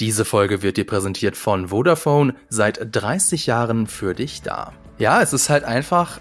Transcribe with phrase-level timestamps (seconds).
[0.00, 4.72] Diese Folge wird dir präsentiert von Vodafone, seit 30 Jahren für dich da.
[4.98, 6.20] Ja, es ist halt einfach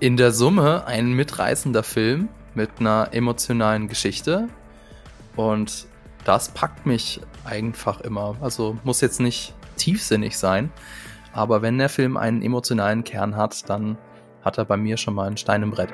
[0.00, 4.48] in der Summe ein mitreißender Film mit einer emotionalen Geschichte
[5.36, 5.86] und
[6.24, 8.34] das packt mich einfach immer.
[8.40, 10.72] Also muss jetzt nicht tiefsinnig sein,
[11.32, 13.96] aber wenn der Film einen emotionalen Kern hat, dann
[14.42, 15.90] hat er bei mir schon mal einen Stein im Brett.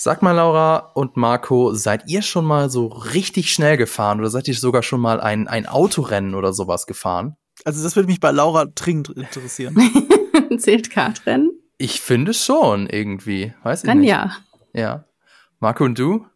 [0.00, 4.46] Sag mal, Laura und Marco, seid ihr schon mal so richtig schnell gefahren oder seid
[4.46, 7.34] ihr sogar schon mal ein, ein Autorennen oder sowas gefahren?
[7.64, 9.76] Also das würde mich bei Laura dringend interessieren.
[10.58, 11.50] Zählt Kartrennen?
[11.78, 13.52] Ich finde schon irgendwie.
[13.64, 14.10] Weiß ich Dann nicht.
[14.10, 14.36] ja.
[14.72, 15.04] Ja.
[15.58, 16.26] Marco und du?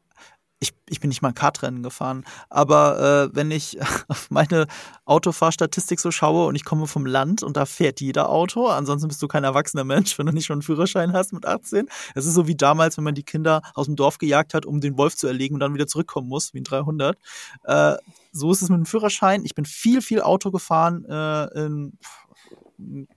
[0.62, 4.68] Ich, ich bin nicht mal Kartrennen gefahren, aber äh, wenn ich auf meine
[5.04, 9.20] Autofahrstatistik so schaue und ich komme vom Land und da fährt jeder Auto, ansonsten bist
[9.20, 11.88] du kein erwachsener Mensch, wenn du nicht schon einen Führerschein hast mit 18.
[12.14, 14.80] Es ist so wie damals, wenn man die Kinder aus dem Dorf gejagt hat, um
[14.80, 17.18] den Wolf zu erlegen und dann wieder zurückkommen muss, wie ein 300.
[17.64, 17.96] Äh,
[18.30, 19.44] so ist es mit dem Führerschein.
[19.44, 21.98] Ich bin viel, viel Auto gefahren äh, in,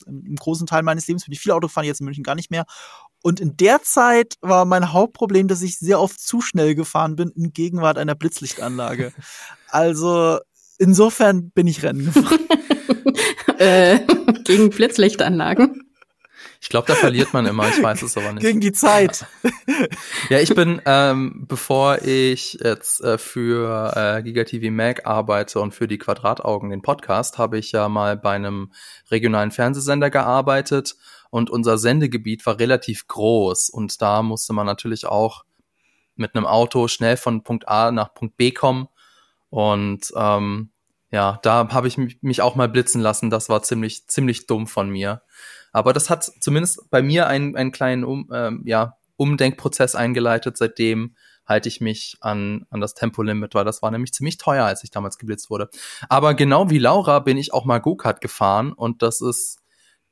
[0.05, 2.51] im großen Teil meines Lebens bin ich viel Auto gefahren, jetzt in München gar nicht
[2.51, 2.65] mehr.
[3.25, 7.29] Und in der Zeit war mein Hauptproblem, dass ich sehr oft zu schnell gefahren bin
[7.29, 9.13] in Gegenwart einer Blitzlichtanlage.
[9.67, 10.39] Also
[10.77, 12.39] insofern bin ich Rennen gefahren.
[13.57, 13.99] äh,
[14.45, 15.81] gegen Blitzlichtanlagen.
[16.61, 18.43] Ich glaube, da verliert man immer, ich weiß es aber nicht.
[18.43, 19.25] Gegen die Zeit.
[20.29, 25.87] Ja, ich bin, ähm, bevor ich jetzt äh, für äh, GigaTV Mag arbeite und für
[25.87, 28.71] die Quadrataugen, den Podcast, habe ich ja mal bei einem
[29.11, 30.95] regionalen Fernsehsender gearbeitet
[31.35, 35.43] und unser Sendegebiet war relativ groß und da musste man natürlich auch
[36.15, 38.87] mit einem Auto schnell von Punkt A nach Punkt B kommen
[39.49, 40.71] und ähm,
[41.11, 43.29] ja, da habe ich mich, auch mal blitzen lassen.
[43.29, 45.23] Das war ziemlich ziemlich dumm von mir.
[45.73, 50.57] Aber das hat zumindest bei mir einen, einen kleinen um, ähm, ja, Umdenkprozess eingeleitet.
[50.57, 54.85] Seitdem halte ich mich an, an das Tempolimit, weil das war nämlich ziemlich teuer, als
[54.85, 55.69] ich damals geblitzt wurde.
[56.07, 59.59] Aber genau wie Laura bin ich auch mal Go-Kart gefahren und das ist,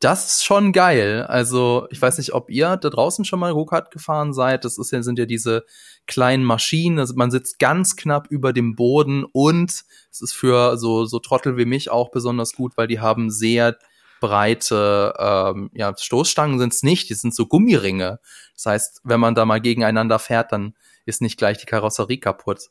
[0.03, 1.23] das ist schon geil.
[1.27, 4.65] Also ich weiß nicht, ob ihr da draußen schon mal Go-Kart gefahren seid.
[4.65, 5.63] Das ist ja, sind ja diese
[6.07, 6.99] kleinen Maschinen.
[6.99, 9.71] Also man sitzt ganz knapp über dem Boden und
[10.11, 13.77] es ist für so, so Trottel wie mich auch besonders gut, weil die haben sehr
[14.19, 18.19] breite ähm, ja, Stoßstangen sind es nicht, die sind so Gummiringe.
[18.55, 20.75] Das heißt, wenn man da mal gegeneinander fährt, dann
[21.05, 22.69] ist nicht gleich die Karosserie kaputt.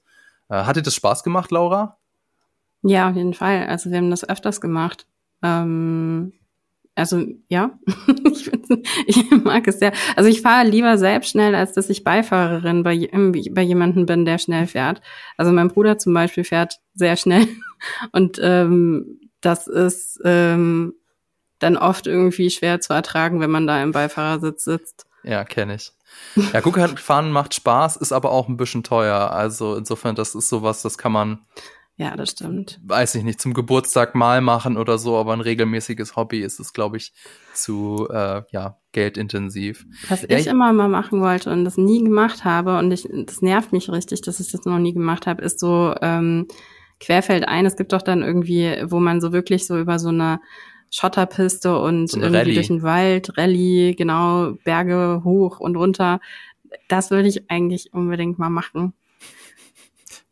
[0.48, 1.98] Äh, hat dir das Spaß gemacht, Laura?
[2.82, 3.66] Ja, auf jeden Fall.
[3.66, 5.06] Also wir haben das öfters gemacht.
[5.42, 6.32] Ähm,
[6.94, 7.78] also ja,
[8.24, 8.50] ich,
[9.06, 9.92] ich mag es sehr.
[10.16, 13.08] Also ich fahre lieber selbst schnell, als dass ich Beifahrerin bei,
[13.50, 15.00] bei jemandem bin, der schnell fährt.
[15.36, 17.48] Also mein Bruder zum Beispiel fährt sehr schnell
[18.12, 20.94] und ähm, das ist ähm,
[21.58, 25.06] dann oft irgendwie schwer zu ertragen, wenn man da im Beifahrersitz sitzt.
[25.22, 25.92] Ja, kenne ich.
[26.52, 29.30] Ja, Go-Kart fahren macht Spaß, ist aber auch ein bisschen teuer.
[29.30, 31.46] Also insofern, das ist sowas, das kann man,
[31.96, 32.80] Ja, das stimmt.
[32.84, 36.72] weiß ich nicht, zum Geburtstag mal machen oder so, aber ein regelmäßiges Hobby ist es,
[36.72, 37.12] glaube ich,
[37.54, 39.84] zu äh, ja, geldintensiv.
[40.08, 43.42] Was Ja, ich immer mal machen wollte und das nie gemacht habe und ich, das
[43.42, 46.48] nervt mich richtig, dass ich das noch nie gemacht habe, ist so ähm,
[46.98, 47.66] querfeldein.
[47.66, 50.40] Es gibt doch dann irgendwie, wo man so wirklich so über so eine
[50.90, 52.54] Schotterpiste und So eine irgendwie Rallye.
[52.54, 56.20] durch den Wald, Rallye, genau, Berge hoch und runter.
[56.88, 58.94] Das würde ich eigentlich unbedingt mal machen.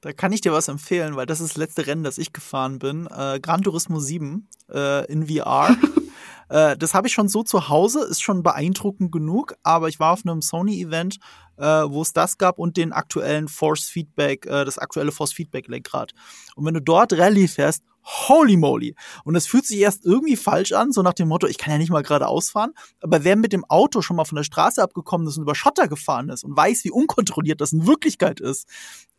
[0.01, 2.79] Da kann ich dir was empfehlen, weil das ist das letzte Rennen, das ich gefahren
[2.79, 3.07] bin.
[3.07, 5.77] Äh, Gran Turismo 7 äh, in VR.
[6.49, 10.15] äh, das habe ich schon so zu Hause, ist schon beeindruckend genug, aber ich war
[10.15, 11.19] auf einem Sony-Event,
[11.59, 15.69] äh, wo es das gab und den aktuellen Force Feedback, äh, das aktuelle Force Feedback
[15.69, 16.15] Lenkrad.
[16.55, 18.95] Und wenn du dort Rallye fährst, holy moly.
[19.25, 21.79] Und es fühlt sich erst irgendwie falsch an, so nach dem Motto, ich kann ja
[21.79, 22.73] nicht mal geradeaus fahren.
[23.01, 25.89] Aber wer mit dem Auto schon mal von der Straße abgekommen ist und über Schotter
[25.89, 28.69] gefahren ist und weiß, wie unkontrolliert das in Wirklichkeit ist,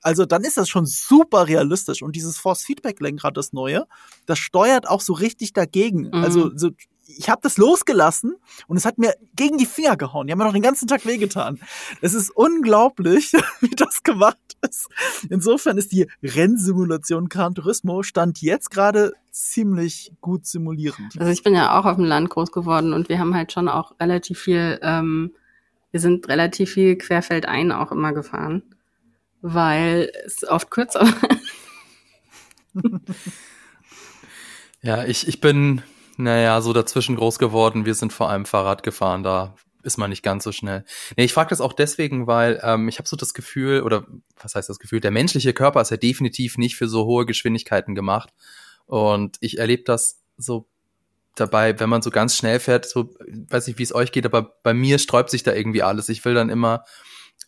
[0.01, 2.01] also dann ist das schon super realistisch.
[2.01, 3.85] Und dieses Force Feedback Lenkrad, das neue,
[4.25, 6.07] das steuert auch so richtig dagegen.
[6.07, 6.23] Mhm.
[6.23, 6.71] Also so,
[7.17, 8.35] ich habe das losgelassen
[8.67, 10.27] und es hat mir gegen die Finger gehauen.
[10.27, 11.59] Die haben mir noch den ganzen Tag wehgetan.
[12.01, 14.89] Es ist unglaublich, wie das gemacht ist.
[15.29, 21.19] Insofern ist die Rennsimulation Gran Turismo Stand jetzt gerade ziemlich gut simulierend.
[21.19, 23.67] Also ich bin ja auch auf dem Land groß geworden und wir haben halt schon
[23.69, 25.33] auch relativ viel, ähm,
[25.91, 28.63] wir sind relativ viel querfeldein auch immer gefahren,
[29.41, 31.29] weil es oft kürzer war.
[34.83, 35.83] Ja, ich, ich bin,
[36.17, 37.85] naja, so dazwischen groß geworden.
[37.85, 40.85] Wir sind vor allem Fahrrad gefahren, da ist man nicht ganz so schnell.
[41.17, 44.05] Nee, ich frage das auch deswegen, weil ähm, ich habe so das Gefühl, oder
[44.39, 47.95] was heißt das Gefühl, der menschliche Körper ist ja definitiv nicht für so hohe Geschwindigkeiten
[47.95, 48.29] gemacht.
[48.85, 50.67] Und ich erlebe das so
[51.35, 53.13] dabei, wenn man so ganz schnell fährt, so
[53.49, 56.09] weiß nicht, wie es euch geht, aber bei mir sträubt sich da irgendwie alles.
[56.09, 56.83] Ich will dann immer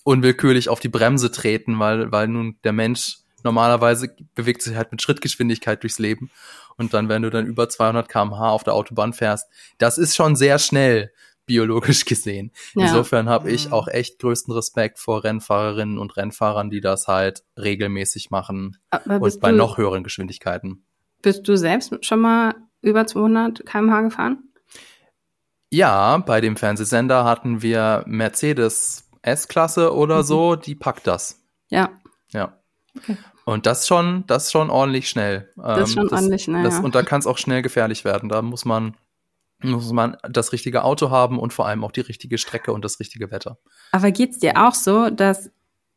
[0.04, 5.02] unwillkürlich auf die Bremse treten, weil, weil nun der Mensch normalerweise bewegt sich halt mit
[5.02, 6.32] Schrittgeschwindigkeit durchs Leben.
[6.78, 9.48] Und dann, wenn du dann über 200 kmh auf der Autobahn fährst,
[9.78, 11.12] das ist schon sehr schnell
[11.46, 12.52] biologisch gesehen.
[12.74, 12.88] Ja.
[12.88, 13.74] Insofern habe ich mhm.
[13.74, 19.52] auch echt größten Respekt vor Rennfahrerinnen und Rennfahrern, die das halt regelmäßig machen und bei
[19.52, 20.86] du, noch höheren Geschwindigkeiten.
[21.22, 24.50] Bist du selbst schon mal über 200 kmh gefahren?
[25.72, 30.24] Ja, bei dem Fernsehsender hatten wir Mercedes S-Klasse oder mhm.
[30.24, 31.42] so, die packt das.
[31.70, 31.90] Ja.
[32.30, 32.60] Ja.
[32.96, 33.18] Okay.
[33.46, 35.50] Und das schon, das schon ordentlich schnell.
[35.58, 36.64] Das ist schon das, ordentlich schnell.
[36.64, 36.82] Das, ja.
[36.82, 38.30] Und da kann es auch schnell gefährlich werden.
[38.30, 38.96] Da muss man
[39.64, 43.00] muss man das richtige Auto haben und vor allem auch die richtige Strecke und das
[43.00, 43.58] richtige Wetter.
[43.92, 45.50] Aber geht's dir auch so, dass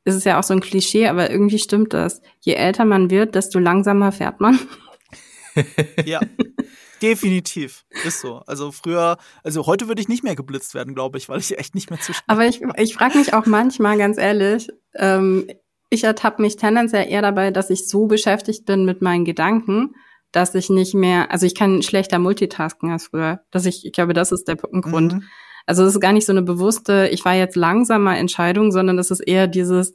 [0.05, 2.23] es ist ja auch so ein Klischee, aber irgendwie stimmt das.
[2.41, 4.61] Je älter man wird, desto langsamer fährt man.
[6.05, 6.21] ja.
[7.03, 7.85] Definitiv.
[8.05, 8.37] Ist so.
[8.47, 11.75] Also früher, also heute würde ich nicht mehr geblitzt werden, glaube ich, weil ich echt
[11.75, 15.49] nicht mehr zu schnell Aber ich, ich frage mich auch manchmal, ganz ehrlich, ähm,
[15.91, 19.95] ich ertappe mich tendenziell eher dabei, dass ich so beschäftigt bin mit meinen Gedanken,
[20.33, 23.41] dass ich nicht mehr, also ich kann schlechter multitasken als früher.
[23.51, 25.15] Dass ich, ich glaube, das ist der Grund.
[25.15, 25.23] Mhm.
[25.67, 29.11] Also es ist gar nicht so eine bewusste, ich war jetzt langsamer Entscheidung, sondern es
[29.11, 29.95] ist eher dieses,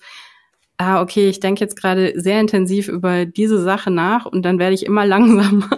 [0.78, 4.74] ah, okay, ich denke jetzt gerade sehr intensiv über diese Sache nach und dann werde
[4.74, 5.78] ich immer langsamer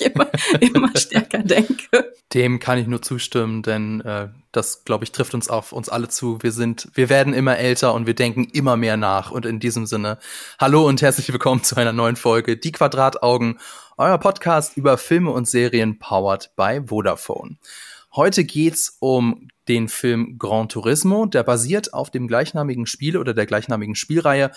[0.00, 0.28] immer,
[0.60, 2.14] immer stärker denke.
[2.34, 6.08] Dem kann ich nur zustimmen, denn äh, das, glaube ich, trifft uns auf uns alle
[6.08, 6.42] zu.
[6.42, 9.30] Wir sind, wir werden immer älter und wir denken immer mehr nach.
[9.30, 10.18] Und in diesem Sinne,
[10.58, 13.58] hallo und herzlich willkommen zu einer neuen Folge Die Quadrataugen,
[13.96, 17.56] euer Podcast über Filme und Serien powered by Vodafone.
[18.14, 23.46] Heute geht's um den Film Gran Turismo, der basiert auf dem gleichnamigen Spiel oder der
[23.46, 24.50] gleichnamigen Spielreihe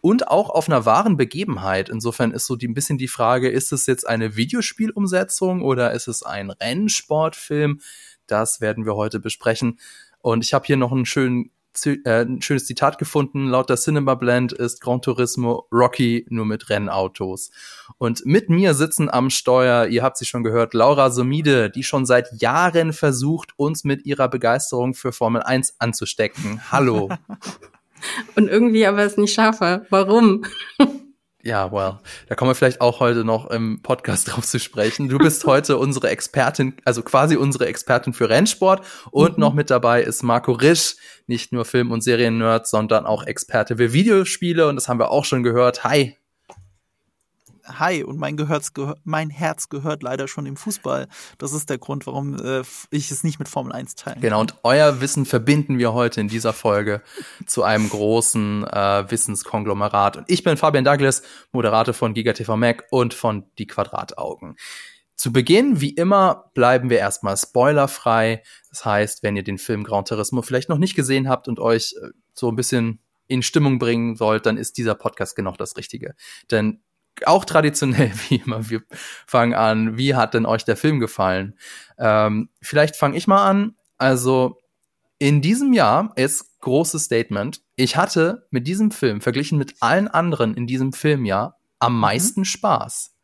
[0.00, 1.88] und auch auf einer wahren Begebenheit.
[1.88, 6.08] Insofern ist so die, ein bisschen die Frage, ist es jetzt eine Videospielumsetzung oder ist
[6.08, 7.80] es ein Rennsportfilm?
[8.26, 9.78] Das werden wir heute besprechen.
[10.20, 11.50] Und ich habe hier noch einen schönen
[11.86, 13.46] äh, ein schönes Zitat gefunden.
[13.46, 17.50] Laut der Cinema Blend ist Gran Turismo Rocky nur mit Rennautos.
[17.98, 22.06] Und mit mir sitzen am Steuer, ihr habt sie schon gehört, Laura Somide, die schon
[22.06, 26.60] seit Jahren versucht, uns mit ihrer Begeisterung für Formel 1 anzustecken.
[26.72, 27.10] Hallo.
[28.36, 29.86] Und irgendwie aber es nicht schaffe.
[29.90, 30.44] Warum?
[31.48, 35.08] Ja, well, da kommen wir vielleicht auch heute noch im Podcast drauf zu sprechen.
[35.08, 39.40] Du bist heute unsere Expertin, also quasi unsere Expertin für Rennsport und mhm.
[39.40, 43.94] noch mit dabei ist Marco Risch, nicht nur Film- und Serien-Nerd, sondern auch Experte für
[43.94, 45.84] Videospiele und das haben wir auch schon gehört.
[45.84, 46.17] Hi.
[47.68, 48.72] Hi, und mein, Gehörz,
[49.04, 51.06] mein Herz gehört leider schon dem Fußball.
[51.36, 54.20] Das ist der Grund, warum äh, ich es nicht mit Formel 1 teile.
[54.20, 57.02] Genau, und euer Wissen verbinden wir heute in dieser Folge
[57.46, 60.16] zu einem großen äh, Wissenskonglomerat.
[60.16, 61.22] Und ich bin Fabian Douglas,
[61.52, 64.56] Moderator von GigaTV Mac und von Die Quadrataugen.
[65.14, 68.42] Zu Beginn, wie immer, bleiben wir erstmal spoilerfrei.
[68.70, 71.94] Das heißt, wenn ihr den Film Gran Turismo vielleicht noch nicht gesehen habt und euch
[72.00, 76.14] äh, so ein bisschen in Stimmung bringen wollt, dann ist dieser Podcast genau das Richtige.
[76.50, 76.80] Denn
[77.26, 78.82] auch traditionell wie immer, wir
[79.26, 81.58] fangen an, wie hat denn euch der Film gefallen?
[81.98, 83.74] Ähm, vielleicht fange ich mal an.
[83.98, 84.58] Also
[85.18, 87.60] in diesem Jahr ist großes Statement.
[87.76, 92.00] Ich hatte mit diesem Film verglichen mit allen anderen in diesem Filmjahr am mhm.
[92.00, 93.14] meisten Spaß.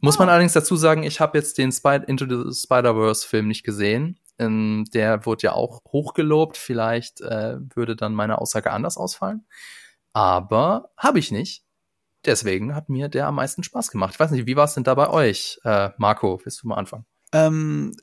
[0.00, 0.20] Muss oh.
[0.20, 4.20] man allerdings dazu sagen, ich habe jetzt den Spy Into the Spider-Verse Film nicht gesehen.
[4.38, 6.56] Ähm, der wurde ja auch hochgelobt.
[6.56, 9.44] Vielleicht äh, würde dann meine Aussage anders ausfallen.
[10.12, 11.64] Aber habe ich nicht
[12.24, 14.14] deswegen hat mir der am meisten Spaß gemacht.
[14.14, 16.40] Ich weiß nicht, wie war es denn da bei euch, äh, Marco?
[16.44, 17.04] Willst du mal anfangen?
[17.32, 17.94] Ähm,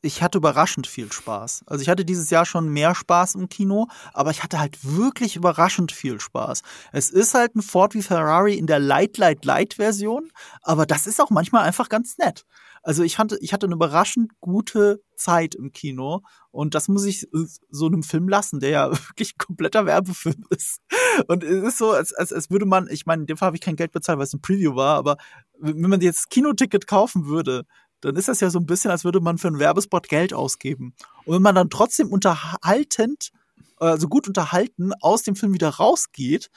[0.00, 1.64] ich hatte überraschend viel Spaß.
[1.66, 5.34] Also ich hatte dieses Jahr schon mehr Spaß im Kino, aber ich hatte halt wirklich
[5.34, 6.62] überraschend viel Spaß.
[6.92, 10.30] Es ist halt ein Ford wie Ferrari in der Light Light Light Version,
[10.62, 12.46] aber das ist auch manchmal einfach ganz nett.
[12.82, 17.28] Also ich hatte, ich hatte eine überraschend gute Zeit im Kino und das muss ich
[17.70, 20.80] so einem Film lassen, der ja wirklich kompletter Werbefilm ist.
[21.26, 23.56] Und es ist so, als, als, als würde man, ich meine, in dem Fall habe
[23.56, 25.16] ich kein Geld bezahlt, weil es ein Preview war, aber
[25.58, 27.64] wenn man jetzt Kinoticket kaufen würde,
[28.00, 30.94] dann ist das ja so ein bisschen, als würde man für einen Werbespot Geld ausgeben.
[31.24, 33.32] Und wenn man dann trotzdem unterhaltend,
[33.76, 36.50] also gut unterhalten aus dem Film wieder rausgeht,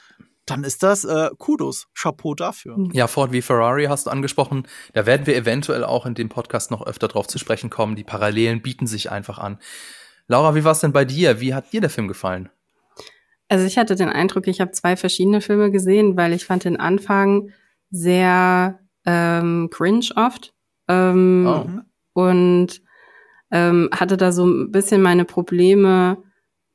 [0.46, 2.76] dann ist das äh, Kudos, Chapeau dafür.
[2.92, 4.66] Ja, Ford wie Ferrari hast du angesprochen.
[4.92, 7.94] Da werden wir eventuell auch in dem Podcast noch öfter drauf zu sprechen kommen.
[7.94, 9.58] Die Parallelen bieten sich einfach an.
[10.26, 11.40] Laura, wie war es denn bei dir?
[11.40, 12.48] Wie hat dir der Film gefallen?
[13.48, 16.78] Also ich hatte den Eindruck, ich habe zwei verschiedene Filme gesehen, weil ich fand den
[16.78, 17.50] Anfang
[17.90, 20.54] sehr ähm, cringe oft.
[20.88, 22.20] Ähm, oh.
[22.20, 22.82] Und
[23.50, 26.22] ähm, hatte da so ein bisschen meine Probleme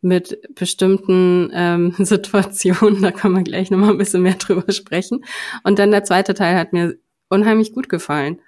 [0.02, 3.02] mit bestimmten ähm, Situationen.
[3.02, 5.24] Da kann man gleich nochmal ein bisschen mehr drüber sprechen.
[5.64, 6.98] Und dann der zweite Teil hat mir
[7.30, 8.40] unheimlich gut gefallen.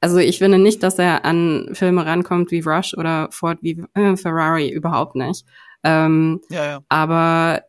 [0.00, 4.16] Also ich finde nicht, dass er an Filme rankommt wie Rush oder Ford wie äh,
[4.16, 5.44] Ferrari, überhaupt nicht.
[5.82, 6.80] Ähm, ja, ja.
[6.88, 7.62] Aber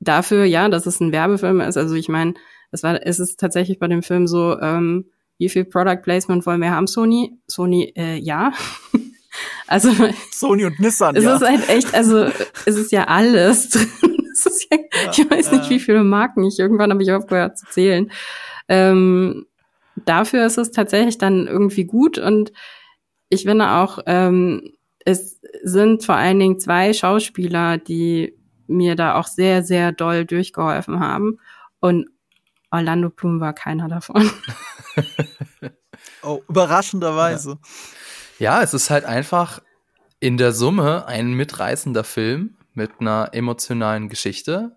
[0.00, 2.34] dafür, ja, dass es ein Werbefilm ist, also ich meine,
[2.70, 5.06] es war, es ist tatsächlich bei dem Film so, ähm,
[5.38, 7.38] wie viel Product Placement wollen wir haben, Sony?
[7.46, 8.52] Sony, äh, ja.
[9.68, 9.90] also
[10.32, 11.16] Sony und Nissan.
[11.16, 11.36] Es ja.
[11.36, 12.26] ist halt echt, also
[12.66, 13.88] es ist ja alles drin.
[14.70, 18.10] ja, ja, ich weiß nicht, wie viele Marken ich irgendwann habe ich aufgehört zu zählen.
[18.68, 19.46] Ähm,
[19.96, 22.52] dafür ist es tatsächlich dann irgendwie gut und
[23.28, 24.72] ich finde auch, ähm,
[25.04, 28.34] es sind vor allen Dingen zwei Schauspieler, die
[28.66, 31.38] mir da auch sehr, sehr doll durchgeholfen haben.
[31.80, 32.08] Und
[32.70, 34.30] Orlando Bloom war keiner davon.
[36.22, 37.50] oh, überraschenderweise.
[37.50, 37.58] Ja.
[38.38, 39.60] Ja, es ist halt einfach
[40.20, 44.76] in der Summe ein mitreißender Film mit einer emotionalen Geschichte.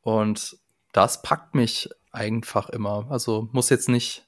[0.00, 0.56] Und
[0.92, 3.06] das packt mich einfach immer.
[3.10, 4.26] Also muss jetzt nicht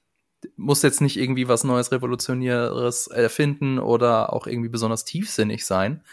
[0.57, 6.05] muss jetzt nicht irgendwie was Neues, Revolutionäres erfinden oder auch irgendwie besonders tiefsinnig sein.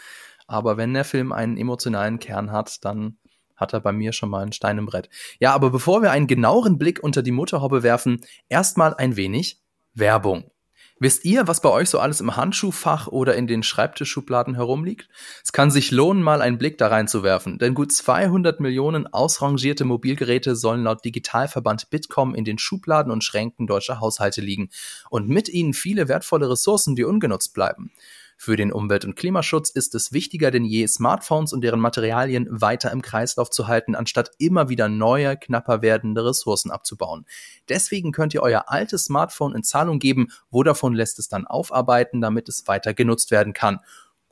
[0.46, 3.18] Aber wenn der Film einen emotionalen Kern hat, dann
[3.56, 5.08] hat er bei mir schon mal ein Stein im Brett.
[5.38, 9.62] Ja, aber bevor wir einen genaueren Blick unter die Motorhaube werfen, erstmal ein wenig
[9.94, 10.50] Werbung.
[10.98, 15.10] Wisst ihr, was bei euch so alles im Handschuhfach oder in den Schreibtischschubladen herumliegt?
[15.44, 20.56] Es kann sich lohnen, mal einen Blick da reinzuwerfen, denn gut 200 Millionen ausrangierte Mobilgeräte
[20.56, 24.70] sollen laut Digitalverband Bitkom in den Schubladen und Schränken deutscher Haushalte liegen
[25.10, 27.92] und mit ihnen viele wertvolle Ressourcen, die ungenutzt bleiben.
[28.36, 32.92] Für den Umwelt- und Klimaschutz ist es wichtiger denn je, Smartphones und deren Materialien weiter
[32.92, 37.26] im Kreislauf zu halten, anstatt immer wieder neue, knapper werdende Ressourcen abzubauen.
[37.68, 42.48] Deswegen könnt ihr euer altes Smartphone in Zahlung geben, Vodafone lässt es dann aufarbeiten, damit
[42.48, 43.80] es weiter genutzt werden kann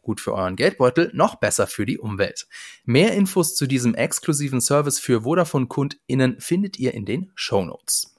[0.04, 2.46] gut für euren Geldbeutel, noch besser für die Umwelt.
[2.84, 8.14] Mehr Infos zu diesem exklusiven Service für Vodafone-KundInnen findet ihr in den Show Notes.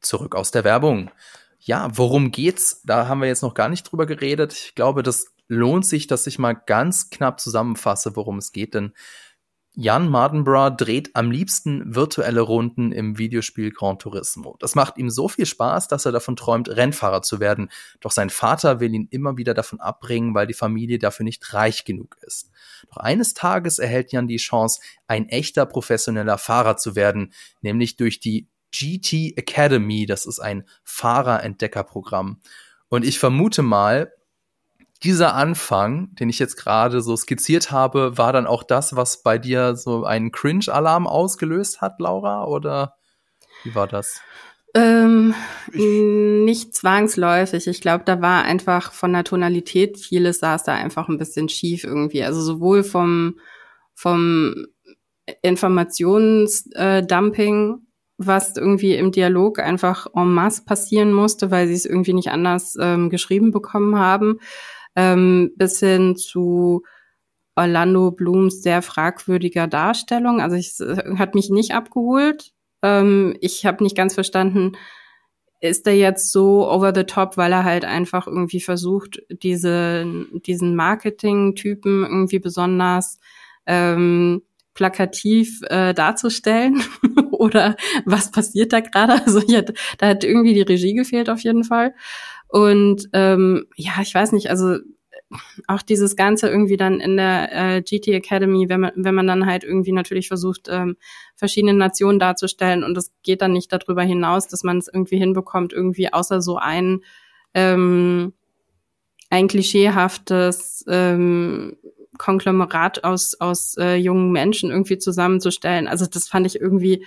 [0.00, 1.10] Zurück aus der Werbung
[1.64, 2.82] ja, worum geht's?
[2.84, 4.52] Da haben wir jetzt noch gar nicht drüber geredet.
[4.52, 8.92] Ich glaube, das lohnt sich, dass ich mal ganz knapp zusammenfasse, worum es geht, denn
[9.76, 14.56] Jan Mardenborough dreht am liebsten virtuelle Runden im Videospiel Gran Turismo.
[14.60, 17.70] Das macht ihm so viel Spaß, dass er davon träumt, Rennfahrer zu werden.
[18.00, 21.84] Doch sein Vater will ihn immer wieder davon abbringen, weil die Familie dafür nicht reich
[21.84, 22.50] genug ist.
[22.88, 28.20] Doch eines Tages erhält Jan die Chance, ein echter professioneller Fahrer zu werden, nämlich durch
[28.20, 30.06] die GT Academy.
[30.06, 32.40] Das ist ein Fahrerentdeckerprogramm.
[32.88, 34.12] Und ich vermute mal,
[35.02, 39.38] dieser Anfang, den ich jetzt gerade so skizziert habe, war dann auch das, was bei
[39.38, 42.46] dir so einen Cringe-Alarm ausgelöst hat, Laura?
[42.46, 42.96] Oder
[43.64, 44.20] wie war das?
[44.74, 45.34] Ähm,
[45.72, 47.66] nicht zwangsläufig.
[47.68, 51.84] Ich glaube, da war einfach von der Tonalität vieles saß da einfach ein bisschen schief
[51.84, 52.24] irgendwie.
[52.24, 53.38] Also sowohl vom,
[53.94, 54.66] vom
[55.42, 57.83] Informationsdumping
[58.16, 62.76] was irgendwie im Dialog einfach en masse passieren musste, weil sie es irgendwie nicht anders
[62.80, 64.38] ähm, geschrieben bekommen haben,
[64.96, 66.82] ähm, bis hin zu
[67.56, 70.40] Orlando Blooms sehr fragwürdiger Darstellung.
[70.40, 70.80] Also es
[71.18, 72.52] hat mich nicht abgeholt.
[72.82, 74.72] Ähm, ich habe nicht ganz verstanden,
[75.60, 80.04] ist er jetzt so over the top, weil er halt einfach irgendwie versucht, diese,
[80.46, 83.18] diesen Marketing-Typen irgendwie besonders
[83.66, 84.42] ähm,
[84.74, 86.82] plakativ äh, darzustellen
[87.30, 89.14] oder was passiert da gerade?
[89.24, 89.62] Also ja,
[89.98, 91.94] da hat irgendwie die Regie gefehlt auf jeden Fall.
[92.48, 94.76] Und ähm, ja, ich weiß nicht, also
[95.66, 99.46] auch dieses Ganze irgendwie dann in der äh, GT Academy, wenn man, wenn man dann
[99.46, 100.96] halt irgendwie natürlich versucht, ähm,
[101.34, 105.72] verschiedene Nationen darzustellen und es geht dann nicht darüber hinaus, dass man es irgendwie hinbekommt,
[105.72, 107.00] irgendwie außer so ein
[107.54, 108.34] ähm,
[109.30, 111.76] ein klischeehaftes ähm,
[112.18, 115.88] Konglomerat aus, aus äh, jungen Menschen irgendwie zusammenzustellen.
[115.88, 117.06] Also das fand ich irgendwie,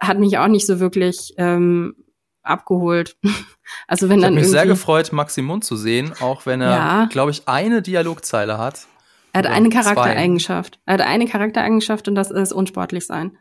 [0.00, 1.94] hat mich auch nicht so wirklich ähm,
[2.42, 3.16] abgeholt.
[3.88, 4.34] also wenn ich dann.
[4.34, 7.08] Ich mich sehr gefreut, Maximum zu sehen, auch wenn er, ja.
[7.10, 8.86] glaube ich, eine Dialogzeile hat.
[9.32, 10.78] Er hat eine Charaktereigenschaft.
[10.84, 13.38] Er hat eine Charaktereigenschaft und das ist unsportlich sein.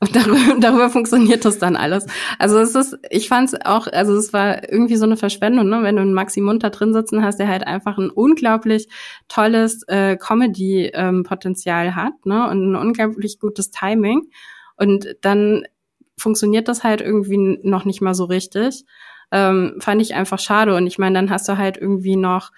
[0.00, 2.06] Und darüber, darüber funktioniert das dann alles.
[2.38, 5.82] Also es ist, ich fand es auch, also es war irgendwie so eine Verschwendung, ne?
[5.82, 8.88] wenn du einen Maxi Munter drin sitzen hast, der halt einfach ein unglaublich
[9.28, 12.48] tolles äh, Comedy-Potenzial ähm, hat ne?
[12.48, 14.28] und ein unglaublich gutes Timing.
[14.76, 15.64] Und dann
[16.18, 18.84] funktioniert das halt irgendwie noch nicht mal so richtig.
[19.32, 20.74] Ähm, fand ich einfach schade.
[20.74, 22.52] Und ich meine, dann hast du halt irgendwie noch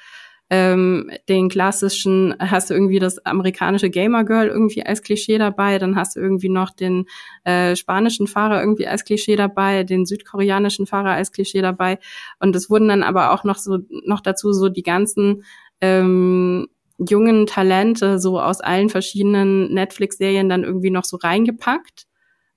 [0.50, 5.96] ähm, den klassischen, hast du irgendwie das amerikanische Gamer Girl irgendwie als Klischee dabei, dann
[5.96, 7.06] hast du irgendwie noch den
[7.44, 11.98] äh, spanischen Fahrer irgendwie als Klischee dabei, den südkoreanischen Fahrer als Klischee dabei
[12.40, 15.44] und es wurden dann aber auch noch so noch dazu so die ganzen
[15.80, 22.06] ähm, jungen Talente so aus allen verschiedenen Netflix-Serien dann irgendwie noch so reingepackt.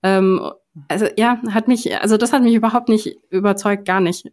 [0.01, 0.51] Ähm,
[0.88, 4.31] also ja, hat mich, also das hat mich überhaupt nicht überzeugt, gar nicht.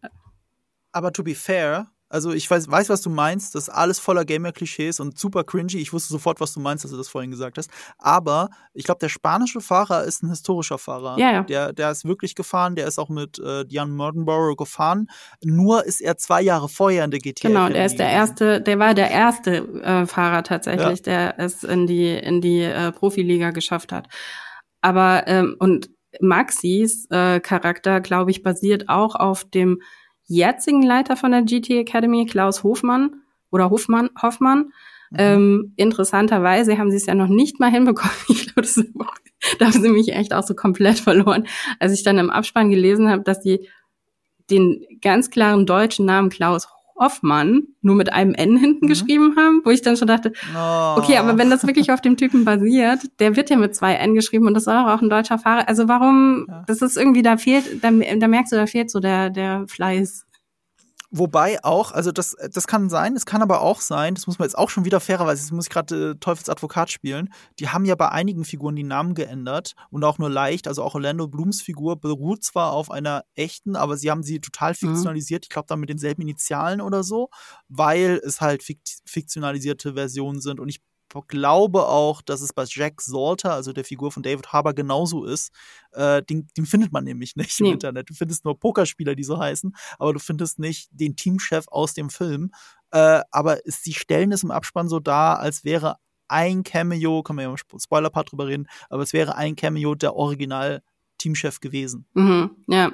[0.92, 3.54] Aber to be fair, Also ich weiß, weiß, was du meinst.
[3.54, 5.76] Das ist alles voller Gamer-Klischees und super cringy.
[5.76, 7.70] Ich wusste sofort, was du meinst, dass du das vorhin gesagt hast.
[7.98, 11.18] Aber ich glaube, der spanische Fahrer ist ein historischer Fahrer.
[11.18, 11.42] Ja, ja.
[11.42, 12.76] Der, der ist wirklich gefahren.
[12.76, 15.08] Der ist auch mit äh, Diane Murdenborough gefahren.
[15.42, 17.42] Nur ist er zwei Jahre vorher in der GT.
[17.42, 21.04] Genau, der ist der erste, der war der erste äh, Fahrer tatsächlich, Ja.
[21.04, 24.08] der es in die in die äh, Profiliga geschafft hat.
[24.80, 29.82] Aber ähm, und Maxis äh, Charakter, glaube ich, basiert auch auf dem
[30.28, 34.73] jetzigen Leiter von der GT Academy, Klaus Hofmann oder Hofmann, Hoffmann.
[35.11, 35.16] Mhm.
[35.18, 38.14] Ähm, interessanterweise haben sie es ja noch nicht mal hinbekommen.
[38.28, 38.80] Ich glaube, das
[39.58, 41.47] da haben sie mich echt auch so komplett verloren,
[41.78, 43.68] als ich dann im Abspann gelesen habe, dass die
[44.50, 46.68] den ganz klaren deutschen Namen Klaus
[46.99, 48.88] Hoffmann nur mit einem N hinten Mhm.
[48.88, 50.97] geschrieben haben, wo ich dann schon dachte, Oh.
[50.99, 54.14] okay, aber wenn das wirklich auf dem Typen basiert, der wird ja mit zwei N
[54.14, 55.69] geschrieben und das doch auch ein deutscher Fahrer.
[55.69, 56.64] Also warum, Ja.
[56.67, 60.25] das ist irgendwie, da fehlt, da, da merkst du, da fehlt so der, der Fleiß.
[61.10, 64.46] Wobei auch, also das, das kann sein, es kann aber auch sein, das muss man
[64.46, 67.94] jetzt auch schon wieder fairerweise, jetzt muss ich gerade äh, Teufelsadvokat spielen, die haben ja
[67.94, 71.98] bei einigen Figuren die Namen geändert und auch nur leicht, also auch Orlando Blooms Figur
[71.98, 75.88] beruht zwar auf einer echten, aber sie haben sie total fiktionalisiert, ich glaube dann mit
[75.88, 77.30] denselben Initialen oder so,
[77.68, 80.82] weil es halt fikt fiktionalisierte Versionen sind und ich
[81.28, 85.52] glaube auch, dass es bei Jack Salter, also der Figur von David Harbour, genauso ist.
[85.92, 87.72] Äh, den, den findet man nämlich nicht im Nee.
[87.72, 88.10] Internet.
[88.10, 92.10] Du findest nur Pokerspieler, die so heißen, aber du findest nicht den Teamchef aus dem
[92.10, 92.52] Film.
[92.90, 95.96] Äh, aber es, sie stellen es im Abspann so dar, als wäre
[96.28, 99.94] ein Cameo, kann man ja im Spo- Spoiler-Part drüber reden, aber es wäre ein Cameo
[99.94, 102.06] der Original-Teamchef gewesen.
[102.14, 102.92] Mhm, ja.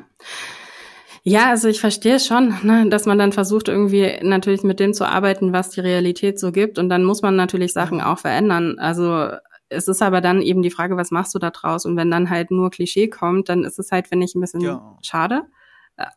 [1.27, 5.09] Ja, also ich verstehe schon, ne, dass man dann versucht, irgendwie natürlich mit dem zu
[5.09, 6.79] arbeiten, was die Realität so gibt.
[6.79, 8.79] Und dann muss man natürlich Sachen auch verändern.
[8.79, 9.31] Also
[9.71, 11.87] es ist aber dann eben die Frage, was machst du da draus?
[11.87, 14.61] Und wenn dann halt nur Klischee kommt, dann ist es halt, finde ich, ein bisschen
[14.61, 14.99] Ja.
[15.01, 15.43] schade.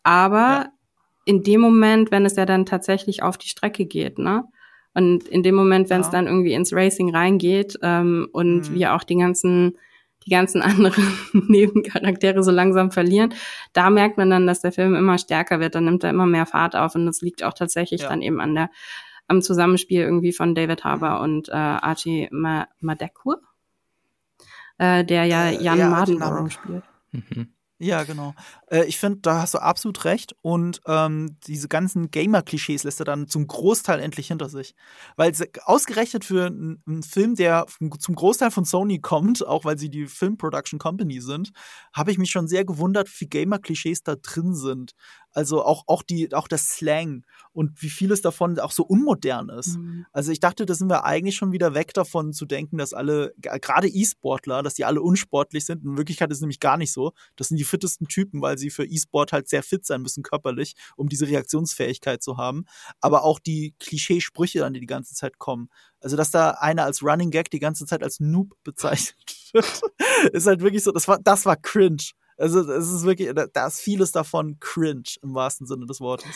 [0.04, 0.66] Aber Ja.
[1.24, 4.44] in dem Moment, wenn es ja dann tatsächlich auf die Strecke geht, ne?
[4.94, 6.12] Und in dem Moment, wenn es Ja.
[6.12, 8.74] dann irgendwie ins Racing reingeht ähm, und Mhm.
[8.74, 9.78] wir auch die ganzen
[10.28, 13.34] die ganzen anderen Nebencharaktere so langsam verlieren,
[13.74, 16.46] da merkt man dann, dass der Film immer stärker wird, dann nimmt er immer mehr
[16.46, 18.10] Fahrt auf und das liegt auch tatsächlich Ja.
[18.10, 18.70] dann eben an der
[19.30, 23.42] am Zusammenspiel irgendwie von David Harbour und äh, Archie Ma Madekwe,
[24.78, 26.84] äh, der ja Äh, Jan ja, den Mardenborough Namen- spielt.
[27.12, 27.48] Mhm.
[27.80, 28.34] Ja, genau.
[28.72, 30.36] Äh, ich finde, da hast du absolut recht.
[30.42, 34.74] Und ähm, diese ganzen Gamer-Klischees lässt er dann zum Großteil endlich hinter sich.
[35.16, 35.32] Weil
[35.64, 37.68] ausgerechnet für einen Film, der
[38.00, 41.52] zum Großteil von Sony kommt, auch weil sie die Film-Production Company sind,
[41.94, 44.94] habe ich mich schon sehr gewundert, wie Gamer-Klischees da drin sind.
[45.38, 47.24] Also auch, auch, die, auch der Slang
[47.54, 49.78] und wie vieles davon auch so unmodern ist.
[49.78, 50.08] Mhm.
[50.12, 53.36] Also ich dachte, da sind wir eigentlich schon wieder weg davon zu denken, dass alle,
[53.38, 55.86] gerade E-Sportler, dass die alle unsportlich sind.
[55.86, 57.12] In Wirklichkeit ist es nämlich gar nicht so.
[57.36, 60.74] Das sind die fittesten Typen, weil sie für E-Sport halt sehr fit sein müssen körperlich,
[60.96, 62.66] um diese Reaktionsfähigkeit zu haben.
[63.00, 65.70] Aber auch die Klischeesprüche dann, die die ganze Zeit kommen.
[66.00, 69.20] Also dass da einer als Running Gag die ganze Zeit als Noob bezeichnet
[69.54, 69.82] wird,
[70.34, 72.10] ist halt wirklich so, das war, das war cringe.
[72.38, 76.28] Also es ist wirklich, da, ist vieles davon cringe im wahrsten Sinne des Wortes.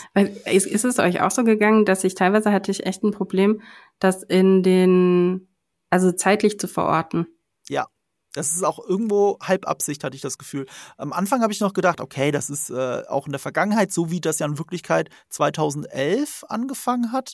[0.45, 3.61] Ist, ist es euch auch so gegangen, dass ich teilweise hatte ich echt ein Problem,
[3.99, 5.47] das in den,
[5.89, 7.27] also zeitlich zu verorten?
[8.33, 10.65] Das ist auch irgendwo halb Absicht, hatte ich das Gefühl.
[10.97, 14.09] Am Anfang habe ich noch gedacht, okay, das ist äh, auch in der Vergangenheit, so
[14.09, 17.33] wie das ja in Wirklichkeit 2011 angefangen hat.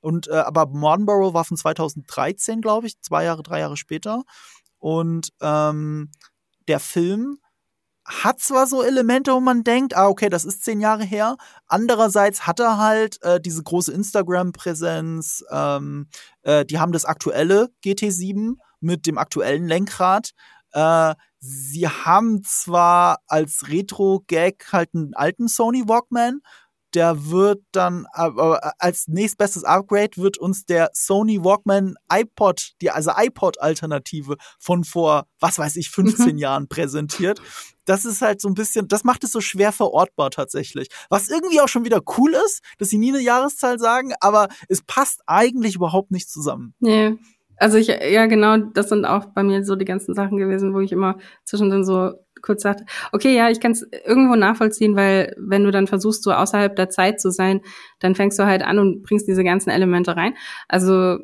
[0.00, 4.22] Und äh, aber Mardenborough war von 2013, glaube ich, zwei Jahre, drei Jahre später.
[4.78, 6.10] Und ähm,
[6.66, 7.38] der Film
[8.08, 11.36] hat zwar so Elemente, wo man denkt, ah, okay, das ist zehn Jahre her.
[11.66, 15.44] Andererseits hat er halt äh, diese große Instagram-Präsenz.
[15.50, 16.08] Ähm,
[16.42, 20.30] äh, die haben das aktuelle GT7 mit dem aktuellen Lenkrad.
[20.72, 26.40] Äh, sie haben zwar als Retro-Gag halt einen alten Sony Walkman,
[26.94, 33.12] der wird dann, aber als nächstbestes Upgrade wird uns der Sony Walkman iPod, die, also
[33.14, 37.42] iPod-Alternative von vor, was weiß ich, 15 Jahren präsentiert.
[37.88, 40.88] Das ist halt so ein bisschen, das macht es so schwer verortbar tatsächlich.
[41.08, 44.82] Was irgendwie auch schon wieder cool ist, dass sie nie eine Jahreszahl sagen, aber es
[44.82, 46.74] passt eigentlich überhaupt nicht zusammen.
[46.80, 47.16] Nee.
[47.56, 50.80] Also ich, ja genau, das sind auch bei mir so die ganzen Sachen gewesen, wo
[50.80, 55.64] ich immer zwischendrin so kurz sagte, okay, ja, ich kann es irgendwo nachvollziehen, weil wenn
[55.64, 57.60] du dann versuchst, so außerhalb der Zeit zu sein,
[57.98, 60.34] dann fängst du halt an und bringst diese ganzen Elemente rein.
[60.68, 61.18] Also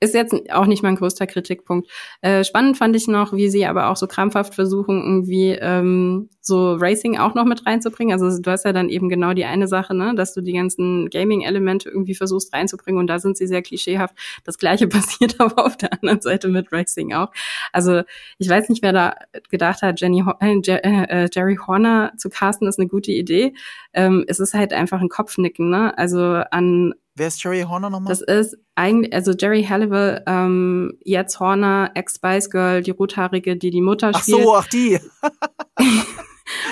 [0.00, 1.88] ist jetzt auch nicht mein größter Kritikpunkt.
[2.22, 6.74] Äh, spannend fand ich noch, wie sie aber auch so krampfhaft versuchen, irgendwie ähm, so
[6.74, 8.12] Racing auch noch mit reinzubringen.
[8.12, 11.10] Also du hast ja dann eben genau die eine Sache, ne, dass du die ganzen
[11.10, 14.14] Gaming-Elemente irgendwie versuchst reinzubringen und da sind sie sehr klischeehaft.
[14.44, 17.30] Das gleiche passiert aber auf der anderen Seite mit Racing auch.
[17.72, 18.02] Also
[18.38, 19.16] ich weiß nicht, wer da
[19.50, 23.52] gedacht hat, Jenny äh, äh, Jerry Horner zu casten ist eine gute Idee.
[23.92, 25.96] Ähm, es ist halt einfach ein Kopfnicken, ne?
[25.98, 28.12] Also an Wer ist Jerry Horner nochmal?
[28.12, 33.82] Das ist eigentlich, also Jerry Halliwell, ähm, jetzt Horner, Ex-Spice Girl, die Rothaarige, die die
[33.82, 34.38] Mutter spielt.
[34.40, 34.98] Ach so, ach die.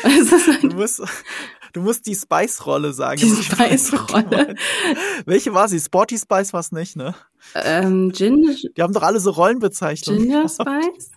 [0.62, 1.02] du, musst,
[1.72, 3.20] du musst die Spice-Rolle sagen.
[3.20, 4.54] Die Spice-Rolle.
[5.26, 5.80] Welche war sie?
[5.80, 7.14] Sporty Spice war es nicht, ne?
[7.54, 8.54] Ähm, Ginger.
[8.76, 10.22] Die haben doch alle so Rollenbezeichnungen.
[10.22, 11.10] Ginger Spice?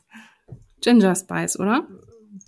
[0.82, 1.88] Ginger Spice, oder?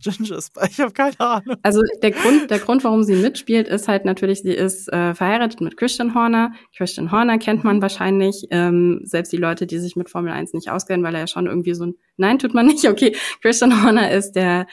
[0.03, 1.57] Ginger Spice, ich habe keine Ahnung.
[1.63, 5.61] Also der Grund, der Grund, warum sie mitspielt, ist halt natürlich, sie ist äh, verheiratet
[5.61, 6.53] mit Christian Horner.
[6.75, 10.69] Christian Horner kennt man wahrscheinlich, ähm, selbst die Leute, die sich mit Formel 1 nicht
[10.69, 14.11] auskennen, weil er ja schon irgendwie so ein, nein, tut man nicht, okay, Christian Horner
[14.11, 14.67] ist der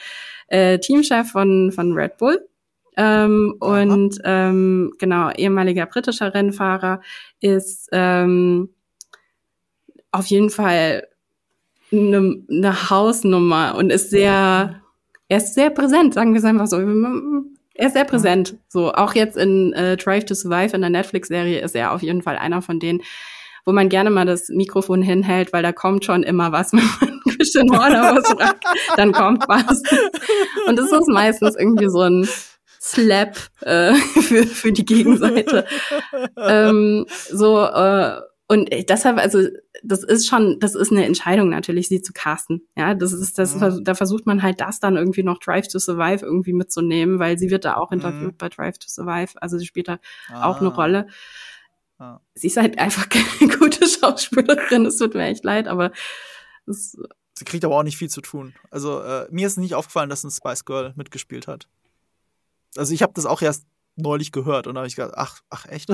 [0.47, 2.47] äh, Teamchef von, von Red Bull.
[2.97, 7.01] Ähm, und ähm, genau, ehemaliger britischer Rennfahrer
[7.39, 8.69] ist ähm,
[10.11, 11.07] auf jeden Fall
[11.91, 14.80] eine, eine Hausnummer und ist sehr
[15.31, 16.77] er ist sehr präsent, sagen wir es einfach so.
[17.73, 18.57] Er ist sehr präsent.
[18.67, 22.21] So, auch jetzt in äh, Drive to Survive in der Netflix-Serie ist er auf jeden
[22.21, 23.01] Fall einer von denen,
[23.63, 27.21] wo man gerne mal das Mikrofon hinhält, weil da kommt schon immer was, wenn man
[27.37, 28.65] Christian Horner was fragt,
[28.97, 29.81] dann kommt was.
[30.67, 32.27] Und es ist meistens irgendwie so ein
[32.81, 35.65] Slap äh, für, für die Gegenseite.
[36.35, 38.19] ähm, so, äh,
[38.51, 39.47] und deshalb, also
[39.81, 42.67] das ist schon, das ist eine Entscheidung natürlich, sie zu casten.
[42.75, 43.85] Ja, das ist, das, mhm.
[43.85, 47.49] da versucht man halt das dann irgendwie noch Drive to Survive irgendwie mitzunehmen, weil sie
[47.49, 48.37] wird da auch interviewt mhm.
[48.37, 49.41] bei Drive to Survive.
[49.41, 50.49] Also sie spielt da ah.
[50.49, 51.07] auch eine Rolle.
[51.97, 52.19] Ah.
[52.33, 54.85] Sie ist halt einfach keine gute Schauspielerin.
[54.85, 55.93] Es tut mir echt leid, aber
[56.67, 56.97] es,
[57.31, 58.53] sie kriegt aber auch nicht viel zu tun.
[58.69, 61.69] Also äh, mir ist nicht aufgefallen, dass ein Spice Girl mitgespielt hat.
[62.75, 65.65] Also ich habe das auch erst neulich gehört und da habe ich gedacht, ach, ach
[65.67, 65.89] echt?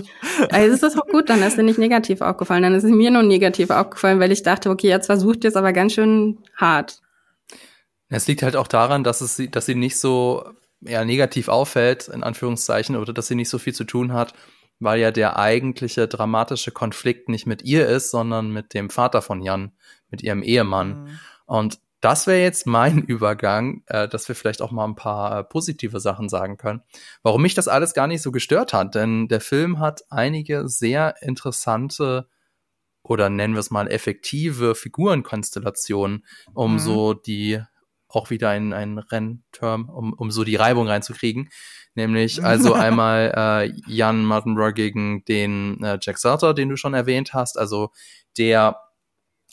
[0.52, 2.64] Also ist das auch gut, dann ist dir nicht negativ aufgefallen.
[2.64, 5.56] Dann ist es mir nur negativ aufgefallen, weil ich dachte, okay, jetzt versucht ihr es
[5.56, 7.02] aber ganz schön hart.
[8.10, 10.46] Es liegt halt auch daran, dass es dass sie nicht so
[10.82, 14.34] ja, negativ auffällt, in Anführungszeichen, oder dass sie nicht so viel zu tun hat,
[14.80, 19.42] weil ja der eigentliche dramatische Konflikt nicht mit ihr ist, sondern mit dem Vater von
[19.42, 19.72] Jan,
[20.10, 21.04] mit ihrem Ehemann.
[21.04, 21.20] Mhm.
[21.46, 25.44] Und das wäre jetzt mein Übergang, äh, dass wir vielleicht auch mal ein paar äh,
[25.44, 26.82] positive Sachen sagen können.
[27.24, 31.16] Warum mich das alles gar nicht so gestört hat, denn der Film hat einige sehr
[31.22, 32.28] interessante
[33.04, 36.80] oder nennen wir es mal effektive Figurenkonstellationen, um mhm.
[36.80, 37.62] so die
[38.10, 41.50] auch wieder ein, ein Rennterm, um, um so die Reibung reinzukriegen.
[41.96, 47.34] Nämlich also einmal äh, Jan Martinborough gegen den äh, Jack Sutter, den du schon erwähnt
[47.34, 47.92] hast, also
[48.38, 48.78] der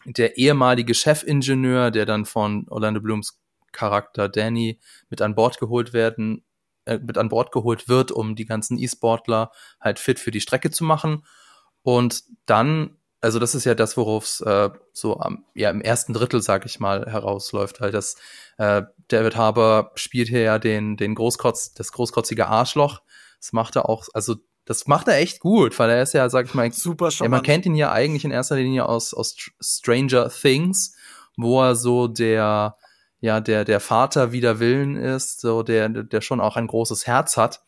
[0.04, 3.40] der ehemalige Chefingenieur, der dann von Orlando Blooms
[3.72, 4.78] Charakter Danny
[5.10, 6.44] mit an Bord geholt werden,
[6.86, 10.70] äh, mit an Bord geholt wird, um die ganzen E-Sportler halt fit für die Strecke
[10.70, 11.24] zu machen.
[11.82, 16.12] Und dann, also das ist ja das, worauf es äh, so am, ja, im ersten
[16.12, 18.16] Drittel, sag ich mal, herausläuft, weil das
[18.58, 23.02] äh, David Harbour spielt hier ja den, den Großkotz, das großkotzige Arschloch.
[23.40, 26.46] Das macht er auch, also das macht er echt gut, weil er ist ja, sag
[26.46, 30.30] ich mal, super ja, man kennt ihn ja eigentlich in erster Linie aus, aus Stranger
[30.30, 30.96] Things,
[31.36, 32.76] wo er so der,
[33.20, 37.36] ja, der, der Vater wider Willen ist, so der, der schon auch ein großes Herz
[37.36, 37.62] hat.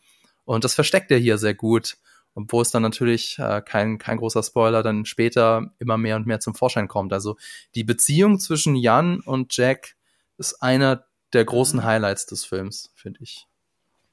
[0.45, 1.97] Und das versteckt er hier sehr gut.
[2.33, 6.27] Und wo es dann natürlich äh, kein, kein großer Spoiler dann später immer mehr und
[6.27, 7.11] mehr zum Vorschein kommt.
[7.11, 7.35] Also
[7.73, 9.95] die Beziehung zwischen Jan und Jack
[10.37, 13.47] ist einer der großen Highlights des Films, finde ich.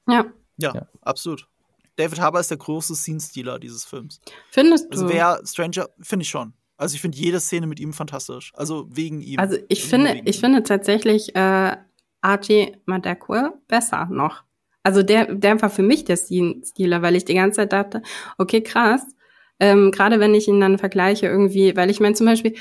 [0.07, 0.25] Ja.
[0.57, 0.73] ja.
[0.73, 1.47] Ja, absolut.
[1.95, 4.19] David Harbour ist der große Scene-Stealer dieses Films.
[4.51, 5.13] Findest also du?
[5.13, 6.53] Also wer Stranger, finde ich schon.
[6.77, 8.51] Also ich finde jede Szene mit ihm fantastisch.
[8.55, 9.39] Also wegen ihm.
[9.39, 11.77] Also ich finde, ich finde tatsächlich äh,
[12.21, 14.43] Archie Madekwe besser noch.
[14.83, 18.01] Also der, der war für mich der Scene-Stealer, weil ich die ganze Zeit dachte,
[18.37, 19.03] okay, krass.
[19.59, 22.55] Ähm, Gerade wenn ich ihn dann vergleiche irgendwie, weil ich meine zum Beispiel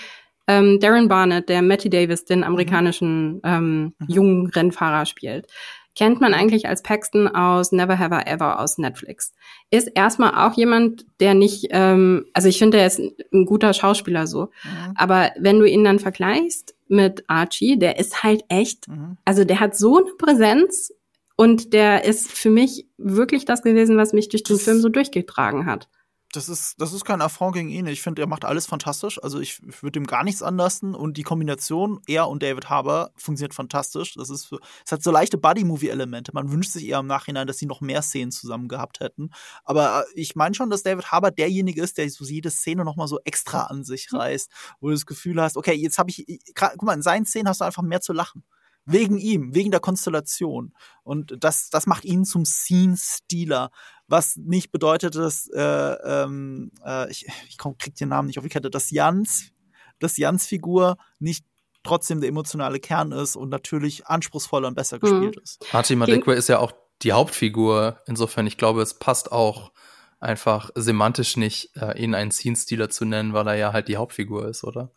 [0.47, 2.45] ähm, Darren Barnett, der Matty Davis, den mhm.
[2.45, 4.07] amerikanischen ähm, mhm.
[4.09, 5.49] jungen Rennfahrer spielt
[5.95, 9.33] kennt man eigentlich als Paxton aus Never Have I Ever aus Netflix.
[9.71, 13.01] Ist erstmal auch jemand, der nicht, ähm, also ich finde, er ist
[13.33, 14.51] ein guter Schauspieler so.
[14.65, 14.95] Mhm.
[14.97, 19.17] Aber wenn du ihn dann vergleichst mit Archie, der ist halt echt, mhm.
[19.25, 20.93] also der hat so eine Präsenz
[21.37, 25.67] und der ist für mich wirklich das gewesen, was mich durch den Film so durchgetragen
[25.67, 25.89] hat.
[26.37, 27.87] Das ist, das ist kein Affront gegen ihn.
[27.87, 29.23] Ich finde, er macht alles fantastisch.
[29.23, 30.95] Also ich, ich würde ihm gar nichts anlassen.
[30.95, 34.15] Und die Kombination, er und David Harbour, funktioniert fantastisch.
[34.15, 34.51] Das ist,
[34.85, 36.33] es hat so leichte Buddy-Movie-Elemente.
[36.35, 39.31] Man wünscht sich eher im Nachhinein, dass sie noch mehr Szenen zusammen gehabt hätten.
[39.65, 42.97] Aber äh, ich meine schon, dass David Harbour derjenige ist, der so jede Szene noch
[42.97, 46.27] mal so extra an sich reißt, wo du das Gefühl hast, okay, jetzt habe ich,
[46.55, 48.45] guck mal, in seinen Szenen hast du einfach mehr zu lachen
[48.87, 50.75] wegen ihm, wegen der Konstellation.
[51.03, 53.71] Und das, das macht ihn zum Scene-Stealer,
[54.07, 58.51] was nicht bedeutet, dass äh, ähm, äh, ich, ich krieg den Namen nicht auf die
[58.51, 59.53] Kette, dass Jans,
[59.99, 61.47] dass Jans Figur nicht
[61.83, 65.01] trotzdem der emotionale Kern ist und natürlich anspruchsvoller und besser mhm.
[65.01, 65.65] gespielt ist.
[65.73, 68.01] Martin Madekwe ist ja auch die Hauptfigur.
[68.07, 69.73] Insofern, ich glaube, es passt auch
[70.25, 74.49] einfach semantisch nicht, äh, ihn einen Scene-Stealer zu nennen, weil er ja halt die Hauptfigur
[74.49, 74.91] ist, oder?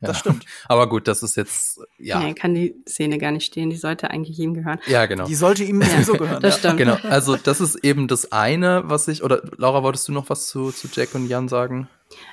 [0.00, 0.20] Das ja.
[0.20, 0.44] stimmt.
[0.68, 2.20] Aber gut, das ist jetzt, ja.
[2.20, 4.78] Nee, kann die Szene gar nicht stehen, die sollte eigentlich ihm gehören.
[4.86, 5.26] Ja, genau.
[5.26, 6.42] Die sollte ihm sowieso gehören.
[6.48, 6.58] Das ja.
[6.60, 6.78] stimmt.
[6.78, 10.48] Genau, also das ist eben das eine, was ich, oder Laura, wolltest du noch was
[10.48, 11.88] zu, zu Jack und Jan sagen?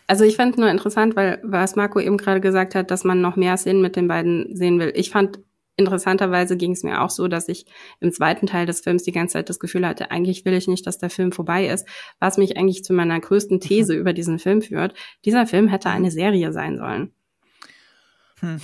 [0.08, 3.36] Also ich fand nur interessant, weil was Marco eben gerade gesagt hat, dass man noch
[3.36, 4.94] mehr Szenen mit den beiden sehen will.
[4.96, 5.40] Ich fand
[5.78, 7.66] interessanterweise ging es mir auch so, dass ich
[8.00, 10.88] im zweiten Teil des Films die ganze Zeit das Gefühl hatte, eigentlich will ich nicht,
[10.88, 11.88] dass der Film vorbei ist,
[12.20, 14.00] was mich eigentlich zu meiner größten These mhm.
[14.00, 14.94] über diesen Film führt.
[15.26, 17.12] Dieser Film hätte eine Serie sein sollen.
[18.40, 18.60] Hm.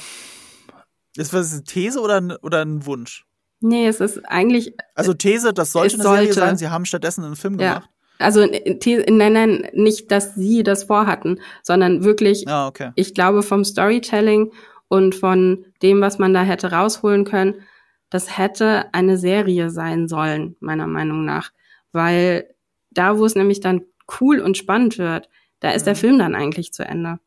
[1.17, 3.26] Ist das eine These oder, oder ein Wunsch?
[3.60, 4.74] Nee, es ist eigentlich.
[4.95, 6.34] Also These, das sollte eine sollte.
[6.34, 7.76] Serie sein, sie haben stattdessen einen Film ja.
[7.76, 7.89] gemacht.
[8.17, 12.91] Also nein, nein, nicht, dass sie das vorhatten, sondern wirklich, ah, okay.
[12.95, 14.52] ich glaube vom Storytelling
[14.91, 17.62] und von dem, was man da hätte rausholen können,
[18.10, 21.51] das hätte eine Serie sein sollen, meiner Meinung nach.
[21.93, 22.54] Weil
[22.89, 23.84] da, wo es nämlich dann
[24.19, 25.30] cool und spannend wird,
[25.62, 25.86] da ist mhm.
[25.86, 27.19] der Film dann eigentlich zu Ende.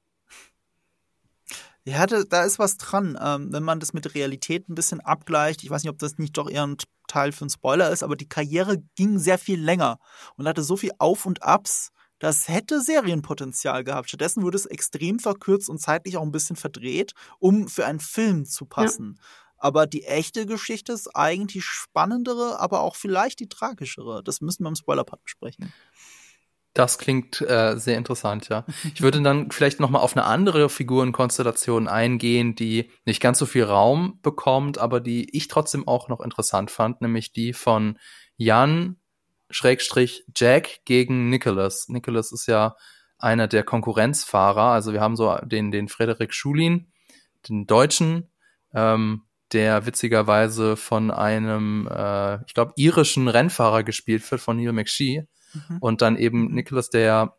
[1.85, 3.19] Ja, da ist was dran.
[3.19, 6.37] Ähm, wenn man das mit Realität ein bisschen abgleicht, ich weiß nicht, ob das nicht
[6.37, 6.77] doch eher ein
[7.09, 9.99] Teil für einen Spoiler ist, aber die Karriere ging sehr viel länger
[10.37, 14.09] und hatte so viel Auf und Abs, das hätte Serienpotenzial gehabt.
[14.09, 18.45] Stattdessen wurde es extrem verkürzt und zeitlich auch ein bisschen verdreht, um für einen Film
[18.47, 19.17] zu passen.
[19.19, 19.25] Ja.
[19.59, 24.23] Aber die echte Geschichte ist eigentlich die spannendere, aber auch vielleicht die tragischere.
[24.23, 25.73] Das müssen wir im Spoiler-Part besprechen.
[26.75, 28.67] Das klingt äh, sehr interessant, ja.
[28.95, 33.47] Ich würde dann vielleicht noch mal auf eine andere Figurenkonstellation eingehen, die nicht ganz so
[33.47, 37.97] viel Raum bekommt, aber die ich trotzdem auch noch interessant fand, nämlich die von
[38.37, 38.97] Jan
[39.51, 41.89] Schrägstrich Jack gegen Nicholas.
[41.89, 42.77] Nicholas ist ja
[43.19, 44.73] einer der Konkurrenzfahrer.
[44.73, 46.93] Also wir haben so den, den Frederik Schulin,
[47.49, 48.31] den Deutschen,
[48.73, 55.27] ähm, der witzigerweise von einem, äh, ich glaube, irischen Rennfahrer gespielt wird, von Neil McShee.
[55.53, 55.79] Mhm.
[55.81, 56.53] Und dann eben.
[56.53, 57.37] Nicholas, der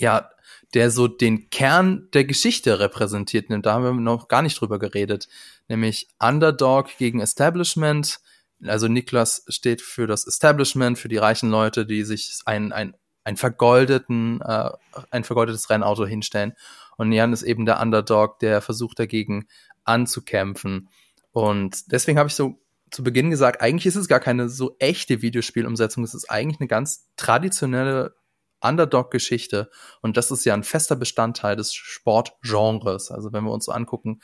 [0.00, 0.30] ja,
[0.74, 3.50] der so den Kern der Geschichte repräsentiert.
[3.50, 5.28] Und da haben wir noch gar nicht drüber geredet.
[5.68, 8.20] Nämlich Underdog gegen Establishment,
[8.66, 12.94] also Niklas steht für das Establishment, für die reichen Leute, die sich ein, ein,
[13.24, 14.70] ein vergoldeten, äh,
[15.10, 16.54] ein vergoldetes Rennauto hinstellen.
[16.96, 19.46] Und Jan ist eben der Underdog, der versucht dagegen
[19.84, 20.88] anzukämpfen.
[21.32, 25.22] Und deswegen habe ich so zu Beginn gesagt, eigentlich ist es gar keine so echte
[25.22, 28.16] Videospielumsetzung, es ist eigentlich eine ganz traditionelle
[28.62, 29.70] Underdog-Geschichte.
[30.02, 33.10] Und das ist ja ein fester Bestandteil des Sportgenres.
[33.10, 34.20] Also wenn wir uns so angucken,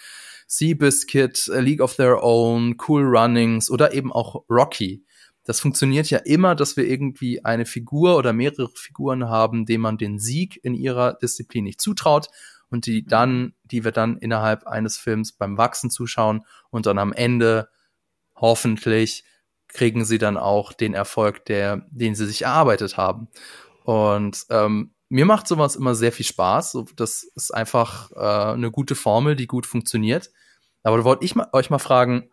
[0.46, 5.04] Seabiscuit, League of Their Own, Cool Runnings oder eben auch Rocky.
[5.44, 9.96] Das funktioniert ja immer, dass wir irgendwie eine Figur oder mehrere Figuren haben, denen man
[9.96, 12.28] den Sieg in ihrer Disziplin nicht zutraut
[12.68, 17.12] und die dann, die wir dann innerhalb eines Films beim Wachsen zuschauen und dann am
[17.12, 17.68] Ende
[18.34, 19.24] hoffentlich
[19.68, 23.28] kriegen sie dann auch den Erfolg, der, den sie sich erarbeitet haben.
[23.86, 26.76] Und ähm, mir macht sowas immer sehr viel Spaß.
[26.96, 30.32] Das ist einfach äh, eine gute Formel, die gut funktioniert.
[30.82, 32.28] Aber da wollte ich mal, euch mal fragen,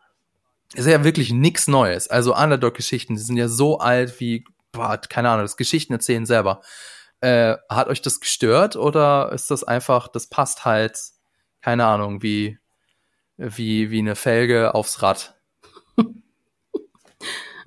[0.74, 2.08] ist ja wirklich nichts Neues.
[2.08, 6.62] Also Underdog-Geschichten, die sind ja so alt wie, boah, keine Ahnung, das Geschichten erzählen selber.
[7.22, 11.00] Äh, hat euch das gestört oder ist das einfach, das passt halt,
[11.62, 12.58] keine Ahnung, wie,
[13.38, 15.33] wie, wie eine Felge aufs Rad?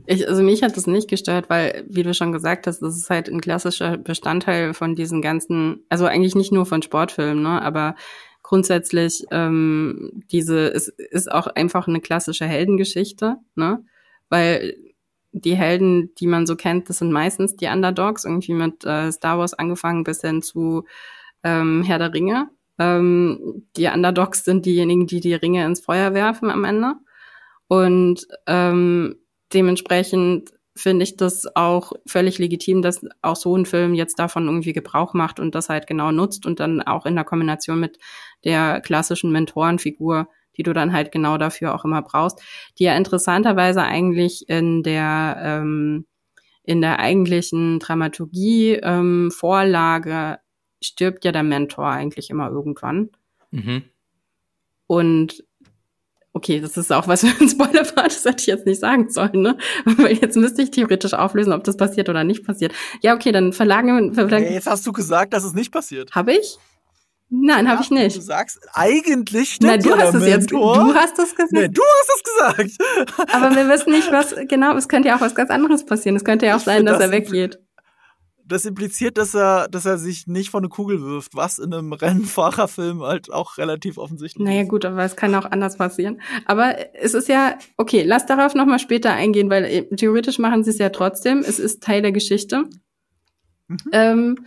[0.06, 3.10] Ich, also mich hat das nicht gestört, weil, wie du schon gesagt hast, das ist
[3.10, 7.96] halt ein klassischer Bestandteil von diesen ganzen, also eigentlich nicht nur von Sportfilmen, ne, aber
[8.42, 13.84] grundsätzlich ähm, diese, es ist auch einfach eine klassische Heldengeschichte, ne,
[14.28, 14.76] weil
[15.32, 19.38] die Helden, die man so kennt, das sind meistens die Underdogs, irgendwie mit äh, Star
[19.38, 20.84] Wars angefangen bis hin zu
[21.42, 22.48] ähm, Herr der Ringe.
[22.78, 26.94] Ähm, die Underdogs sind diejenigen, die die Ringe ins Feuer werfen am Ende.
[27.68, 29.16] Und ähm,
[29.56, 34.74] dementsprechend finde ich das auch völlig legitim, dass auch so ein Film jetzt davon irgendwie
[34.74, 37.98] Gebrauch macht und das halt genau nutzt und dann auch in der Kombination mit
[38.44, 42.40] der klassischen Mentorenfigur, die du dann halt genau dafür auch immer brauchst,
[42.78, 46.06] die ja interessanterweise eigentlich in der ähm,
[46.62, 50.40] in der eigentlichen Dramaturgie, ähm, Vorlage
[50.82, 53.10] stirbt ja der Mentor eigentlich immer irgendwann.
[53.52, 53.84] Mhm.
[54.88, 55.44] Und
[56.36, 59.08] okay, das ist auch was für ein Spoiler war, das hätte ich jetzt nicht sagen
[59.08, 59.56] sollen, ne?
[59.84, 62.72] Weil jetzt müsste ich theoretisch auflösen, ob das passiert oder nicht passiert.
[63.02, 64.14] Ja, okay, dann verlangen.
[64.14, 66.14] verlangen hey, jetzt hast du gesagt, dass es nicht passiert.
[66.14, 66.58] Habe ich?
[67.28, 68.16] Nein, ja, habe ich nicht.
[68.16, 70.50] Du sagst, eigentlich stimmt Na, du hast es jetzt.
[70.52, 71.52] Du hast es gesagt.
[71.52, 73.32] Nee, du hast es gesagt.
[73.32, 74.76] Aber wir wissen nicht, was genau.
[74.76, 76.14] Es könnte ja auch was ganz anderes passieren.
[76.14, 77.58] Es könnte ja auch ich sein, dass das er weggeht
[78.46, 81.92] das impliziert, dass er, dass er sich nicht von eine Kugel wirft, was in einem
[81.92, 84.66] Rennfahrerfilm halt auch relativ offensichtlich naja, ist.
[84.66, 86.20] Naja, gut, aber es kann auch anders passieren.
[86.46, 90.70] Aber es ist ja, okay, lass darauf nochmal später eingehen, weil äh, theoretisch machen sie
[90.70, 91.38] es ja trotzdem.
[91.38, 92.64] Es ist Teil der Geschichte.
[93.68, 93.78] Mhm.
[93.92, 94.46] Ähm,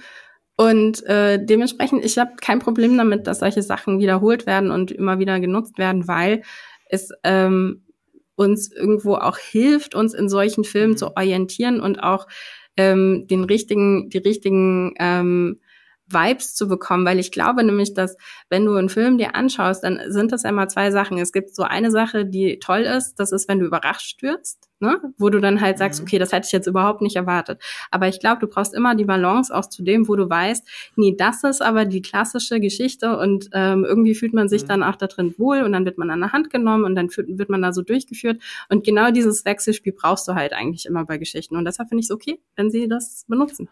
[0.56, 5.20] und äh, dementsprechend, ich habe kein Problem damit, dass solche Sachen wiederholt werden und immer
[5.20, 6.42] wieder genutzt werden, weil
[6.90, 7.86] es ähm,
[8.36, 10.98] uns irgendwo auch hilft, uns in solchen Filmen mhm.
[10.98, 12.28] zu orientieren und auch
[12.78, 15.60] ähm, den richtigen, die richtigen ähm,
[16.12, 18.18] Vibes zu bekommen, weil ich glaube nämlich, dass
[18.50, 21.18] wenn du einen Film dir anschaust, dann sind das immer zwei Sachen.
[21.18, 25.00] Es gibt so eine Sache, die toll ist, das ist, wenn du überrascht wirst, ne?
[25.18, 26.08] wo du dann halt sagst, mhm.
[26.08, 27.62] okay, das hätte ich jetzt überhaupt nicht erwartet.
[27.92, 31.16] Aber ich glaube, du brauchst immer die Balance auch zu dem, wo du weißt, nee,
[31.18, 34.68] das ist aber die klassische Geschichte und ähm, irgendwie fühlt man sich mhm.
[34.68, 37.10] dann auch da drin wohl und dann wird man an der Hand genommen und dann
[37.10, 38.42] wird man da so durchgeführt.
[38.70, 41.56] Und genau dieses Wechselspiel brauchst du halt eigentlich immer bei Geschichten.
[41.56, 43.70] Und deshalb finde ich es okay, wenn sie das benutzen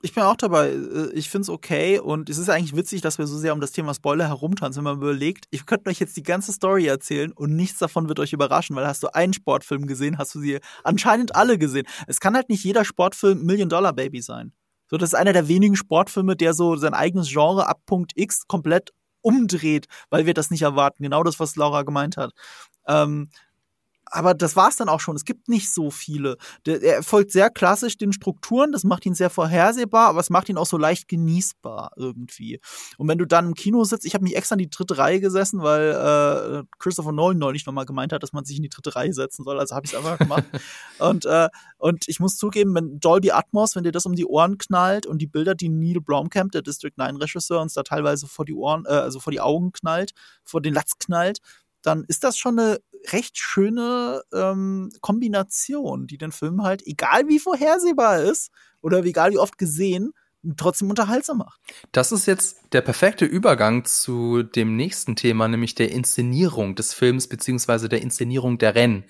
[0.00, 0.68] ich bin auch dabei.
[0.70, 3.60] Äh, ich finde es okay und es ist eigentlich witzig, dass wir so sehr um
[3.60, 7.32] das Thema Spoiler herumtanzen, wenn man überlegt, ich könnte euch jetzt die ganze Story erzählen
[7.32, 10.60] und nichts davon wird euch überraschen, weil hast du einen Sportfilm gesehen, hast du sie
[10.84, 11.86] anscheinend alle gesehen.
[12.06, 14.52] Es kann halt nicht jeder Sportfilm Million Dollar Baby sein.
[14.90, 18.46] So, das ist einer der wenigen Sportfilme, der so sein eigenes Genre ab Punkt X
[18.46, 21.02] komplett umdreht, weil wir das nicht erwarten.
[21.02, 22.32] Genau das, was Laura gemeint hat.
[22.86, 23.28] Ähm,
[24.10, 25.16] aber das war's dann auch schon.
[25.16, 26.36] Es gibt nicht so viele.
[26.66, 30.48] Der, er folgt sehr klassisch den Strukturen, das macht ihn sehr vorhersehbar, aber es macht
[30.48, 32.60] ihn auch so leicht genießbar irgendwie.
[32.96, 35.20] Und wenn du dann im Kino sitzt, ich habe mich extra in die dritte Reihe
[35.20, 38.94] gesessen, weil äh, Christopher Nolan neulich nochmal gemeint hat, dass man sich in die dritte
[38.94, 40.44] Reihe setzen soll, also habe ich es einfach gemacht.
[40.98, 44.58] und, äh, und ich muss zugeben, wenn Dolby Atmos, wenn dir das um die Ohren
[44.58, 48.44] knallt und die Bilder, die Neil Blomkamp, der District 9 Regisseur, uns da teilweise vor
[48.44, 50.12] die Ohren, äh, also vor die Augen knallt,
[50.44, 51.38] vor den Latz knallt,
[51.82, 52.80] dann ist das schon eine
[53.12, 58.50] recht schöne ähm, Kombination, die den Film halt, egal wie vorhersehbar ist
[58.82, 60.12] oder egal wie oft gesehen,
[60.56, 61.60] trotzdem unterhaltsam macht.
[61.92, 67.28] Das ist jetzt der perfekte Übergang zu dem nächsten Thema, nämlich der Inszenierung des Films
[67.28, 69.04] beziehungsweise der Inszenierung der Rennen.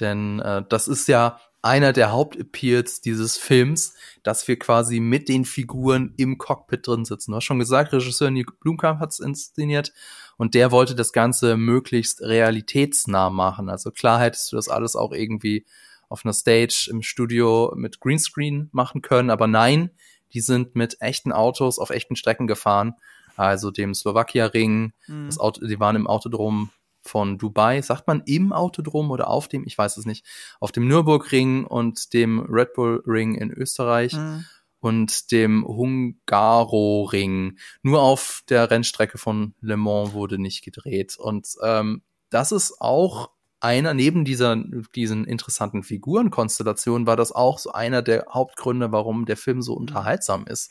[0.00, 5.44] Denn äh, das ist ja einer der Hauptappeals dieses Films, dass wir quasi mit den
[5.44, 7.32] Figuren im Cockpit drin sitzen.
[7.32, 9.92] Du hast schon gesagt, Regisseur Nick Blumkamp hat es inszeniert
[10.36, 13.68] und der wollte das Ganze möglichst realitätsnah machen.
[13.68, 15.64] Also klar hättest du das alles auch irgendwie
[16.08, 19.90] auf einer Stage im Studio mit Greenscreen machen können, aber nein,
[20.32, 22.94] die sind mit echten Autos auf echten Strecken gefahren.
[23.36, 25.26] Also dem Slowakia-Ring, mhm.
[25.26, 26.70] das Auto, die waren im Autodrom
[27.02, 30.26] von Dubai, sagt man im Autodrom oder auf dem, ich weiß es nicht,
[30.60, 34.44] auf dem Nürburgring und dem Red Bull Ring in Österreich mhm.
[34.80, 37.58] Und dem Hungaroring.
[37.82, 41.16] Nur auf der Rennstrecke von Le Mans wurde nicht gedreht.
[41.18, 44.56] Und ähm, das ist auch einer, neben dieser,
[44.94, 50.46] diesen interessanten Figurenkonstellationen, war das auch so einer der Hauptgründe, warum der Film so unterhaltsam
[50.46, 50.70] ist.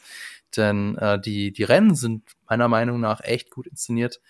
[0.56, 4.22] Denn äh, die, die Rennen sind meiner Meinung nach echt gut inszeniert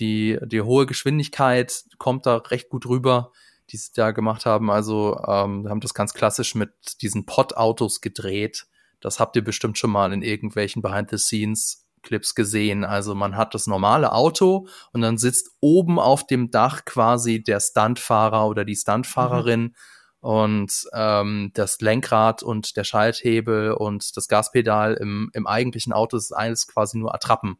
[0.00, 3.32] die, die hohe Geschwindigkeit kommt da recht gut rüber,
[3.70, 4.70] die sie da gemacht haben.
[4.70, 8.66] Also ähm, haben das ganz klassisch mit diesen Pod-Autos gedreht.
[9.00, 12.84] Das habt ihr bestimmt schon mal in irgendwelchen Behind-the-Scenes Clips gesehen.
[12.84, 17.60] Also man hat das normale Auto und dann sitzt oben auf dem Dach quasi der
[17.60, 19.74] Stuntfahrer oder die Stuntfahrerin mhm.
[20.20, 26.32] und ähm, das Lenkrad und der Schalthebel und das Gaspedal im, im eigentlichen Auto ist
[26.32, 27.58] alles quasi nur Attrappen.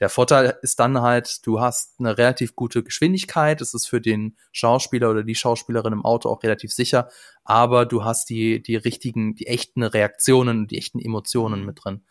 [0.00, 3.60] Der Vorteil ist dann halt, du hast eine relativ gute Geschwindigkeit.
[3.60, 7.08] Es ist für den Schauspieler oder die Schauspielerin im Auto auch relativ sicher.
[7.44, 11.66] Aber du hast die, die richtigen, die echten Reaktionen, die echten Emotionen mhm.
[11.66, 12.04] mit drin.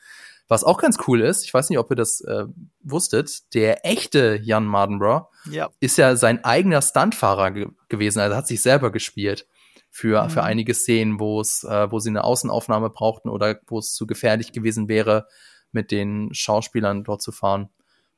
[0.48, 2.46] Was auch ganz cool ist, ich weiß nicht, ob ihr das äh,
[2.82, 5.70] wusstet, der echte Jan Mardenborough ja.
[5.80, 9.48] ist ja sein eigener Stuntfahrer ge gewesen, also hat sich selber gespielt
[9.90, 10.30] für, mhm.
[10.30, 14.06] für einige Szenen, wo es, äh, wo sie eine Außenaufnahme brauchten oder wo es zu
[14.06, 15.28] gefährlich gewesen wäre,
[15.74, 17.70] mit den Schauspielern dort zu fahren,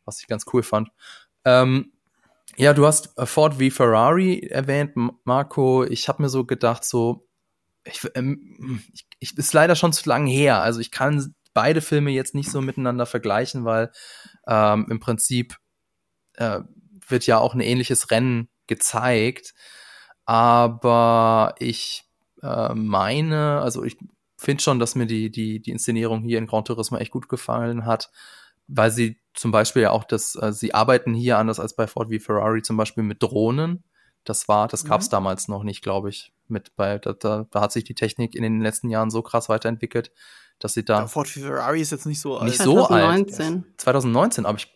[0.06, 0.90] was ich ganz cool fand.
[1.44, 1.92] Ähm,
[2.58, 5.84] ja, du hast äh, Ford v Ferrari erwähnt, Marco.
[5.84, 7.28] Ich habe mir so gedacht, so,
[7.84, 10.62] ich, ähm, ich, ich ist leider schon zu lang her.
[10.62, 13.92] Also ich kann beide Filme jetzt nicht so miteinander vergleichen, weil
[14.48, 15.58] ähm, im Prinzip
[16.34, 16.62] äh,
[17.08, 19.54] wird ja auch ein ähnliches Rennen gezeigt.
[20.26, 22.04] Aber ich
[22.42, 23.98] äh, meine, also ich
[24.46, 27.86] finde schon, dass mir die, die, die Inszenierung hier in Gran Turismo echt gut gefallen
[27.86, 28.12] hat,
[28.68, 32.10] weil sie zum Beispiel ja auch das, äh, sie arbeiten hier anders als bei Ford
[32.10, 33.84] wie Ferrari zum Beispiel mit Drohnen.
[34.24, 35.12] Das war, das gab's mhm.
[35.12, 36.34] damals noch nicht, glaube ich.
[36.48, 39.50] Mit bei, da, da, da hat sich die Technik in den letzten Jahren so krass
[39.50, 40.12] weiterentwickelt,
[40.60, 41.02] dass sie da.
[41.02, 42.50] Ja, Ford wie Ferrari ist jetzt nicht so alt.
[42.50, 43.46] Nicht so 2019.
[43.46, 43.64] alt.
[43.78, 44.75] 2019, aber ich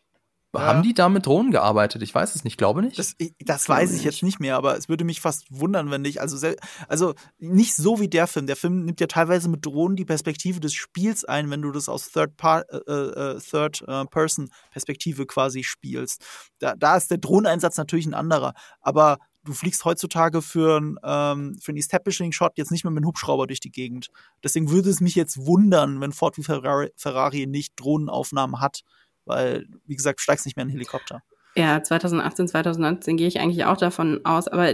[0.55, 0.61] ja.
[0.61, 2.01] Haben die da mit Drohnen gearbeitet?
[2.01, 2.97] Ich weiß es nicht, glaube nicht.
[2.97, 6.21] Das, das weiß ich jetzt nicht mehr, aber es würde mich fast wundern, wenn nicht.
[6.21, 6.53] Also,
[6.87, 8.47] also nicht so wie der Film.
[8.47, 11.87] Der Film nimmt ja teilweise mit Drohnen die Perspektive des Spiels ein, wenn du das
[11.87, 16.25] aus Third, Par äh, äh, Third äh, Person Perspektive quasi spielst.
[16.57, 18.53] Da, da ist der Drohneneinsatz natürlich ein anderer.
[18.81, 23.09] Aber du fliegst heutzutage für, ein, ähm, für einen Establishing-Shot jetzt nicht mehr mit einem
[23.09, 24.07] Hubschrauber durch die Gegend.
[24.43, 28.81] Deswegen würde es mich jetzt wundern, wenn Ford wie Ferrari, Ferrari nicht Drohnenaufnahmen hat
[29.29, 31.21] weil, wie gesagt, du steigst nicht mehr in einen Helikopter.
[31.55, 34.73] Ja, 2018, 2019 gehe ich eigentlich auch davon aus, aber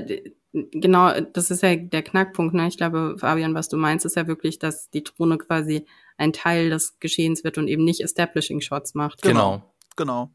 [0.53, 2.53] genau, das ist ja der Knackpunkt.
[2.53, 2.67] Ne?
[2.67, 5.85] Ich glaube, Fabian, was du meinst, ist ja wirklich, dass die Drohne quasi
[6.17, 9.21] ein Teil des Geschehens wird und eben nicht Establishing Shots macht.
[9.21, 9.61] Genau,
[9.95, 10.31] genau.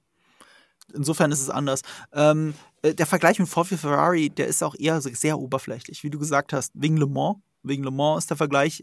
[0.93, 1.83] Insofern ist es anders.
[2.13, 6.19] Ähm, äh, der Vergleich mit Ford Ferrari, der ist auch eher sehr oberflächlich, wie du
[6.19, 8.83] gesagt hast, wegen Le Mans wegen Le Mans ist der Vergleich,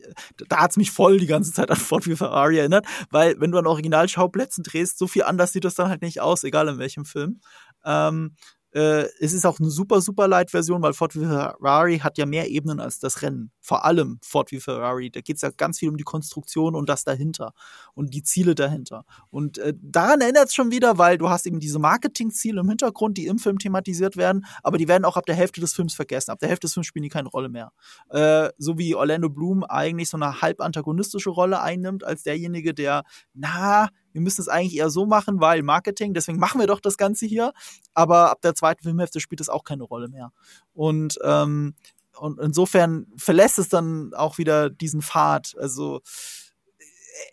[0.49, 3.51] da hat es mich voll die ganze Zeit an Ford wie Ferrari erinnert, weil wenn
[3.51, 6.77] du an Originalschauplätzen drehst, so viel anders sieht das dann halt nicht aus, egal in
[6.77, 7.39] welchem Film.
[7.85, 8.35] Ähm,
[8.77, 12.47] äh, es ist auch eine super, super Light-Version, weil Ford v Ferrari hat ja mehr
[12.47, 13.51] Ebenen als das Rennen.
[13.59, 15.09] Vor allem Ford v Ferrari.
[15.09, 17.53] Da geht es ja ganz viel um die Konstruktion und das dahinter
[17.95, 19.03] und die Ziele dahinter.
[19.31, 23.17] Und äh, daran erinnert es schon wieder, weil du hast eben diese Marketing-Ziele im Hintergrund,
[23.17, 26.29] die im Film thematisiert werden, aber die werden auch ab der Hälfte des Films vergessen.
[26.29, 27.71] Ab der Hälfte des Films spielen die keine Rolle mehr.
[28.09, 33.05] Äh, so wie Orlando Bloom eigentlich so eine halb antagonistische Rolle einnimmt, als derjenige, der,
[33.33, 36.97] na, wir müssen es eigentlich eher so machen, weil Marketing, deswegen machen wir doch das
[36.97, 37.53] Ganze hier.
[37.93, 40.31] Aber ab der zweiten Filmhälfte spielt es auch keine Rolle mehr.
[40.73, 41.75] Und, ähm,
[42.17, 45.53] und insofern verlässt es dann auch wieder diesen Pfad.
[45.59, 46.01] Also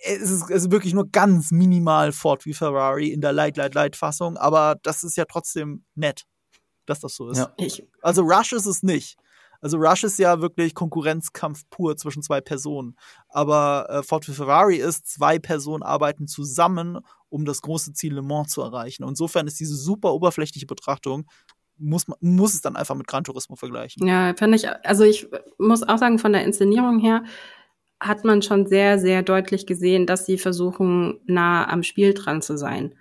[0.05, 3.75] es ist, es ist wirklich nur ganz minimal Ford wie Ferrari in der Light, Light,
[3.75, 6.27] Light Fassung, aber das ist ja trotzdem nett,
[6.85, 7.39] dass das so ist.
[7.39, 7.55] Ja.
[8.03, 9.17] Also Rush ist es nicht.
[9.65, 12.97] Also Rush ist ja wirklich Konkurrenzkampf pur zwischen zwei Personen.
[13.31, 16.99] Aber äh, Ford für Ferrari ist, zwei Personen arbeiten zusammen,
[17.31, 19.05] um das große Ziel Le Mans zu erreichen.
[19.05, 21.25] Und insofern ist diese super oberflächliche Betrachtung
[21.79, 24.07] muss man muss es dann einfach mit Gran Turismo vergleichen.
[24.07, 25.27] Ja, finde ich, also ich
[25.59, 27.25] muss auch sagen, von der Inszenierung her
[27.99, 32.59] hat man schon sehr, sehr deutlich gesehen, dass sie versuchen, nah am Spiel dran zu
[32.59, 32.95] sein.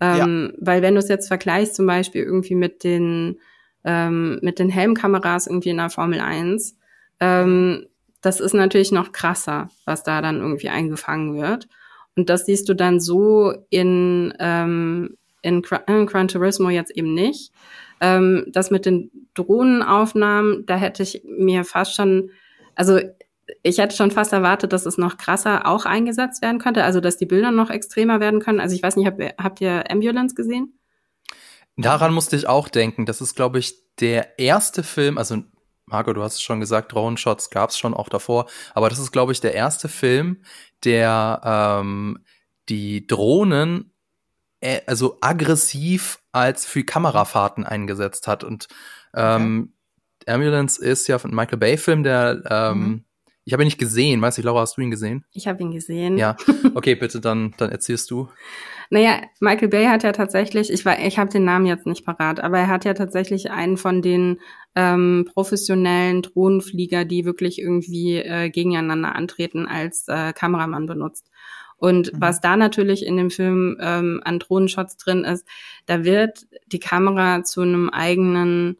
[0.00, 0.58] Ähm, ja.
[0.60, 3.38] Weil wenn du es jetzt vergleichst, zum Beispiel irgendwie mit den
[3.84, 6.76] ähm, mit den Helmkameras irgendwie in der Formel 1.
[7.20, 7.86] Ähm,
[8.20, 11.68] das ist natürlich noch krasser, was da dann irgendwie eingefangen wird.
[12.16, 17.52] Und das siehst du dann so in, ähm, in, in Gran Turismo jetzt eben nicht.
[18.00, 22.30] Ähm, das mit den Drohnenaufnahmen, da hätte ich mir fast schon,
[22.74, 22.98] also
[23.62, 27.16] ich hätte schon fast erwartet, dass es noch krasser auch eingesetzt werden könnte, also dass
[27.16, 28.60] die Bilder noch extremer werden können.
[28.60, 30.77] Also ich weiß nicht, ihr, habt ihr Ambulance gesehen?
[31.78, 33.06] Daran musste ich auch denken.
[33.06, 35.42] Das ist, glaube ich, der erste Film, also
[35.86, 39.12] Marco, du hast es schon gesagt, Drone-Shots gab es schon auch davor, aber das ist,
[39.12, 40.42] glaube ich, der erste Film,
[40.84, 42.18] der ähm,
[42.68, 43.92] die Drohnen
[44.60, 48.44] äh, also aggressiv als für Kamerafahrten eingesetzt hat.
[48.44, 48.68] Und
[49.14, 49.72] ähm,
[50.20, 50.32] okay.
[50.34, 53.04] Ambulance ist ja von Michael Bay-Film, der ähm, mhm.
[53.48, 54.20] Ich habe ihn nicht gesehen.
[54.20, 55.24] Weißt du, Laura, hast du ihn gesehen?
[55.32, 56.18] Ich habe ihn gesehen.
[56.18, 56.36] Ja.
[56.74, 58.28] Okay, bitte, dann, dann erzählst du.
[58.90, 62.40] Naja, Michael Bay hat ja tatsächlich, ich war, ich habe den Namen jetzt nicht parat,
[62.40, 64.40] aber er hat ja tatsächlich einen von den
[64.74, 71.30] ähm, professionellen Drohnenflieger, die wirklich irgendwie äh, gegeneinander antreten, als äh, Kameramann benutzt.
[71.76, 72.20] Und mhm.
[72.20, 75.46] was da natürlich in dem Film ähm, an Drohnenshots drin ist,
[75.86, 78.78] da wird die Kamera zu einem eigenen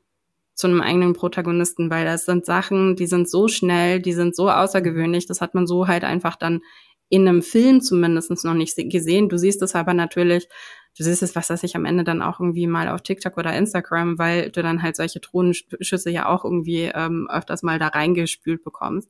[0.55, 4.51] zu einem eigenen Protagonisten, weil das sind Sachen, die sind so schnell, die sind so
[4.51, 6.63] außergewöhnlich, das hat man so halt einfach dann
[7.09, 9.29] in einem Film zumindest noch nicht gesehen.
[9.29, 10.49] Du siehst es aber natürlich,
[10.97, 13.57] du siehst es, was weiß ich, am Ende dann auch irgendwie mal auf TikTok oder
[13.57, 18.63] Instagram, weil du dann halt solche Drohnenschüsse ja auch irgendwie ähm, öfters mal da reingespült
[18.63, 19.09] bekommst.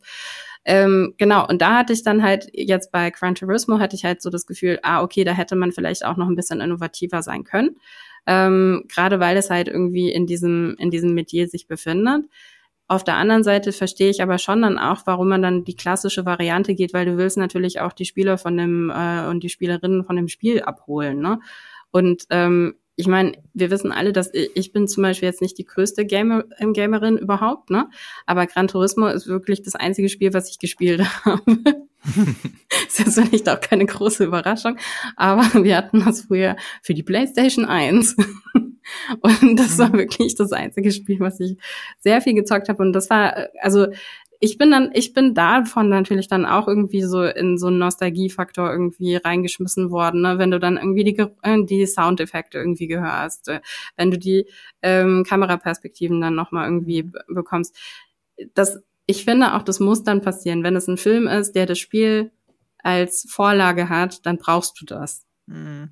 [0.64, 4.22] Ähm, genau, und da hatte ich dann halt jetzt bei Gran Turismo hatte ich halt
[4.22, 7.44] so das Gefühl, ah, okay, da hätte man vielleicht auch noch ein bisschen innovativer sein
[7.44, 7.76] können.
[8.26, 12.26] Ähm, Gerade weil es halt irgendwie in diesem, in diesem Metier sich befindet.
[12.88, 16.24] Auf der anderen Seite verstehe ich aber schon dann auch, warum man dann die klassische
[16.24, 20.04] Variante geht, weil du willst natürlich auch die Spieler von dem äh, und die Spielerinnen
[20.04, 21.20] von dem Spiel abholen.
[21.20, 21.38] Ne?
[21.90, 25.56] Und ähm, ich meine, wir wissen alle, dass ich, ich bin zum Beispiel jetzt nicht
[25.56, 27.88] die größte Gamer, ähm, Gamerin überhaupt, ne?
[28.26, 31.42] Aber Gran Turismo ist wirklich das einzige Spiel, was ich gespielt habe.
[32.88, 34.78] ist jetzt vielleicht auch keine große Überraschung,
[35.14, 38.16] aber wir hatten das früher für die PlayStation 1.
[39.20, 39.98] Und das war mhm.
[39.98, 41.56] wirklich das einzige Spiel, was ich
[41.98, 42.82] sehr viel gezockt habe.
[42.82, 43.88] Und das war, also
[44.40, 48.70] ich bin dann, ich bin davon natürlich dann auch irgendwie so in so einen Nostalgiefaktor
[48.70, 50.38] irgendwie reingeschmissen worden, ne?
[50.38, 53.60] wenn du dann irgendwie die, äh, die Soundeffekte irgendwie gehörst, äh,
[53.96, 54.46] wenn du die
[54.82, 57.76] ähm, Kameraperspektiven dann nochmal irgendwie bekommst.
[58.54, 60.62] Das, ich finde auch, das muss dann passieren.
[60.62, 62.30] Wenn es ein Film ist, der das Spiel
[62.78, 65.26] als Vorlage hat, dann brauchst du das.
[65.46, 65.90] Mhm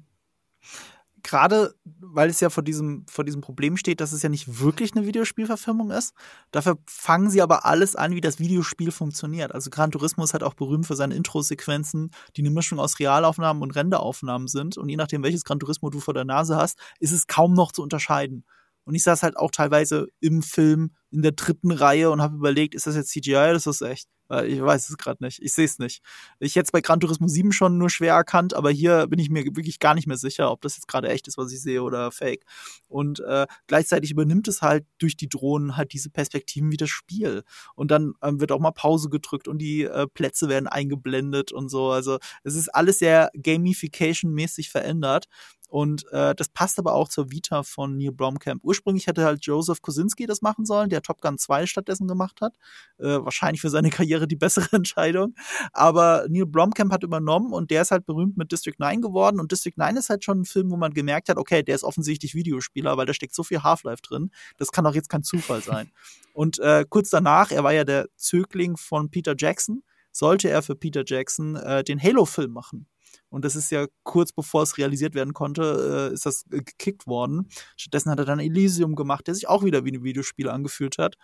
[1.26, 1.74] gerade
[2.16, 5.06] weil es ja vor diesem, vor diesem Problem steht, dass es ja nicht wirklich eine
[5.06, 6.14] Videospielverfilmung ist.
[6.50, 9.52] Dafür fangen sie aber alles an, wie das Videospiel funktioniert.
[9.52, 13.62] Also Gran Turismo ist halt auch berühmt für seine Intro-Sequenzen, die eine Mischung aus Realaufnahmen
[13.62, 14.78] und Renderaufnahmen sind.
[14.78, 17.72] Und je nachdem, welches Gran Turismo du vor der Nase hast, ist es kaum noch
[17.72, 18.44] zu unterscheiden.
[18.84, 22.74] Und ich saß halt auch teilweise im Film in der dritten Reihe und habe überlegt,
[22.74, 24.08] ist das jetzt CGI oder ist das echt?
[24.46, 25.40] Ich weiß es gerade nicht.
[25.40, 26.02] Ich sehe es nicht.
[26.40, 29.30] Ich hätte es bei Gran Turismo 7 schon nur schwer erkannt, aber hier bin ich
[29.30, 31.82] mir wirklich gar nicht mehr sicher, ob das jetzt gerade echt ist, was ich sehe
[31.82, 32.44] oder fake.
[32.88, 37.44] Und äh, gleichzeitig übernimmt es halt durch die Drohnen halt diese Perspektiven wie das Spiel.
[37.74, 41.68] Und dann ähm, wird auch mal Pause gedrückt und die äh, Plätze werden eingeblendet und
[41.68, 41.90] so.
[41.90, 45.28] Also es ist alles sehr Gamification-mäßig verändert.
[45.68, 48.62] Und äh, das passt aber auch zur Vita von Neil Blomkamp.
[48.62, 52.54] Ursprünglich hätte halt Joseph Kosinski das machen sollen, der Top Gun 2 stattdessen gemacht hat.
[52.98, 55.34] Äh, wahrscheinlich für seine Karriere die bessere Entscheidung.
[55.72, 59.40] Aber Neil Blomkamp hat übernommen und der ist halt berühmt mit District 9 geworden.
[59.40, 61.84] Und District 9 ist halt schon ein Film, wo man gemerkt hat, okay, der ist
[61.84, 64.30] offensichtlich Videospieler, weil da steckt so viel Half-Life drin.
[64.58, 65.90] Das kann doch jetzt kein Zufall sein.
[66.32, 70.76] und äh, kurz danach, er war ja der Zögling von Peter Jackson, sollte er für
[70.76, 72.86] Peter Jackson äh, den Halo-Film machen.
[73.28, 77.48] Und das ist ja kurz bevor es realisiert werden konnte, äh, ist das gekickt worden.
[77.76, 81.16] Stattdessen hat er dann Elysium gemacht, der sich auch wieder wie ein Videospiel angefühlt hat.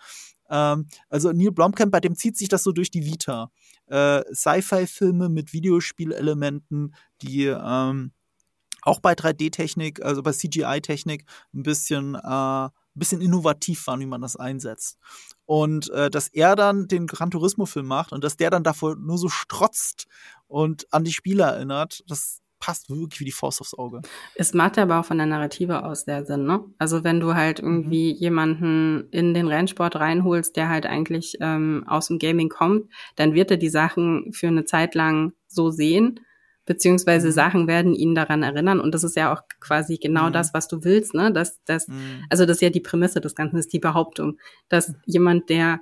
[0.49, 3.51] Ähm, also Neil Blomkamp, bei dem zieht sich das so durch die Vita.
[3.87, 8.11] Äh, Sci-Fi-Filme mit Videospielelementen, die ähm,
[8.81, 12.69] auch bei 3D-Technik, also bei CGI-Technik, ein bisschen äh,
[12.99, 14.97] bisschen innovativ waren, wie man das einsetzt.
[15.45, 19.17] Und äh, dass er dann den Gran Turismo-Film macht und dass der dann davor nur
[19.17, 20.05] so strotzt
[20.47, 24.01] und an die Spieler erinnert, das passt wirklich wie die Faust aufs Auge.
[24.35, 26.63] Es macht aber auch von der Narrative aus sehr Sinn, ne?
[26.77, 28.19] Also wenn du halt irgendwie mhm.
[28.19, 33.51] jemanden in den Rennsport reinholst, der halt eigentlich ähm, aus dem Gaming kommt, dann wird
[33.51, 36.21] er die Sachen für eine Zeit lang so sehen
[36.65, 37.31] beziehungsweise mhm.
[37.31, 40.33] Sachen werden ihn daran erinnern und das ist ja auch quasi genau mhm.
[40.33, 41.31] das, was du willst, ne?
[41.31, 42.23] Dass, dass, mhm.
[42.29, 44.37] also das ist ja die Prämisse des Ganzen, ist die Behauptung,
[44.69, 45.79] dass jemand, der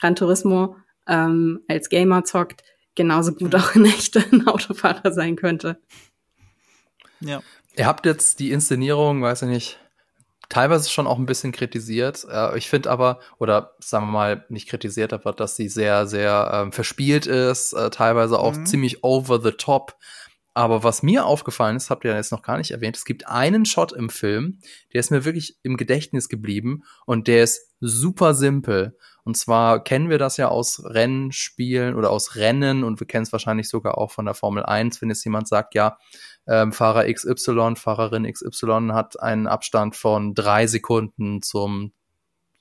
[0.00, 2.62] Gran Turismo ähm, als Gamer zockt,
[2.94, 3.60] genauso gut mhm.
[3.60, 5.80] auch in ein Autofahrer sein könnte.
[7.20, 7.40] Ja.
[7.76, 9.78] Ihr habt jetzt die Inszenierung, weiß ich nicht,
[10.48, 12.26] teilweise schon auch ein bisschen kritisiert.
[12.30, 16.50] Äh, ich finde aber, oder sagen wir mal, nicht kritisiert, aber dass sie sehr, sehr
[16.52, 18.66] ähm, verspielt ist, äh, teilweise auch mhm.
[18.66, 19.96] ziemlich over the top.
[20.54, 23.64] Aber was mir aufgefallen ist, habt ihr jetzt noch gar nicht erwähnt, es gibt einen
[23.64, 24.58] Shot im Film,
[24.92, 28.96] der ist mir wirklich im Gedächtnis geblieben und der ist super simpel.
[29.22, 33.30] Und zwar kennen wir das ja aus Rennspielen oder aus Rennen und wir kennen es
[33.30, 35.98] wahrscheinlich sogar auch von der Formel 1, wenn jetzt jemand sagt, ja,
[36.48, 41.92] ähm, Fahrer XY, Fahrerin XY hat einen Abstand von drei Sekunden zum,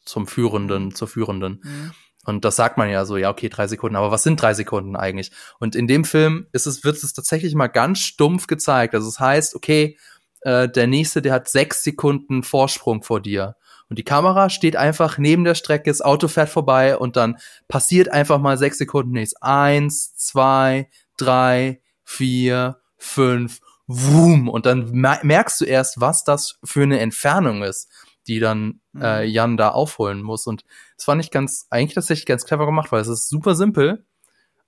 [0.03, 1.61] zum Führenden, zur Führenden.
[1.63, 1.91] Mhm.
[2.25, 4.97] Und das sagt man ja so, ja, okay, drei Sekunden, aber was sind drei Sekunden
[4.97, 5.31] eigentlich?
[5.59, 8.93] Und in dem Film ist es, wird es tatsächlich mal ganz stumpf gezeigt.
[8.93, 9.97] Also es das heißt, okay,
[10.41, 13.55] äh, der nächste, der hat sechs Sekunden Vorsprung vor dir.
[13.89, 17.37] Und die Kamera steht einfach neben der Strecke, das Auto fährt vorbei und dann
[17.69, 19.41] passiert einfach mal sechs Sekunden nichts.
[19.41, 26.99] Eins, zwei, drei, vier, fünf Wum, und dann merkst du erst, was das für eine
[26.99, 27.89] Entfernung ist,
[28.27, 29.01] die dann mhm.
[29.01, 30.45] äh, Jan da aufholen muss.
[30.45, 30.65] Und
[30.97, 34.05] das fand ich ganz, eigentlich tatsächlich ganz clever gemacht, weil es ist super simpel.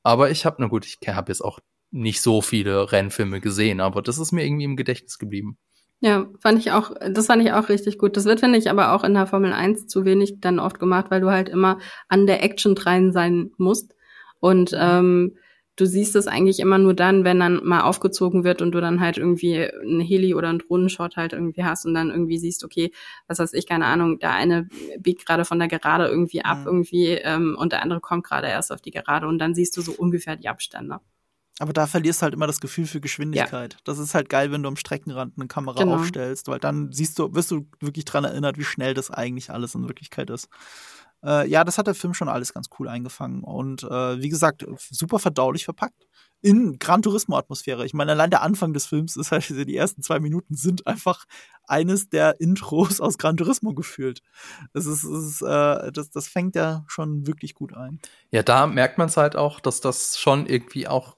[0.03, 1.59] Aber ich habe, na gut, ich habe jetzt auch
[1.91, 5.57] nicht so viele Rennfilme gesehen, aber das ist mir irgendwie im Gedächtnis geblieben.
[6.01, 8.15] Ja, fand ich auch, das fand ich auch richtig gut.
[8.15, 11.07] Das wird, finde ich, aber auch in der Formel 1 zu wenig dann oft gemacht,
[11.09, 13.95] weil du halt immer an der Action dran sein musst.
[14.39, 14.77] Und mhm.
[14.79, 15.37] ähm,
[15.79, 18.99] du siehst es eigentlich immer nur dann, wenn dann mal aufgezogen wird und du dann
[18.99, 22.91] halt irgendwie einen Heli oder einen Drohnenshot halt irgendwie hast und dann irgendwie siehst, okay,
[23.27, 24.67] was weiß ich, keine Ahnung, der eine
[24.99, 26.65] biegt gerade von der Gerade irgendwie ab mhm.
[26.67, 29.81] irgendwie ähm, und der andere kommt gerade erst auf die Gerade und dann siehst du
[29.81, 30.99] so ungefähr die Abstände.
[31.59, 33.73] Aber da verlierst du halt immer das Gefühl für Geschwindigkeit.
[33.73, 33.79] Ja.
[33.83, 35.97] Das ist halt geil, wenn du am Streckenrand eine Kamera genau.
[35.97, 39.75] aufstellst, weil dann siehst du, wirst du wirklich dran erinnert, wie schnell das eigentlich alles
[39.75, 40.47] in Wirklichkeit ist.
[41.23, 43.43] Äh, ja, das hat der Film schon alles ganz cool eingefangen.
[43.43, 46.07] Und äh, wie gesagt, super verdaulich verpackt.
[46.41, 47.85] In Gran Turismo-Atmosphäre.
[47.85, 51.25] Ich meine, allein der Anfang des Films ist halt, die ersten zwei Minuten sind einfach
[51.67, 54.21] eines der Intros aus Gran Turismo gefühlt.
[54.73, 57.99] Das ist, ist äh, das, das fängt ja schon wirklich gut ein.
[58.31, 61.17] Ja, da merkt man es halt auch, dass das schon irgendwie auch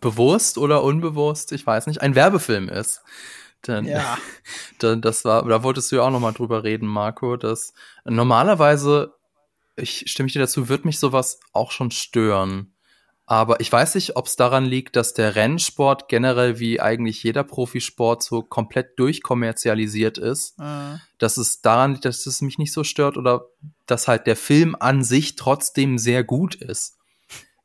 [0.00, 3.02] bewusst oder unbewusst, ich weiß nicht, ein Werbefilm ist.
[3.66, 4.16] Denn, ja.
[4.82, 9.14] denn das war, da wolltest du ja auch noch mal drüber reden, Marco, dass normalerweise
[9.78, 12.74] ich stimme ich dir dazu, wird mich sowas auch schon stören.
[13.26, 17.44] Aber ich weiß nicht, ob es daran liegt, dass der Rennsport generell wie eigentlich jeder
[17.44, 20.58] Profisport so komplett durchkommerzialisiert ist.
[20.58, 21.00] Mhm.
[21.18, 23.44] Dass es daran liegt, dass es mich nicht so stört oder
[23.86, 26.96] dass halt der Film an sich trotzdem sehr gut ist.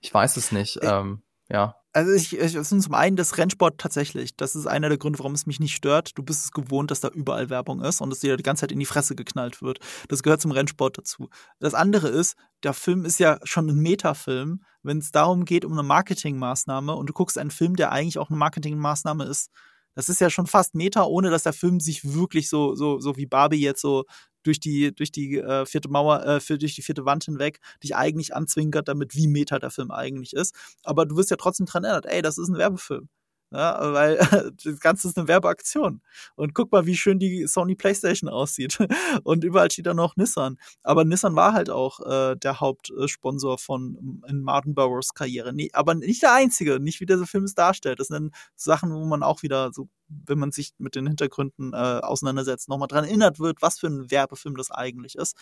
[0.02, 0.80] Ich weiß es nicht.
[0.82, 1.22] Ähm,
[1.54, 1.76] ja.
[1.95, 4.36] Also ich, ich sind zum einen das Rennsport tatsächlich.
[4.36, 6.18] Das ist einer der Gründe, warum es mich nicht stört.
[6.18, 8.72] Du bist es gewohnt, dass da überall Werbung ist und dass dir die ganze Zeit
[8.72, 9.78] in die Fresse geknallt wird.
[10.08, 11.30] Das gehört zum Rennsport dazu.
[11.60, 15.74] Das andere ist, der Film ist ja schon ein Metafilm, wenn es darum geht um
[15.74, 19.51] eine Marketingmaßnahme und du guckst einen Film, der eigentlich auch eine Marketingmaßnahme ist.
[19.93, 23.16] Das ist ja schon fast Meta, ohne dass der Film sich wirklich so, so, so
[23.18, 24.06] wie Barbie jetzt so
[24.44, 27.96] durch die, durch die äh, vierte Mauer, äh, für, durch die vierte Wand hinweg dich
[27.96, 30.56] eigentlich anzwinkert, damit wie Meta der Film eigentlich ist.
[30.84, 33.10] Aber du wirst ja trotzdem dran erinnert, ey, das ist ein Werbefilm.
[33.54, 34.18] Ja, weil
[34.64, 36.01] das Ganze ist eine Werbeaktion.
[36.36, 38.80] Und guck mal, wie schön die Sony PlayStation aussieht.
[39.24, 40.58] Und überall steht da noch Nissan.
[40.82, 45.54] Aber Nissan war halt auch äh, der Hauptsponsor von in Martin Burrows Karriere.
[45.54, 47.99] Nee, aber nicht der einzige, nicht wie dieser Film es darstellt.
[47.99, 51.78] Das sind Sachen, wo man auch wieder so, wenn man sich mit den Hintergründen äh,
[51.78, 55.38] auseinandersetzt, nochmal dran erinnert wird, was für ein Werbefilm das eigentlich ist.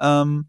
[0.00, 0.48] Ähm,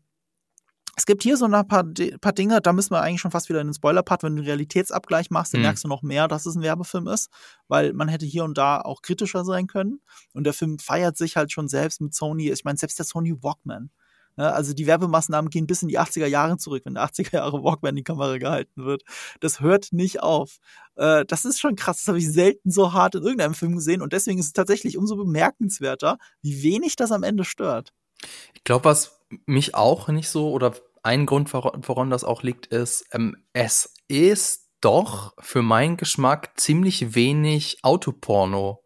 [0.99, 1.85] es gibt hier so ein paar,
[2.19, 4.47] paar Dinge, da müssen wir eigentlich schon fast wieder in den Spoiler-Part, wenn du einen
[4.47, 5.67] Realitätsabgleich machst, dann mhm.
[5.67, 7.29] merkst du noch mehr, dass es ein Werbefilm ist,
[7.69, 10.01] weil man hätte hier und da auch kritischer sein können.
[10.33, 13.33] Und der Film feiert sich halt schon selbst mit Sony, ich meine, selbst der Sony
[13.41, 13.91] Walkman.
[14.35, 17.63] Ne, also die Werbemaßnahmen gehen bis in die 80er Jahre zurück, wenn der 80er Jahre
[17.63, 19.03] Walkman in die Kamera gehalten wird.
[19.39, 20.57] Das hört nicht auf.
[20.95, 24.01] Äh, das ist schon krass, das habe ich selten so hart in irgendeinem Film gesehen
[24.01, 27.93] und deswegen ist es tatsächlich umso bemerkenswerter, wie wenig das am Ende stört.
[28.53, 30.73] Ich glaube, was mich auch nicht so oder
[31.03, 37.15] ein Grund, woran das auch liegt, ist, ähm, es ist doch für meinen Geschmack ziemlich
[37.15, 38.83] wenig Autoporno.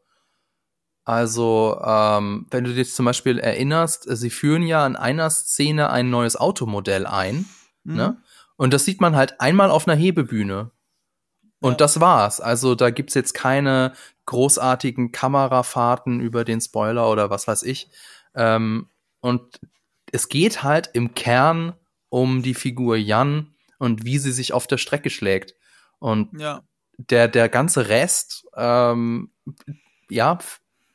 [1.05, 6.09] Also, ähm, wenn du dir zum Beispiel erinnerst, sie führen ja in einer Szene ein
[6.09, 7.45] neues Automodell ein,
[7.83, 7.95] mhm.
[7.95, 8.23] ne?
[8.55, 10.71] Und das sieht man halt einmal auf einer Hebebühne.
[11.59, 11.77] Und ja.
[11.77, 12.39] das war's.
[12.39, 13.93] Also da gibt's jetzt keine
[14.25, 17.89] großartigen Kamerafahrten über den Spoiler oder was weiß ich.
[18.35, 18.89] Ähm,
[19.21, 19.59] und
[20.11, 21.73] es geht halt im Kern
[22.13, 25.55] um die Figur Jan und wie sie sich auf der Strecke schlägt.
[25.97, 26.61] Und ja.
[26.97, 29.31] der, der ganze Rest, ähm,
[30.11, 30.37] ja,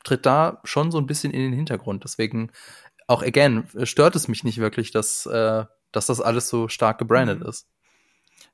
[0.05, 2.05] tritt da schon so ein bisschen in den Hintergrund.
[2.05, 2.51] Deswegen,
[3.07, 7.41] auch again, stört es mich nicht wirklich, dass, äh, dass das alles so stark gebrandet
[7.41, 7.47] mhm.
[7.47, 7.67] ist.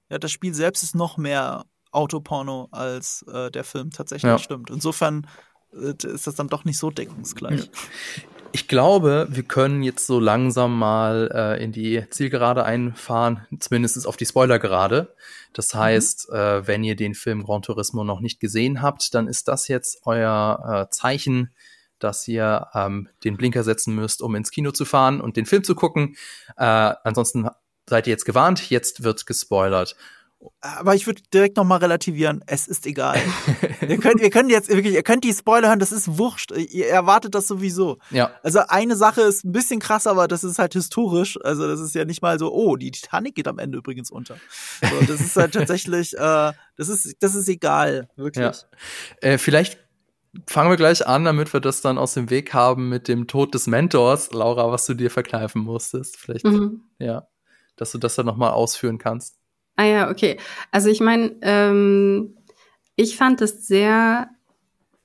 [0.09, 4.39] Ja, das Spiel selbst ist noch mehr Autoporno als äh, der Film tatsächlich ja.
[4.39, 4.72] stimmt.
[4.72, 5.28] Insofern
[5.72, 7.70] äh, ist das dann doch nicht so deckungsgleich.
[8.56, 14.16] Ich glaube, wir können jetzt so langsam mal äh, in die Zielgerade einfahren, zumindest auf
[14.16, 15.14] die Spoilergerade.
[15.51, 15.80] Das mhm.
[15.80, 16.36] heißt, mhm.
[16.38, 20.03] äh, wenn ihr den Film Gran Turismo noch nicht gesehen habt, dann ist das jetzt
[20.06, 21.53] euer äh, Zeichen,
[21.99, 25.66] dass ihr ähm, den Blinker setzen müsst, um ins Kino zu fahren und den Film
[25.66, 26.16] zu gucken.
[26.56, 27.49] Äh, ansonsten
[27.89, 29.97] seid ihr jetzt gewarnt, jetzt wird gespoilert
[30.61, 32.43] aber ich würde direkt nochmal relativieren.
[32.47, 33.19] Es ist egal.
[33.81, 36.51] ihr, könnt, ihr könnt jetzt wirklich, ihr könnt die Spoiler hören, das ist wurscht.
[36.51, 37.97] Ihr erwartet das sowieso.
[38.11, 38.31] Ja.
[38.43, 41.39] Also eine Sache ist ein bisschen krass, aber das ist halt historisch.
[41.43, 44.36] Also das ist ja nicht mal so, oh, die Titanic geht am Ende übrigens unter.
[44.81, 48.45] So, das ist halt tatsächlich, äh, das ist, das ist egal, wirklich.
[48.45, 48.53] Ja.
[49.21, 49.79] Äh, vielleicht
[50.47, 53.53] fangen wir gleich an, damit wir das dann aus dem Weg haben mit dem Tod
[53.53, 56.17] des Mentors, Laura, was du dir verkneifen musstest.
[56.17, 56.81] Vielleicht, mhm.
[56.99, 57.27] ja,
[57.77, 59.38] dass du das dann nochmal ausführen kannst.
[59.78, 60.38] Ah ja, okay.
[60.71, 62.36] Also ich meine, ähm,
[62.95, 64.30] ich fand es sehr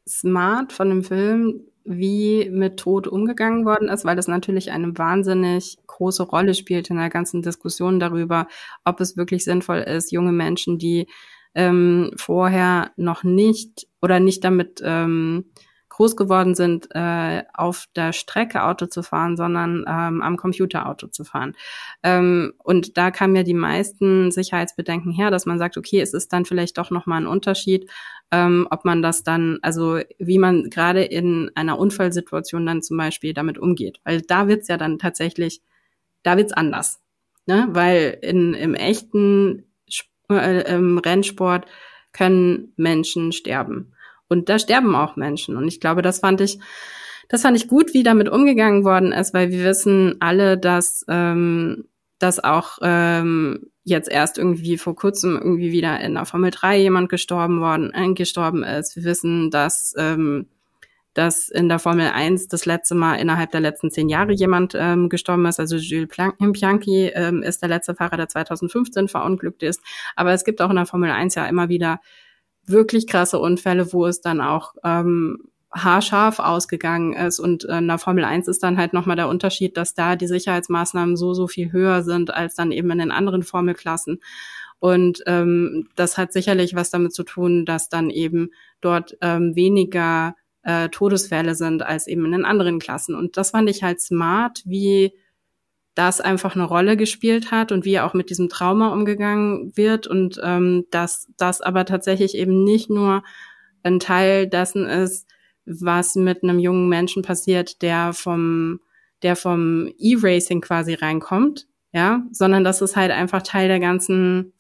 [0.09, 5.79] smart von dem Film, wie mit Tod umgegangen worden ist, weil das natürlich eine wahnsinnig
[5.87, 8.49] große Rolle spielt in der ganzen Diskussion darüber,
[8.85, 11.09] ob es wirklich sinnvoll ist, junge Menschen, die
[11.55, 15.47] ähm, vorher noch nicht oder nicht damit ähm,
[16.01, 21.09] groß geworden sind, äh, auf der Strecke Auto zu fahren, sondern ähm, am Computer Auto
[21.09, 21.55] zu fahren.
[22.03, 26.33] Ähm, und da kamen ja die meisten Sicherheitsbedenken her, dass man sagt, okay, es ist
[26.33, 27.91] dann vielleicht doch nochmal ein Unterschied,
[28.31, 33.35] ähm, ob man das dann, also wie man gerade in einer Unfallsituation dann zum Beispiel
[33.35, 34.01] damit umgeht.
[34.03, 35.61] Weil da wird's ja dann tatsächlich,
[36.23, 37.03] da wird's anders.
[37.45, 37.69] Ne?
[37.73, 39.67] Weil in, im echten
[40.31, 41.67] äh, im Rennsport
[42.13, 43.93] können Menschen sterben.
[44.31, 45.57] Und da sterben auch Menschen.
[45.57, 46.59] Und ich glaube, das fand ich,
[47.29, 51.85] das fand ich gut, wie damit umgegangen worden ist, weil wir wissen alle, dass, ähm,
[52.19, 57.09] dass auch ähm, jetzt erst irgendwie vor kurzem irgendwie wieder in der Formel 3 jemand
[57.09, 58.97] gestorben worden, äh, gestorben ist.
[58.97, 60.47] Wir wissen, dass ähm,
[61.15, 65.09] dass in der Formel 1 das letzte Mal innerhalb der letzten zehn Jahre jemand ähm,
[65.09, 65.59] gestorben ist.
[65.59, 66.09] Also Jules
[66.39, 69.83] Bianchi ähm, ist der letzte Fahrer, der 2015 verunglückt ist.
[70.15, 72.01] Aber es gibt auch in der Formel 1 ja immer wieder
[72.67, 75.39] wirklich krasse Unfälle, wo es dann auch ähm,
[75.73, 77.39] haarscharf ausgegangen ist.
[77.39, 81.17] Und in der Formel 1 ist dann halt nochmal der Unterschied, dass da die Sicherheitsmaßnahmen
[81.17, 84.21] so, so viel höher sind als dann eben in den anderen Formelklassen.
[84.81, 88.51] Und ähm, das hat sicherlich was damit zu tun, dass dann eben
[88.81, 93.15] dort ähm, weniger äh, Todesfälle sind als eben in den anderen Klassen.
[93.15, 95.13] Und das fand ich halt smart, wie
[95.95, 100.41] das einfach eine Rolle gespielt hat und wie auch mit diesem Trauma umgegangen wird und
[100.43, 103.23] ähm, dass das aber tatsächlich eben nicht nur
[103.83, 105.27] ein Teil dessen ist,
[105.67, 108.81] was mit einem jungen Menschen passiert, der vom
[109.23, 114.55] der vom E-Racing quasi reinkommt, ja, sondern dass es halt einfach Teil der ganzen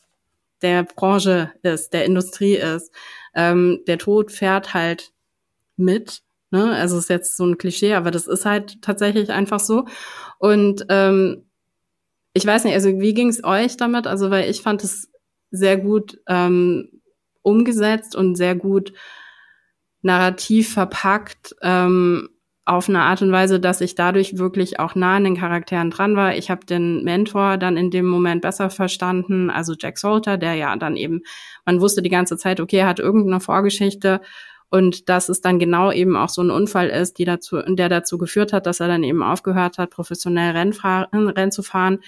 [0.62, 2.92] der Branche ist, der Industrie ist.
[3.34, 5.12] Ähm, der Tod fährt halt
[5.76, 6.22] mit.
[6.50, 6.74] Ne?
[6.74, 9.86] Also ist jetzt so ein Klischee, aber das ist halt tatsächlich einfach so.
[10.38, 11.46] Und ähm,
[12.32, 14.06] ich weiß nicht, also wie ging es euch damit?
[14.06, 15.10] Also weil ich fand es
[15.50, 17.02] sehr gut ähm,
[17.42, 18.92] umgesetzt und sehr gut
[20.02, 21.54] narrativ verpackt.
[21.62, 22.28] Ähm,
[22.70, 26.14] auf eine Art und Weise, dass ich dadurch wirklich auch nah an den Charakteren dran
[26.14, 26.36] war.
[26.36, 30.76] Ich habe den Mentor dann in dem Moment besser verstanden, also Jack Salter, der ja
[30.76, 31.22] dann eben,
[31.64, 34.20] man wusste die ganze Zeit, okay, er hat irgendeine Vorgeschichte
[34.70, 38.18] und dass es dann genau eben auch so ein Unfall ist, die dazu, der dazu
[38.18, 41.98] geführt hat, dass er dann eben aufgehört hat, professionell Rennfahren, Rennen zu fahren.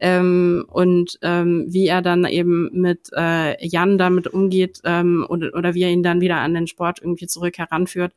[0.00, 5.74] Ähm, und ähm, wie er dann eben mit äh, Jan damit umgeht ähm, oder, oder
[5.74, 8.14] wie er ihn dann wieder an den Sport irgendwie zurück heranführt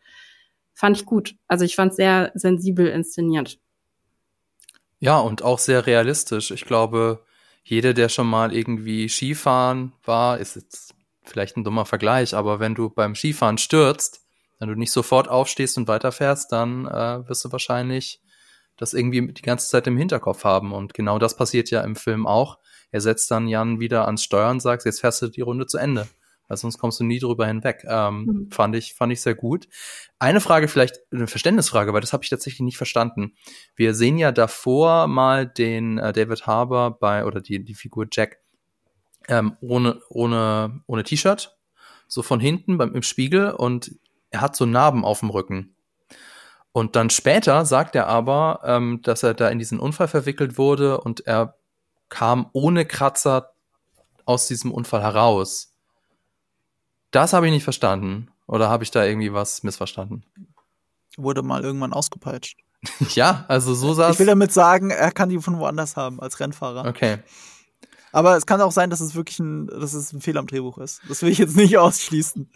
[0.82, 1.36] fand ich gut.
[1.48, 3.60] Also ich fand sehr sensibel inszeniert.
[5.00, 6.50] Ja, und auch sehr realistisch.
[6.50, 7.24] Ich glaube,
[7.64, 12.76] jeder, der schon mal irgendwie Skifahren war, ist jetzt vielleicht ein dummer Vergleich, aber wenn
[12.76, 14.22] du beim Skifahren stürzt,
[14.60, 18.22] wenn du nicht sofort aufstehst und weiterfährst, dann äh, wirst du wahrscheinlich
[18.78, 20.72] das irgendwie die ganze Zeit im Hinterkopf haben.
[20.72, 22.58] Und genau das passiert ja im Film auch.
[22.92, 25.78] Er setzt dann Jan wieder ans Steuern und sagt, jetzt fährst du die Runde zu
[25.78, 26.08] Ende
[26.52, 27.86] weil sonst kommst du nie drüber hinweg.
[27.88, 28.52] Ähm, mhm.
[28.52, 29.70] Fand ich, fand ich sehr gut.
[30.20, 33.38] Eine Frage vielleicht, eine Verständnisfrage, weil das habe ich tatsächlich nicht verstanden.
[33.78, 38.41] Wir sehen ja davor mal den äh, David Harbour bei, oder die, die Figur Jack,
[39.28, 41.58] ähm, ohne, ohne, ohne T-Shirt,
[42.08, 43.96] so von hinten beim, im Spiegel und
[44.30, 45.76] er hat so Narben auf dem Rücken.
[46.74, 51.02] Und dann später sagt er aber, ähm, dass er da in diesen Unfall verwickelt wurde
[51.02, 51.56] und er
[52.10, 53.52] kam ohne Kratzer
[54.26, 55.74] aus diesem Unfall heraus.
[57.12, 58.30] Das habe ich nicht verstanden.
[58.48, 60.26] Oder habe ich da irgendwie was missverstanden?
[61.18, 62.60] Wurde mal irgendwann ausgepeitscht.
[63.16, 66.40] ja, also so sah Ich will damit sagen, er kann die von woanders haben als
[66.40, 66.86] Rennfahrer.
[66.86, 67.20] Okay.
[68.12, 70.78] Aber es kann auch sein, dass es wirklich ein, dass es ein Fehler am Drehbuch
[70.78, 71.02] ist.
[71.08, 72.50] Das will ich jetzt nicht ausschließen.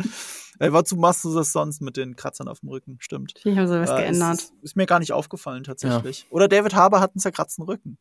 [0.60, 2.98] Ey, wozu machst du das sonst mit den Kratzern auf dem Rücken?
[3.00, 3.34] Stimmt.
[3.44, 4.36] Ich habe sowas äh, geändert.
[4.36, 6.22] Ist, ist, mir gar nicht aufgefallen, tatsächlich.
[6.22, 6.26] Ja.
[6.30, 7.98] Oder David Harbour hat einen zerkratzten Rücken.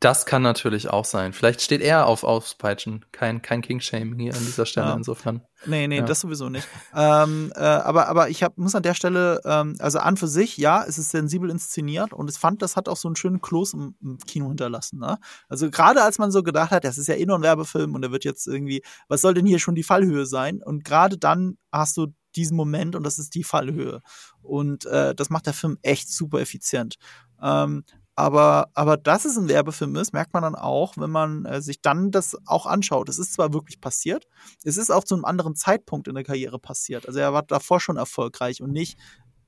[0.00, 1.32] Das kann natürlich auch sein.
[1.32, 3.04] Vielleicht steht er auf Auspeitschen.
[3.12, 4.94] Kein, kein King-Shaming hier an dieser Stelle, ja.
[4.94, 5.42] insofern.
[5.66, 6.02] Nee, nee, ja.
[6.02, 6.66] das sowieso nicht.
[6.94, 10.56] ähm, äh, aber, aber ich hab, muss an der Stelle, ähm, also an für sich,
[10.56, 13.74] ja, es ist sensibel inszeniert und ich fand, das hat auch so einen schönen Kloß
[13.74, 14.98] im, im Kino hinterlassen.
[14.98, 15.18] Ne?
[15.48, 18.02] Also gerade als man so gedacht hat, das ist ja eh nur ein Werbefilm und
[18.02, 20.62] der wird jetzt irgendwie, was soll denn hier schon die Fallhöhe sein?
[20.62, 24.00] Und gerade dann hast du diesen Moment und das ist die Fallhöhe.
[24.42, 26.96] Und äh, das macht der Film echt super effizient.
[27.42, 27.84] Ähm,
[28.18, 31.80] aber, aber dass es ein Werbefilm ist, merkt man dann auch, wenn man äh, sich
[31.82, 33.08] dann das auch anschaut.
[33.08, 34.26] Es ist zwar wirklich passiert,
[34.64, 37.06] es ist auch zu einem anderen Zeitpunkt in der Karriere passiert.
[37.06, 38.98] Also er war davor schon erfolgreich und nicht,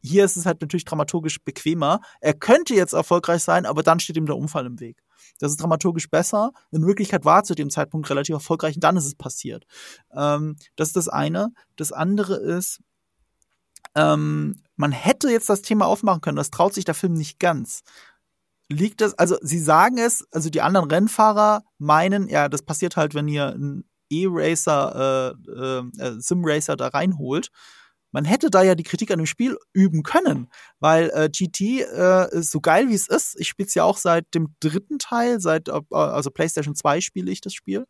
[0.03, 2.01] hier ist es halt natürlich dramaturgisch bequemer.
[2.21, 5.03] Er könnte jetzt erfolgreich sein, aber dann steht ihm der Unfall im Weg.
[5.41, 6.53] Das ist dramaturgisch besser.
[6.71, 9.67] In Wirklichkeit war zu dem Zeitpunkt relativ erfolgreich und dann ist es passiert.
[10.15, 11.49] Ähm, das ist das eine.
[11.75, 12.79] Das andere ist,
[13.97, 17.83] ähm, man hätte jetzt das Thema aufmachen können, das traut sich der Film nicht ganz.
[18.73, 23.15] Liegt das, also sie sagen es, also die anderen Rennfahrer meinen, ja, das passiert halt,
[23.15, 27.51] wenn ihr einen E-Racer, äh, äh, äh Sim-Racer da reinholt.
[28.13, 30.49] Man hätte da ja die Kritik an dem Spiel üben können,
[30.81, 33.39] weil äh, GT äh, ist so geil wie es ist.
[33.39, 37.31] Ich spiele es ja auch seit dem dritten Teil, seit äh, also PlayStation 2 spiele
[37.31, 37.87] ich das Spiel.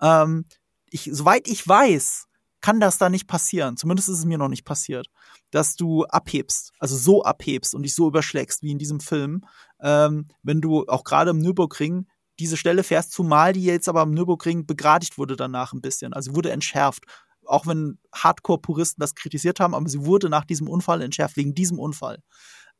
[0.00, 0.46] Ähm,
[0.90, 2.26] ich, soweit ich weiß,
[2.60, 3.76] kann das da nicht passieren.
[3.76, 5.08] Zumindest ist es mir noch nicht passiert,
[5.50, 9.44] dass du abhebst, also so abhebst und dich so überschlägst wie in diesem Film,
[9.80, 12.06] ähm, wenn du auch gerade im Nürburgring
[12.38, 16.34] diese Stelle fährst, zumal die jetzt aber im Nürburgring begradigt wurde danach ein bisschen, also
[16.34, 17.04] wurde entschärft.
[17.46, 21.78] Auch wenn Hardcore-Puristen das kritisiert haben, aber sie wurde nach diesem Unfall entschärft, wegen diesem
[21.78, 22.22] Unfall.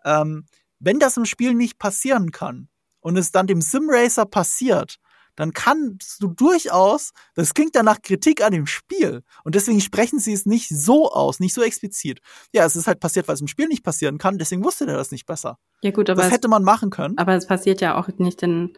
[0.05, 0.47] Ähm,
[0.79, 2.69] wenn das im Spiel nicht passieren kann
[3.01, 4.99] und es dann dem Simracer passiert,
[5.41, 9.23] dann kannst du durchaus, das klingt dann nach Kritik an dem Spiel.
[9.43, 12.21] Und deswegen sprechen sie es nicht so aus, nicht so explizit.
[12.53, 14.97] Ja, es ist halt passiert, weil es im Spiel nicht passieren kann, deswegen wusste der
[14.97, 15.59] das nicht besser.
[15.83, 16.19] Ja, gut, aber.
[16.19, 17.17] Das es, hätte man machen können.
[17.19, 18.75] Aber es passiert ja auch nicht in,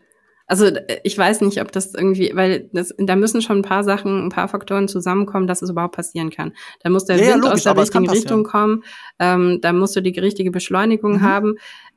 [0.47, 0.71] Also
[1.03, 4.29] ich weiß nicht, ob das irgendwie, weil das, da müssen schon ein paar Sachen, ein
[4.29, 6.53] paar Faktoren zusammenkommen, dass es überhaupt passieren kann.
[6.83, 8.85] Da muss der ja, Wind ja, logisch, aus der richtigen Richtung kommen,
[9.19, 11.23] ähm, da musst du die richtige Beschleunigung mhm.
[11.23, 11.55] haben.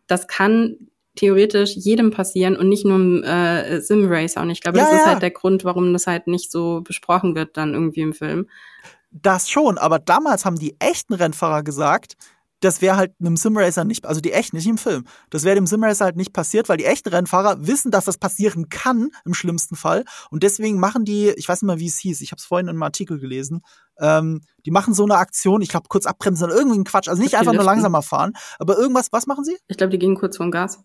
[0.08, 4.42] Das kann theoretisch jedem passieren und nicht nur im äh, Sim Racer.
[4.42, 7.36] Und ich glaube, ja, das ist halt der Grund, warum das halt nicht so besprochen
[7.36, 8.48] wird dann irgendwie im Film.
[9.12, 12.18] Das schon, aber damals haben die echten Rennfahrer gesagt,
[12.66, 15.68] das wäre halt einem Simracer nicht, also die echten, nicht im Film, das wäre dem
[15.68, 19.76] Simracer halt nicht passiert, weil die echten Rennfahrer wissen, dass das passieren kann im schlimmsten
[19.76, 22.46] Fall und deswegen machen die, ich weiß nicht mal, wie es hieß, ich habe es
[22.46, 23.62] vorhin in einem Artikel gelesen,
[24.00, 27.36] ähm, die machen so eine Aktion, ich glaube kurz abbremsen oder irgendwie Quatsch, also nicht
[27.36, 29.58] einfach nur langsamer fahren, aber irgendwas, was machen sie?
[29.68, 30.84] Ich glaube, die gehen kurz vom Gas.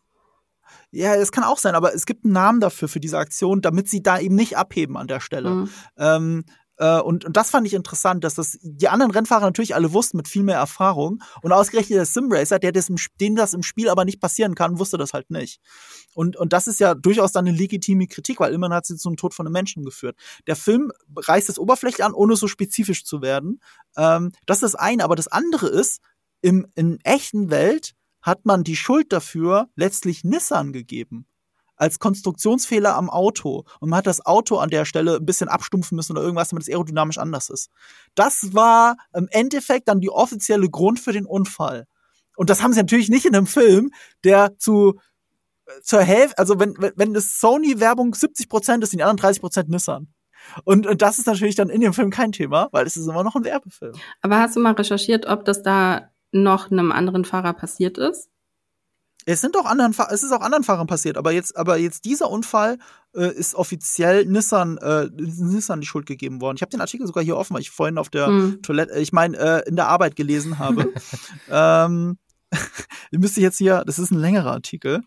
[0.92, 3.88] Ja, das kann auch sein, aber es gibt einen Namen dafür, für diese Aktion, damit
[3.88, 5.50] sie da eben nicht abheben an der Stelle.
[5.50, 5.70] Mhm.
[5.96, 6.44] Ähm,
[6.80, 10.16] äh, und, und das fand ich interessant, dass das die anderen Rennfahrer natürlich alle wussten
[10.16, 11.22] mit viel mehr Erfahrung.
[11.42, 14.78] Und ausgerechnet der Simracer, der das im, dem das im Spiel aber nicht passieren kann,
[14.78, 15.60] wusste das halt nicht.
[16.14, 19.16] Und, und das ist ja durchaus dann eine legitime Kritik, weil immerhin hat sie zum
[19.16, 20.16] Tod von einem Menschen geführt.
[20.46, 23.60] Der Film reißt es oberflächlich an, ohne so spezifisch zu werden.
[23.96, 25.04] Ähm, das ist das eine.
[25.04, 26.00] Aber das andere ist,
[26.42, 31.26] im, in echten Welt hat man die Schuld dafür letztlich Nissan gegeben
[31.80, 35.96] als Konstruktionsfehler am Auto und man hat das Auto an der Stelle ein bisschen abstumpfen
[35.96, 37.70] müssen oder irgendwas, damit es aerodynamisch anders ist.
[38.14, 41.86] Das war im Endeffekt dann die offizielle Grund für den Unfall.
[42.36, 43.92] Und das haben sie natürlich nicht in einem Film,
[44.24, 45.00] der zu
[45.82, 49.40] zur Hälfte, also wenn wenn das Sony Werbung 70 Prozent ist, sind die anderen 30
[49.40, 50.08] Prozent Nissan.
[50.64, 53.22] Und, und das ist natürlich dann in dem Film kein Thema, weil es ist immer
[53.22, 53.94] noch ein Werbefilm.
[54.22, 58.28] Aber hast du mal recherchiert, ob das da noch einem anderen Fahrer passiert ist?
[59.26, 62.30] Es sind auch anderen, es ist auch anderen Fahrern passiert, aber jetzt, aber jetzt dieser
[62.30, 62.78] Unfall
[63.14, 66.56] äh, ist offiziell Nissan, äh, Nissan die Schuld gegeben worden.
[66.56, 68.62] Ich habe den Artikel sogar hier offen, weil ich vorhin auf der hm.
[68.62, 70.92] Toilette, ich meine äh, in der Arbeit gelesen habe.
[71.50, 72.18] ähm,
[73.10, 75.02] ihr müsst jetzt hier, das ist ein längerer Artikel,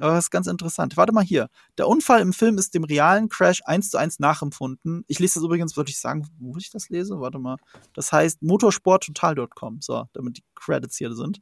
[0.00, 0.96] aber das ist ganz interessant.
[0.96, 1.48] Warte mal hier.
[1.78, 5.04] Der Unfall im Film ist dem realen Crash eins zu eins nachempfunden.
[5.06, 7.20] Ich lese das übrigens, würde ich sagen, wo ich das lese?
[7.20, 7.56] Warte mal.
[7.94, 9.80] Das heißt motorsporttotal.com.
[9.80, 11.40] So, damit die Credits hier sind.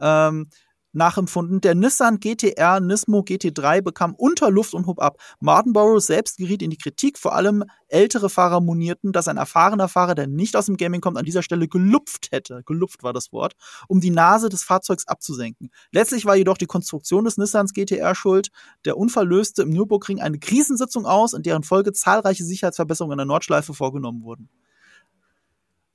[0.00, 0.48] Ähm,
[0.92, 1.60] nachempfunden.
[1.60, 5.18] Der Nissan GTR Nismo GT3 bekam unter Luft und hob ab.
[5.40, 10.14] Martinborough selbst geriet in die Kritik, vor allem ältere Fahrer monierten, dass ein erfahrener Fahrer,
[10.14, 13.54] der nicht aus dem Gaming kommt, an dieser Stelle gelupft hätte, gelupft war das Wort,
[13.88, 15.70] um die Nase des Fahrzeugs abzusenken.
[15.92, 18.48] Letztlich war jedoch die Konstruktion des Nissans GTR schuld.
[18.84, 23.26] Der Unfall löste im Nürburgring eine Krisensitzung aus, in deren Folge zahlreiche Sicherheitsverbesserungen an der
[23.26, 24.48] Nordschleife vorgenommen wurden.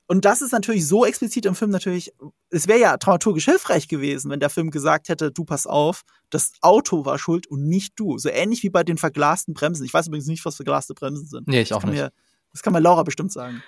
[0.06, 2.12] Und das ist natürlich so explizit im Film natürlich,
[2.50, 6.52] es wäre ja dramaturgisch hilfreich gewesen, wenn der Film gesagt hätte, du pass auf, das
[6.60, 8.18] Auto war schuld und nicht du.
[8.18, 9.84] So ähnlich wie bei den verglasten Bremsen.
[9.84, 11.48] Ich weiß übrigens nicht, was verglaste Bremsen sind.
[11.48, 11.94] Nee, ich auch nicht.
[11.94, 12.12] Mir,
[12.52, 13.62] das kann mir Laura bestimmt sagen.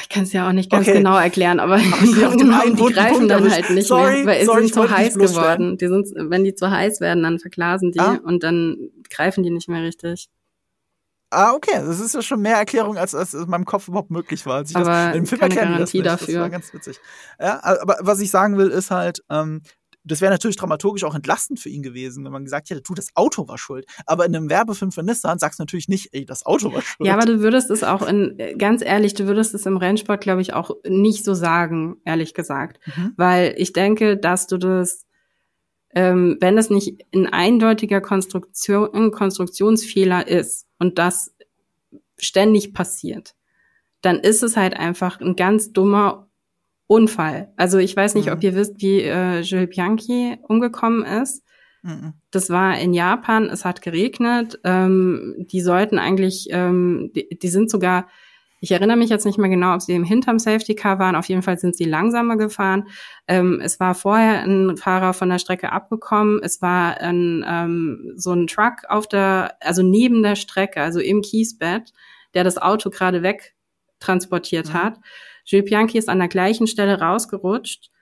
[0.00, 0.98] Ich kann es ja auch nicht ganz okay.
[0.98, 1.82] genau erklären, aber, aber
[2.36, 5.76] genau, die greifen dann halt nicht sorry, mehr, weil sorry, sie sind zu heiß geworden.
[5.76, 8.18] Die sind, wenn die zu heiß werden, dann verglasen die ah?
[8.22, 8.76] und dann
[9.10, 10.30] greifen die nicht mehr richtig.
[11.36, 11.82] Ah, okay.
[11.84, 14.56] Das ist ja schon mehr Erklärung, als, als in meinem Kopf überhaupt möglich war.
[14.56, 16.34] Als ich aber das im Film keine Garantie das dafür.
[16.34, 16.98] Das war ganz witzig.
[17.38, 19.60] Ja, aber was ich sagen will, ist halt, ähm,
[20.02, 23.08] das wäre natürlich dramaturgisch auch entlastend für ihn gewesen, wenn man gesagt hätte, du, das
[23.14, 23.84] Auto war schuld.
[24.06, 27.06] Aber in einem Werbefilm für Nissan sagst du natürlich nicht, ey, das Auto war schuld.
[27.06, 30.40] Ja, aber du würdest es auch in, ganz ehrlich, du würdest es im Rennsport, glaube
[30.40, 32.78] ich, auch nicht so sagen, ehrlich gesagt.
[32.86, 33.12] Mhm.
[33.18, 35.04] Weil ich denke, dass du das,
[35.94, 41.34] ähm, wenn es nicht ein eindeutiger Konstruktion, Konstruktionsfehler ist, und das
[42.18, 43.34] ständig passiert,
[44.02, 46.28] dann ist es halt einfach ein ganz dummer
[46.86, 47.52] Unfall.
[47.56, 48.32] Also ich weiß nicht, mhm.
[48.32, 51.42] ob ihr wisst, wie äh, Jules Bianchi umgekommen ist.
[51.82, 52.14] Mhm.
[52.30, 54.60] Das war in Japan, es hat geregnet.
[54.64, 58.08] Ähm, die sollten eigentlich, ähm, die, die sind sogar
[58.66, 61.14] ich erinnere mich jetzt nicht mehr genau, ob sie im hinterm Safety Car waren.
[61.14, 62.88] Auf jeden Fall sind sie langsamer gefahren.
[63.28, 66.40] Ähm, es war vorher ein Fahrer von der Strecke abgekommen.
[66.42, 71.22] Es war ein, ähm, so ein Truck auf der, also neben der Strecke, also im
[71.22, 71.92] Kiesbett,
[72.34, 73.54] der das Auto gerade weg
[74.00, 74.72] transportiert mhm.
[74.72, 74.98] hat.
[75.44, 77.92] Jules Bianchi ist an der gleichen Stelle rausgerutscht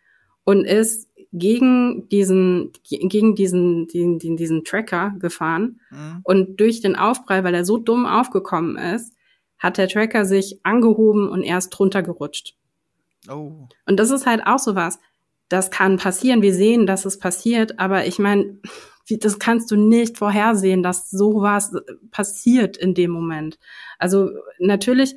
[0.44, 5.78] und ist gegen diesen, gegen diesen, diesen, diesen Tracker gefahren.
[5.90, 6.20] Mhm.
[6.22, 9.14] Und durch den Aufprall, weil er so dumm aufgekommen ist,
[9.58, 12.56] hat der Tracker sich angehoben und erst drunter gerutscht.
[13.28, 13.68] Oh.
[13.86, 14.98] Und das ist halt auch so was.
[15.48, 16.42] Das kann passieren.
[16.42, 18.58] Wir sehen, dass es passiert, aber ich meine,
[19.10, 21.72] das kannst du nicht vorhersehen, dass sowas
[22.10, 23.58] passiert in dem Moment.
[23.98, 25.16] Also natürlich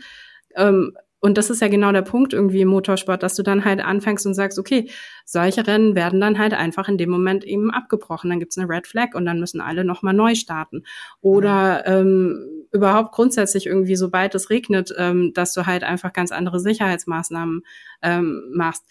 [0.55, 3.83] ähm, und das ist ja genau der Punkt irgendwie im Motorsport, dass du dann halt
[3.83, 4.89] anfängst und sagst, okay,
[5.25, 8.29] solche Rennen werden dann halt einfach in dem Moment eben abgebrochen.
[8.29, 10.83] Dann gibt's eine Red Flag und dann müssen alle nochmal neu starten.
[11.21, 16.59] Oder ähm, überhaupt grundsätzlich irgendwie, sobald es regnet, ähm, dass du halt einfach ganz andere
[16.59, 17.63] Sicherheitsmaßnahmen
[18.03, 18.85] ähm, machst.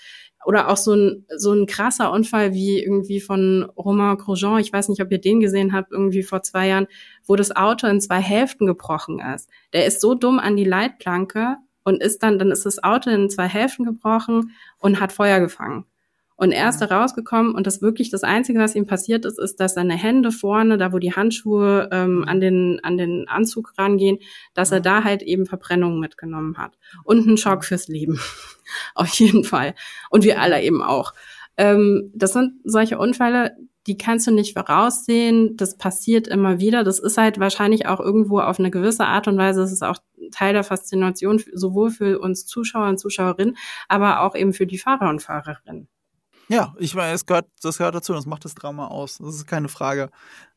[0.45, 4.89] oder auch so ein, so ein krasser Unfall wie irgendwie von Romain Grosjean, ich weiß
[4.89, 6.87] nicht, ob ihr den gesehen habt, irgendwie vor zwei Jahren,
[7.25, 9.49] wo das Auto in zwei Hälften gebrochen ist.
[9.73, 11.57] Der ist so dumm an die Leitplanke
[11.87, 15.85] und ist dann, dann ist das Auto in zwei Hälften gebrochen und hat Feuer gefangen.
[16.35, 19.61] Und er ist da rausgekommen und das wirklich das Einzige, was ihm passiert ist, ist,
[19.61, 24.19] dass seine Hände vorne, da wo die Handschuhe ähm, an, den, an den Anzug rangehen,
[24.53, 26.77] dass er da halt eben Verbrennungen mitgenommen hat.
[27.05, 28.19] Und einen Schock fürs Leben.
[28.97, 29.77] Auf jeden Fall.
[30.11, 31.15] Und wir alle eben auch.
[31.57, 33.57] Ähm, das sind solche Unfälle,
[33.87, 35.57] die kannst du nicht voraussehen.
[35.57, 36.83] Das passiert immer wieder.
[36.83, 39.61] Das ist halt wahrscheinlich auch irgendwo auf eine gewisse Art und Weise.
[39.61, 39.99] Das ist auch
[40.31, 43.57] Teil der Faszination, sowohl für uns Zuschauer und Zuschauerinnen,
[43.89, 45.89] aber auch eben für die Fahrer und Fahrerinnen.
[46.49, 49.19] Ja, ich meine, es gehört, das gehört dazu, das macht das Drama aus.
[49.19, 50.11] Das ist keine Frage.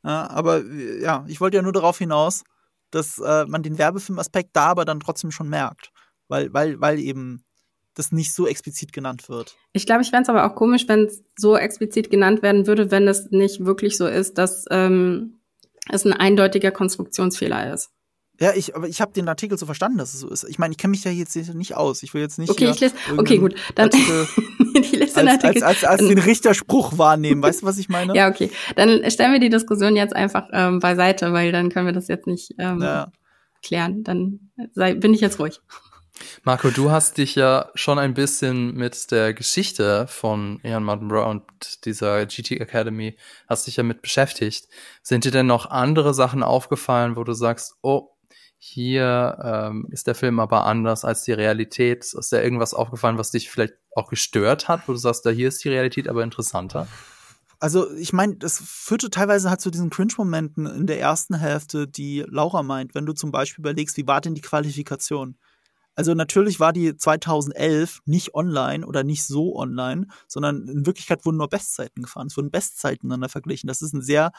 [0.04, 2.44] Aber ja, ich wollte ja nur darauf hinaus,
[2.92, 5.92] dass äh, man den Werbefilmaspekt da aber dann trotzdem schon merkt.
[6.28, 7.44] Weil, weil, weil eben
[7.96, 9.58] das nicht so explizit genannt wird.
[9.74, 12.92] Ich glaube, ich fände es aber auch komisch, wenn es so explizit genannt werden würde,
[12.92, 15.42] wenn es nicht wirklich so ist, dass ähm,
[15.90, 17.90] es ein eindeutiger Konstruktionsfehler ist.
[18.40, 20.46] Ja, ich, aber ich habe den Artikel so verstanden, dass es so ist.
[20.46, 22.04] Ich meine, ich kenne mich ja jetzt nicht aus.
[22.04, 22.50] Ich will jetzt nicht.
[22.50, 22.96] Okay, ich lese.
[23.18, 23.56] Okay, gut.
[23.76, 23.90] Dann
[24.74, 25.64] ich lese den als, Artikel.
[25.64, 27.44] Als, als, als den Richterspruch wahrnehmen.
[27.44, 28.16] Weißt du, was ich meine?
[28.16, 28.50] ja, okay.
[28.76, 32.28] Dann stellen wir die Diskussion jetzt einfach ähm, beiseite, weil dann können wir das jetzt
[32.28, 33.12] nicht ähm, ja.
[33.62, 34.04] klären.
[34.04, 35.60] Dann sei, bin ich jetzt ruhig.
[36.44, 41.86] Marco, du hast dich ja schon ein bisschen mit der Geschichte von Ian Martinborough und
[41.86, 43.18] dieser GT Academy,
[43.48, 44.68] hast dich ja mit beschäftigt.
[45.02, 48.10] Sind dir denn noch andere Sachen aufgefallen, wo du sagst, oh,
[48.62, 52.04] hier ähm, ist der Film aber anders als die Realität.
[52.14, 55.48] Ist dir irgendwas aufgefallen, was dich vielleicht auch gestört hat, wo du sagst, da hier
[55.48, 56.86] ist die Realität aber interessanter?
[57.62, 62.26] Also ich meine, das führte teilweise halt zu diesen Cringe-Momenten in der ersten Hälfte, die
[62.28, 65.38] Laura meint, wenn du zum Beispiel überlegst, wie war denn die Qualifikation?
[66.00, 71.36] Also natürlich war die 2011 nicht online oder nicht so online, sondern in Wirklichkeit wurden
[71.36, 72.28] nur Bestzeiten gefahren.
[72.28, 73.68] Es wurden Bestzeiten miteinander verglichen.
[73.68, 74.32] Das ist ein sehr,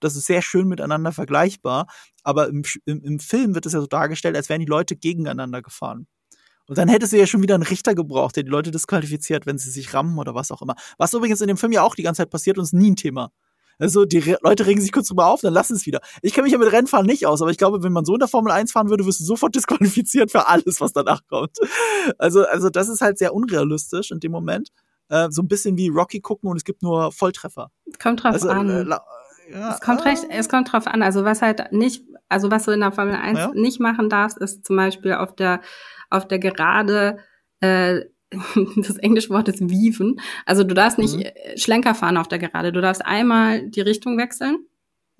[0.00, 1.86] das ist sehr schön miteinander vergleichbar.
[2.22, 5.60] Aber im, im, im Film wird es ja so dargestellt, als wären die Leute gegeneinander
[5.60, 6.06] gefahren.
[6.66, 9.58] Und dann hätte sie ja schon wieder einen Richter gebraucht, der die Leute disqualifiziert, wenn
[9.58, 10.76] sie sich rammen oder was auch immer.
[10.96, 12.96] Was übrigens in dem Film ja auch die ganze Zeit passiert und ist nie ein
[12.96, 13.32] Thema.
[13.78, 16.00] Also die Re Leute regen sich kurz drüber auf, dann lassen es wieder.
[16.22, 18.18] Ich kenne mich ja mit Rennfahren nicht aus, aber ich glaube, wenn man so in
[18.18, 21.58] der Formel 1 fahren würde, wirst du sofort disqualifiziert für alles, was danach kommt.
[22.18, 24.70] Also, also das ist halt sehr unrealistisch in dem Moment.
[25.08, 27.70] Äh, so ein bisschen wie Rocky gucken und es gibt nur Volltreffer.
[28.00, 28.68] Kommt drauf also, an.
[28.68, 28.84] Äh,
[29.50, 31.02] ja, es kommt recht, es kommt drauf an.
[31.02, 33.50] Also was halt nicht, also was du in der Formel 1 ja.
[33.54, 35.60] nicht machen darfst, ist zum Beispiel auf der,
[36.08, 37.18] auf der Gerade
[37.60, 38.02] äh,
[38.76, 40.20] das englische Wort ist weaven.
[40.46, 41.24] Also du darfst nicht mhm.
[41.56, 42.72] Schlenker fahren auf der Gerade.
[42.72, 44.66] Du darfst einmal die Richtung wechseln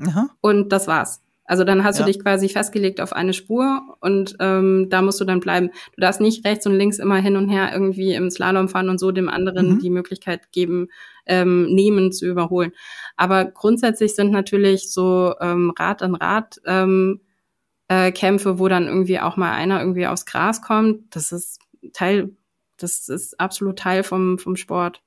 [0.01, 0.31] Aha.
[0.41, 1.23] und das war's.
[1.45, 2.05] Also dann hast ja.
[2.05, 5.71] du dich quasi festgelegt auf eine Spur und ähm, da musst du dann bleiben.
[5.95, 8.99] Du darfst nicht rechts und links immer hin und her irgendwie im Slalom fahren und
[8.99, 9.79] so dem anderen mhm.
[9.81, 10.89] die Möglichkeit geben,
[11.27, 12.73] ähm, nehmen zu überholen.
[13.17, 17.21] Aber grundsätzlich sind natürlich so ähm, Rad an Rad ähm,
[17.89, 21.15] äh, Kämpfe, wo dann irgendwie auch mal einer irgendwie aufs Gras kommt.
[21.15, 21.61] Das ist
[21.93, 22.37] Teil
[22.77, 25.03] das ist absolut Teil vom, vom Sport.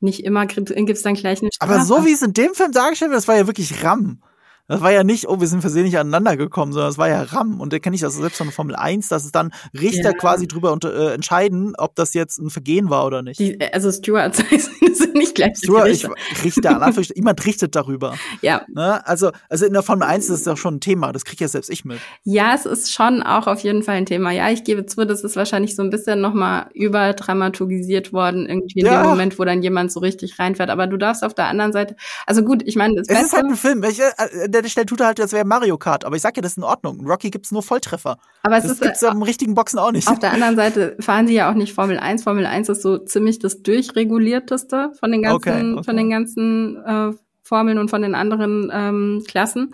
[0.00, 1.72] Nicht immer gibt es dann gleich eine Strafe.
[1.72, 4.22] Aber so wie es in dem Film dargestellt wird, das war ja wirklich Ram.
[4.70, 7.60] Das war ja nicht, oh, wir sind versehentlich aneinander gekommen, sondern es war ja RAM.
[7.60, 10.12] Und da kenne ich das selbst von der Formel 1, dass es dann Richter ja.
[10.12, 13.40] quasi drüber unter, äh, entscheiden, ob das jetzt ein Vergehen war oder nicht.
[13.40, 16.14] Die, also Stewards sind nicht gleich Steward, Richter.
[16.30, 18.14] Ich, Richter, jemand richtet darüber.
[18.42, 18.62] Ja.
[18.72, 19.04] Ne?
[19.08, 21.48] Also, also in der Formel 1 ist das doch schon ein Thema, das kriege ja
[21.48, 21.98] selbst ich mit.
[22.22, 24.30] Ja, es ist schon auch auf jeden Fall ein Thema.
[24.30, 28.86] Ja, ich gebe zu, das ist wahrscheinlich so ein bisschen nochmal überdramatisiert worden, irgendwie in
[28.86, 29.02] ja.
[29.02, 30.70] dem Moment, wo dann jemand so richtig reinfährt.
[30.70, 33.46] Aber du darfst auf der anderen Seite, also gut, ich meine, das Es ist halt
[33.46, 36.04] ein Film, welche, äh, der Stelle tut er halt, als wäre Mario Kart.
[36.04, 37.00] Aber ich sag ja, das ist in Ordnung.
[37.00, 38.18] In Rocky gibt's nur Volltreffer.
[38.42, 40.08] Aber es das ist, gibt's äh, im richtigen Boxen auch nicht.
[40.08, 42.22] Auf der anderen Seite fahren sie ja auch nicht Formel 1.
[42.22, 45.84] Formel 1 ist so ziemlich das durchregulierteste von den ganzen, okay, okay.
[45.84, 49.72] von den ganzen äh, Formeln und von den anderen ähm, Klassen.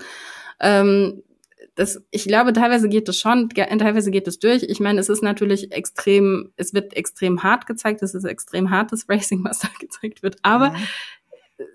[0.60, 1.22] Ähm,
[1.74, 4.62] das, ich glaube, teilweise geht es schon, teilweise geht es durch.
[4.62, 9.06] Ich meine, es ist natürlich extrem, es wird extrem hart gezeigt, es ist extrem hartes
[9.08, 10.36] Racing, was da gezeigt wird.
[10.42, 10.76] Aber mhm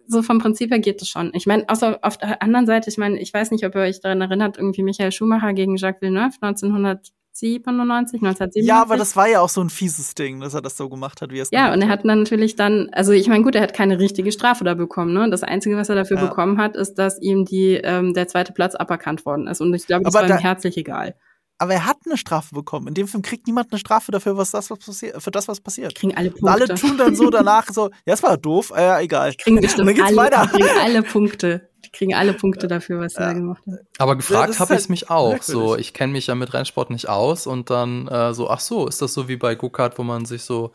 [0.07, 1.31] so vom Prinzip her geht es schon.
[1.33, 4.01] Ich meine, außer auf der anderen Seite, ich meine, ich weiß nicht, ob ihr euch
[4.01, 8.65] daran erinnert, irgendwie Michael Schumacher gegen Jacques Villeneuve 1997, 1997.
[8.65, 11.21] Ja, aber das war ja auch so ein fieses Ding, dass er das so gemacht
[11.21, 13.55] hat, wie er es Ja, und er hat dann natürlich dann, also ich meine, gut,
[13.55, 15.29] er hat keine richtige Strafe da bekommen, ne?
[15.29, 16.27] Das Einzige, was er dafür ja.
[16.27, 19.61] bekommen hat, ist, dass ihm die, ähm, der zweite Platz aberkannt worden ist.
[19.61, 21.15] Und ich glaube, das aber war ihm herzlich egal
[21.61, 22.87] aber er hat eine Strafe bekommen.
[22.87, 25.61] In dem Film kriegt niemand eine Strafe dafür, was das, was passiert, für das, was
[25.61, 25.93] passiert.
[25.93, 26.49] Kriegen alle Punkte.
[26.49, 29.35] alle tun dann so danach so, ja, das war doof, äh, ja, egal.
[29.35, 30.47] Kriegen bestimmt dann geht's alle, weiter.
[30.47, 31.69] kriegen alle Punkte.
[31.85, 33.27] Die kriegen alle Punkte dafür, was ja.
[33.27, 33.79] er gemacht hat.
[33.99, 35.33] Aber gefragt ja, habe halt ich mich auch.
[35.33, 35.45] Merkwürdig.
[35.45, 38.87] So, ich kenne mich ja mit Rennsport nicht aus und dann äh, so, ach so,
[38.87, 40.71] ist das so wie bei Go-Kart, wo man sich so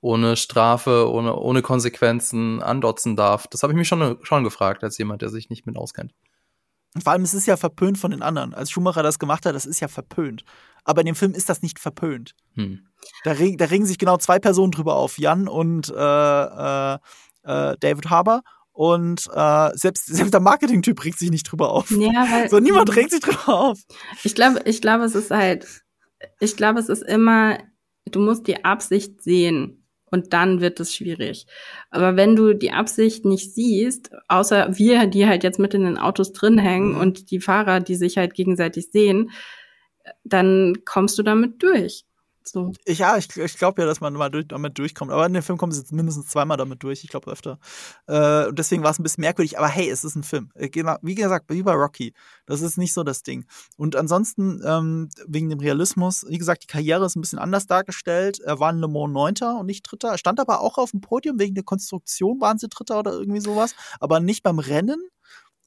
[0.00, 3.48] ohne Strafe, ohne, ohne Konsequenzen andotzen darf.
[3.48, 6.12] Das habe ich mich schon, schon gefragt, als jemand, der sich nicht mit auskennt.
[6.94, 8.52] Und vor allem, es ist ja verpönt von den anderen.
[8.52, 10.44] Als Schumacher das gemacht hat, das ist ja verpönt.
[10.84, 12.34] Aber in dem Film ist das nicht verpönt.
[12.54, 12.86] Hm.
[13.24, 16.94] Da, reg, da regen sich genau zwei Personen drüber auf, Jan und äh, äh,
[17.44, 18.42] äh David Harbour.
[18.72, 21.90] Und äh, selbst, selbst der Marketing-Typ regt sich nicht drüber auf.
[21.90, 23.78] Ja, weil, so niemand regt sich drüber auf.
[24.24, 25.66] Ich glaube, ich glaube, es ist halt,
[26.38, 27.58] ich glaube, es ist immer,
[28.06, 29.79] du musst die Absicht sehen.
[30.10, 31.46] Und dann wird es schwierig.
[31.90, 35.98] Aber wenn du die Absicht nicht siehst, außer wir, die halt jetzt mit in den
[35.98, 37.00] Autos drin hängen mhm.
[37.00, 39.30] und die Fahrer, die sich halt gegenseitig sehen,
[40.24, 42.04] dann kommst du damit durch.
[42.50, 42.72] So.
[42.84, 45.12] Ich, ja, ich, ich glaube ja, dass man mal durch, damit durchkommt.
[45.12, 47.04] Aber in dem Film kommen sie jetzt mindestens zweimal damit durch.
[47.04, 47.58] Ich glaube öfter.
[48.06, 49.58] Äh, und deswegen war es ein bisschen merkwürdig.
[49.58, 50.50] Aber hey, es ist ein Film.
[50.54, 50.68] Äh,
[51.02, 52.12] wie gesagt, wie bei Rocky.
[52.46, 53.46] Das ist nicht so das Ding.
[53.76, 58.40] Und ansonsten, ähm, wegen dem Realismus, wie gesagt, die Karriere ist ein bisschen anders dargestellt.
[58.40, 60.08] Er war in Le Mans Neunter und nicht Dritter.
[60.08, 61.38] Er stand aber auch auf dem Podium.
[61.38, 63.74] Wegen der Konstruktion waren sie Dritter oder irgendwie sowas.
[64.00, 65.00] Aber nicht beim Rennen.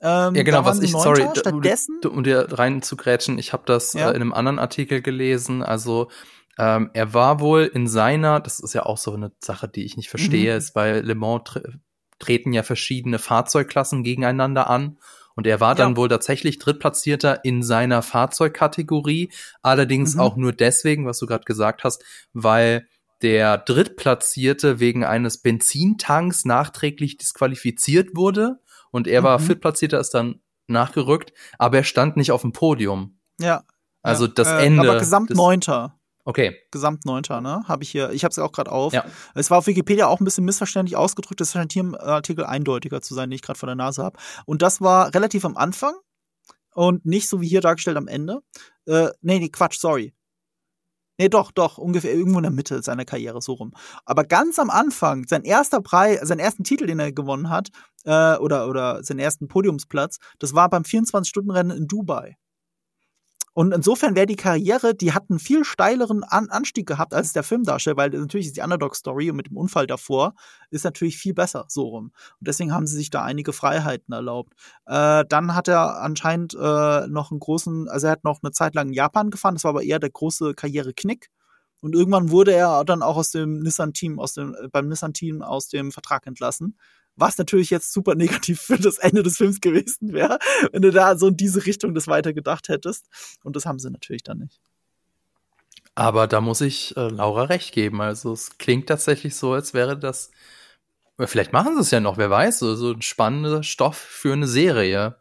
[0.05, 3.93] Ähm, ja, genau, was ich, sorry, stattdessen, um dir rein zu grätschen, ich habe das
[3.93, 4.07] ja.
[4.07, 6.09] äh, in einem anderen Artikel gelesen, also
[6.57, 9.97] ähm, er war wohl in seiner, das ist ja auch so eine Sache, die ich
[9.97, 10.57] nicht verstehe, mhm.
[10.57, 11.61] ist bei Le Mans tre
[12.19, 14.97] treten ja verschiedene Fahrzeugklassen gegeneinander an.
[15.35, 19.31] Und er war dann wohl tatsächlich Drittplatzierter in seiner Fahrzeugkategorie,
[19.61, 20.21] allerdings mhm.
[20.21, 22.87] auch nur deswegen, was du gerade gesagt hast, weil
[23.23, 28.59] der Drittplatzierte wegen eines Benzintanks nachträglich disqualifiziert wurde
[28.91, 29.25] und er mhm.
[29.25, 33.17] war Viertplatzierter, ist dann nachgerückt, aber er stand nicht auf dem Podium.
[33.39, 33.63] Ja.
[34.01, 34.87] Also das äh, Ende.
[34.87, 35.97] Aber Gesamt Neunter.
[36.25, 36.55] Okay.
[36.71, 37.63] Gesamt Neunter, ne?
[37.67, 38.11] Habe ich hier.
[38.11, 38.93] Ich habe es auch gerade auf.
[38.93, 39.05] Ja.
[39.35, 41.41] Es war auf Wikipedia auch ein bisschen missverständlich ausgedrückt.
[41.41, 44.17] Das scheint hier im Artikel eindeutiger zu sein, den ich gerade vor der Nase habe.
[44.45, 45.95] Und das war relativ am Anfang
[46.73, 48.39] und nicht so wie hier dargestellt am Ende.
[48.85, 50.13] Äh, nee, nee, Quatsch, sorry.
[51.19, 53.73] Nee, doch, doch, ungefähr irgendwo in der Mitte seiner Karriere, so rum.
[54.03, 57.69] Aber ganz am Anfang, sein erster Preis, seinen ersten Titel, den er gewonnen hat,
[58.05, 62.35] äh, oder, oder seinen ersten Podiumsplatz, das war beim 24-Stunden-Rennen in Dubai.
[63.53, 67.43] Und insofern wäre die Karriere, die hat einen viel steileren An Anstieg gehabt, als der
[67.43, 70.33] Film darstellt, weil natürlich ist die Underdog-Story und mit dem Unfall davor
[70.71, 72.05] ist natürlich viel besser, so rum.
[72.39, 74.53] Und deswegen haben sie sich da einige Freiheiten erlaubt.
[74.87, 78.73] Äh, dann hat er anscheinend äh, noch einen großen, also er hat noch eine Zeit
[78.73, 81.29] lang in Japan gefahren, das war aber eher der große Karriereknick.
[81.79, 85.67] Und irgendwann wurde er dann auch aus dem Nissan-Team, aus dem, äh, beim Nissan-Team aus
[85.67, 86.75] dem Vertrag entlassen
[87.15, 90.39] was natürlich jetzt super negativ für das Ende des Films gewesen wäre,
[90.71, 93.07] wenn du da so in diese Richtung das weiter gedacht hättest.
[93.43, 94.59] Und das haben sie natürlich dann nicht.
[95.95, 98.01] Aber da muss ich äh, Laura recht geben.
[98.01, 100.31] Also es klingt tatsächlich so, als wäre das.
[101.19, 104.47] Vielleicht machen sie es ja noch, wer weiß, so, so ein spannender Stoff für eine
[104.47, 105.15] Serie.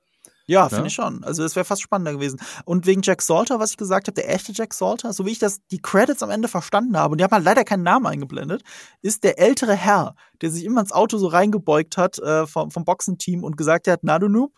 [0.52, 1.24] Ja, finde ich schon.
[1.24, 2.38] Also es wäre fast spannender gewesen.
[2.66, 5.38] Und wegen Jack Salter, was ich gesagt habe, der echte Jack Salter, so wie ich
[5.38, 8.62] das die Credits am Ende verstanden habe, und die haben halt leider keinen Namen eingeblendet,
[9.00, 12.84] ist der ältere Herr, der sich immer ins Auto so reingebeugt hat äh, vom, vom
[12.84, 14.52] Boxenteam und gesagt hat, na du Noob,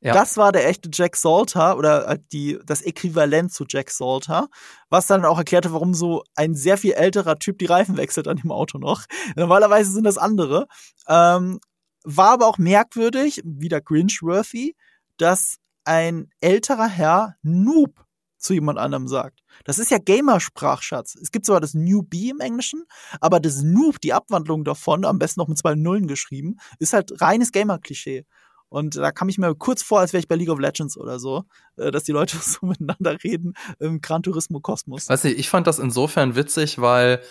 [0.00, 0.12] ja.
[0.12, 4.48] Das war der echte Jack Salter oder äh, die, das Äquivalent zu Jack Salter,
[4.90, 8.36] was dann auch erklärte, warum so ein sehr viel älterer Typ die Reifen wechselt an
[8.36, 9.04] dem Auto noch.
[9.34, 10.66] Normalerweise sind das andere.
[11.08, 11.58] Ähm,
[12.04, 14.76] war aber auch merkwürdig, wieder cringe-worthy,
[15.18, 18.04] dass ein älterer Herr Noob
[18.38, 19.40] zu jemand anderem sagt.
[19.64, 21.14] Das ist ja Gamersprachschatz.
[21.14, 22.84] Es gibt zwar das Newbie im Englischen,
[23.20, 27.20] aber das Noob, die Abwandlung davon, am besten noch mit zwei Nullen geschrieben, ist halt
[27.20, 28.26] reines Gamer-Klischee.
[28.68, 31.18] Und da kam ich mir kurz vor, als wäre ich bei League of Legends oder
[31.18, 31.44] so,
[31.76, 35.08] äh, dass die Leute so miteinander reden im Gran Turismo Kosmos.
[35.08, 37.22] Weiß nicht, ich fand das insofern witzig, weil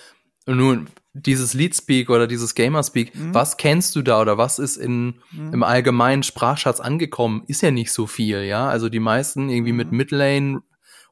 [0.45, 3.33] nun, dieses Leadspeak oder dieses Gamerspeak, mhm.
[3.33, 5.53] was kennst du da oder was ist in, mhm.
[5.53, 8.67] im allgemeinen Sprachschatz angekommen, ist ja nicht so viel, ja.
[8.67, 9.77] Also die meisten irgendwie mhm.
[9.77, 10.61] mit Midlane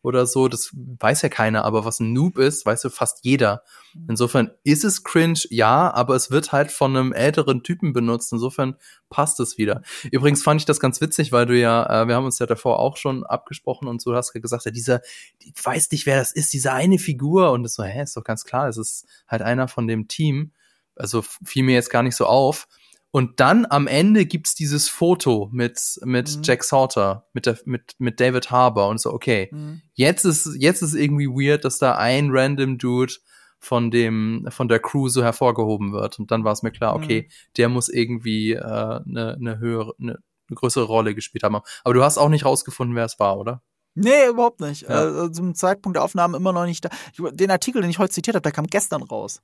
[0.03, 3.63] oder so, das weiß ja keiner, aber was ein Noob ist, weiß ja fast jeder.
[4.07, 8.33] Insofern ist es cringe, ja, aber es wird halt von einem älteren Typen benutzt.
[8.33, 8.75] Insofern
[9.09, 9.83] passt es wieder.
[10.11, 12.79] Übrigens fand ich das ganz witzig, weil du ja, äh, wir haben uns ja davor
[12.79, 15.01] auch schon abgesprochen und so hast gesagt, ja, dieser,
[15.39, 17.51] ich weiß nicht, wer das ist, diese eine Figur.
[17.51, 20.51] Und das so, hä, ist doch ganz klar, es ist halt einer von dem Team.
[20.95, 22.67] Also fiel mir jetzt gar nicht so auf.
[23.11, 26.43] Und dann am Ende gibt's dieses Foto mit, mit mhm.
[26.43, 29.81] Jack Salter, mit, der, mit, mit David Harbour und so, okay, mhm.
[29.93, 33.13] jetzt ist, jetzt ist irgendwie weird, dass da ein random Dude
[33.59, 36.19] von dem, von der Crew so hervorgehoben wird.
[36.19, 37.33] Und dann war es mir klar, okay, mhm.
[37.57, 41.57] der muss irgendwie eine äh, ne, ne höhere, eine ne größere Rolle gespielt haben.
[41.83, 43.61] Aber du hast auch nicht rausgefunden, wer es war, oder?
[43.93, 44.83] Nee, überhaupt nicht.
[44.83, 44.89] Ja.
[44.89, 46.89] Also, zum Zeitpunkt der Aufnahme immer noch nicht da.
[47.31, 49.41] Den Artikel, den ich heute zitiert habe, der kam gestern raus.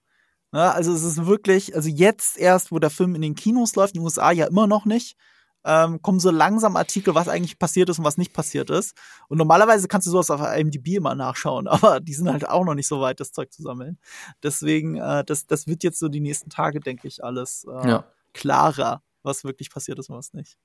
[0.53, 3.95] Ja, also es ist wirklich, also jetzt erst, wo der Film in den Kinos läuft,
[3.95, 5.17] in den USA ja immer noch nicht.
[5.65, 8.95] ähm, kommen so langsam Artikel, was eigentlich passiert ist und was nicht passiert ist.
[9.27, 12.75] Und normalerweise kannst du sowas auf IMDb immer nachschauen, aber die sind halt auch noch
[12.75, 13.99] nicht so weit, das Zeug zu sammeln.
[14.43, 18.05] Deswegen, äh, das, das wird jetzt so die nächsten Tage, denke ich, alles äh, ja.
[18.33, 20.57] klarer, was wirklich passiert ist und was nicht.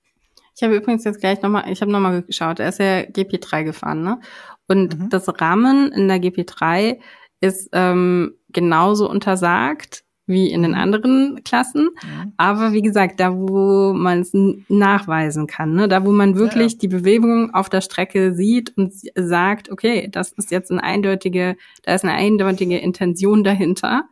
[0.55, 4.03] Ich habe übrigens jetzt gleich nochmal, ich habe nochmal geschaut, er ist ja GP3 gefahren,
[4.03, 4.21] ne?
[4.69, 5.11] Und mhm.
[5.11, 7.01] das Rahmen in der GP3
[7.41, 11.91] ist ähm, genauso untersagt wie in den anderen Klassen.
[12.03, 12.33] Mhm.
[12.37, 14.31] Aber wie gesagt, da wo man es
[14.69, 15.89] nachweisen kann, ne?
[15.89, 16.79] da wo man wirklich ja, ja.
[16.81, 21.95] die Bewegung auf der Strecke sieht und sagt, okay, das ist jetzt eine eindeutige, da
[21.95, 24.05] ist eine eindeutige Intention dahinter.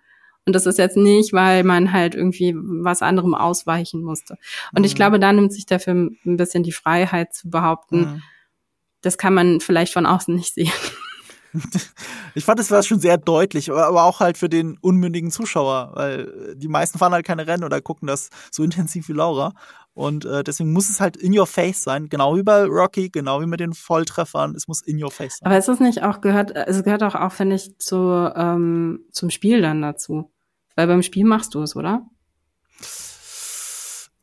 [0.47, 4.37] Und das ist jetzt nicht, weil man halt irgendwie was anderem ausweichen musste.
[4.75, 4.87] Und mhm.
[4.87, 8.23] ich glaube, da nimmt sich der Film ein bisschen die Freiheit zu behaupten, mhm.
[9.03, 10.73] das kann man vielleicht von außen nicht sehen.
[12.35, 16.55] ich fand, es war schon sehr deutlich, aber auch halt für den unmündigen Zuschauer, weil
[16.57, 19.53] die meisten fahren halt keine Rennen oder gucken das so intensiv wie Laura.
[19.93, 23.41] Und äh, deswegen muss es halt in your face sein, genau wie bei Rocky, genau
[23.41, 24.55] wie mit den Volltreffern.
[24.55, 25.47] Es muss in your face sein.
[25.47, 29.31] Aber ist es nicht auch gehört, es gehört auch, auch finde ich, zu, ähm, zum
[29.31, 30.31] Spiel dann dazu.
[30.77, 32.07] Weil beim Spiel machst du es, oder?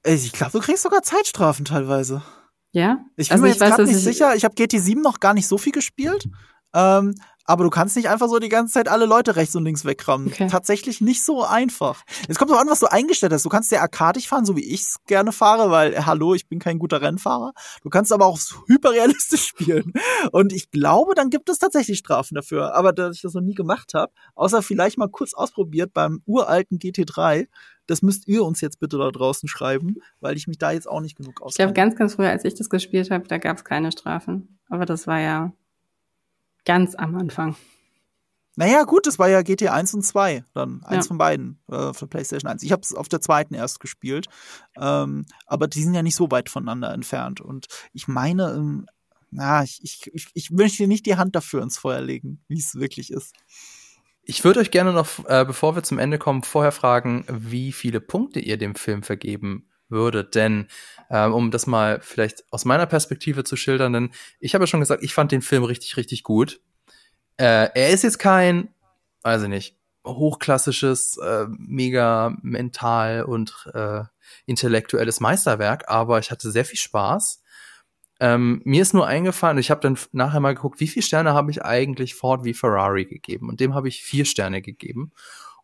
[0.05, 2.23] Ich glaube, du kriegst sogar Zeitstrafen teilweise.
[2.71, 2.99] Ja?
[3.17, 4.35] Ich bin also mir jetzt gerade nicht sicher.
[4.35, 6.29] Ich habe GT7 noch gar nicht so viel gespielt.
[6.77, 7.15] Ähm,
[7.49, 10.27] aber du kannst nicht einfach so die ganze Zeit alle Leute rechts und links wegrammen.
[10.27, 10.47] Okay.
[10.47, 12.03] Tatsächlich nicht so einfach.
[12.27, 13.45] Es kommt doch an, was du eingestellt hast.
[13.45, 16.59] Du kannst ja arkadig fahren, so wie ich es gerne fahre, weil, hallo, ich bin
[16.59, 17.53] kein guter Rennfahrer.
[17.83, 18.37] Du kannst aber auch
[18.67, 19.93] hyperrealistisch spielen.
[20.33, 22.75] Und ich glaube, dann gibt es tatsächlich Strafen dafür.
[22.75, 26.79] Aber dass ich das noch nie gemacht habe, außer vielleicht mal kurz ausprobiert beim uralten
[26.79, 27.47] GT3,
[27.85, 30.99] das müsst ihr uns jetzt bitte da draußen schreiben, weil ich mich da jetzt auch
[30.99, 31.69] nicht genug auskenne.
[31.69, 34.59] Ich glaube, ganz, ganz früher, als ich das gespielt habe, da gab es keine Strafen.
[34.67, 35.53] Aber das war ja
[36.68, 37.56] Ganz am Anfang.
[38.57, 41.07] Naja, gut, das war ja GTA 1 und 2, dann eins ja.
[41.07, 42.61] von beiden äh, für PlayStation 1.
[42.61, 44.27] Ich habe es auf der zweiten erst gespielt,
[44.76, 47.39] ähm, aber die sind ja nicht so weit voneinander entfernt.
[47.39, 48.85] Und ich meine, ähm,
[49.31, 53.14] na, ich, ich, ich möchte nicht die Hand dafür ins Feuer legen, wie es wirklich
[53.14, 53.34] ist.
[54.23, 58.02] Ich würde euch gerne noch, äh, bevor wir zum Ende kommen, vorher fragen, wie viele
[58.02, 60.35] Punkte ihr dem Film vergeben würdet.
[60.35, 60.68] Denn
[61.09, 64.80] ähm, um das mal vielleicht aus meiner Perspektive zu schildern, denn ich habe ja schon
[64.80, 66.59] gesagt, ich fand den Film richtig, richtig gut.
[67.38, 68.69] Äh, er ist jetzt kein,
[69.23, 74.03] weiß ich nicht, hochklassisches, äh, mega mental und äh,
[74.45, 77.43] intellektuelles Meisterwerk, aber ich hatte sehr viel Spaß.
[78.19, 81.51] Ähm, mir ist nur eingefallen, ich habe dann nachher mal geguckt, wie viele Sterne habe
[81.51, 83.49] ich eigentlich Ford wie Ferrari gegeben?
[83.49, 85.11] Und dem habe ich vier Sterne gegeben.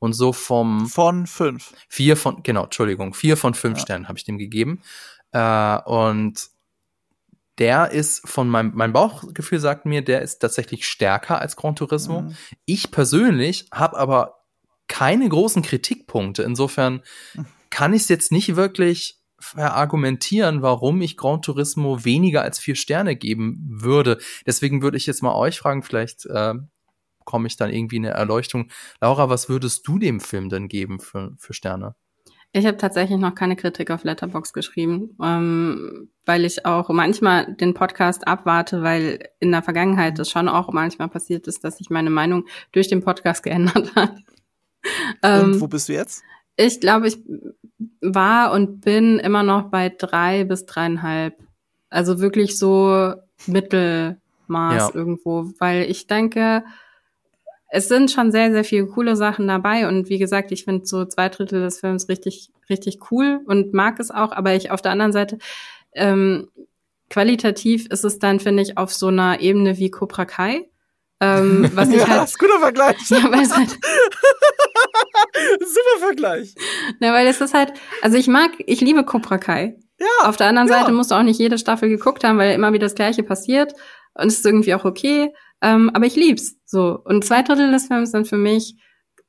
[0.03, 1.73] Und so vom von fünf.
[1.87, 3.83] Vier von, genau, Entschuldigung, vier von fünf ja.
[3.83, 4.81] Sternen habe ich dem gegeben.
[5.31, 6.49] Äh, und
[7.57, 12.23] der ist von meinem, mein Bauchgefühl sagt mir, der ist tatsächlich stärker als Gran Turismo.
[12.23, 12.35] Mhm.
[12.65, 14.43] Ich persönlich habe aber
[14.89, 16.43] keine großen Kritikpunkte.
[16.43, 17.01] Insofern
[17.69, 23.15] kann ich es jetzt nicht wirklich verargumentieren, warum ich Gran Turismo weniger als vier Sterne
[23.15, 24.17] geben würde.
[24.45, 26.55] Deswegen würde ich jetzt mal euch fragen, vielleicht äh,
[27.23, 28.69] bekomme ich dann irgendwie eine Erleuchtung.
[29.01, 31.95] Laura, was würdest du dem Film denn geben für, für Sterne?
[32.55, 37.73] Ich habe tatsächlich noch keine Kritik auf Letterbox geschrieben, ähm, weil ich auch manchmal den
[37.73, 42.11] Podcast abwarte, weil in der Vergangenheit es schon auch manchmal passiert ist, dass sich meine
[42.11, 44.17] Meinung durch den Podcast geändert hat.
[45.23, 46.23] Und ähm, wo bist du jetzt?
[46.55, 47.17] Ich glaube, ich
[48.01, 51.35] war und bin immer noch bei drei bis dreieinhalb.
[51.89, 53.15] Also wirklich so
[53.47, 54.19] Mittelmaß
[54.49, 54.91] ja.
[54.93, 56.63] irgendwo, weil ich denke,
[57.75, 59.87] es sind schon sehr, sehr viele coole Sachen dabei.
[59.87, 63.99] Und wie gesagt, ich finde so zwei Drittel des Films richtig, richtig cool und mag
[63.99, 64.31] es auch.
[64.31, 65.39] Aber ich auf der anderen Seite,
[65.93, 66.49] ähm,
[67.09, 70.69] qualitativ ist es dann, finde ich, auf so einer Ebene wie Cobra Kai.
[71.19, 72.97] Ähm, was ich ja, halt, ist guter Vergleich.
[73.09, 73.71] Ja, weil es halt,
[75.59, 76.53] Super Vergleich.
[76.99, 77.73] Na, weil es ist halt,
[78.03, 79.79] also ich mag, ich liebe Cobra Kai.
[79.99, 80.29] Ja.
[80.29, 80.79] Auf der anderen ja.
[80.79, 83.73] Seite musst du auch nicht jede Staffel geguckt haben, weil immer wieder das Gleiche passiert.
[84.13, 85.33] Und es ist irgendwie auch okay.
[85.63, 86.99] Ähm, aber ich lieb's so.
[87.03, 88.75] Und zwei Drittel des Films sind für mich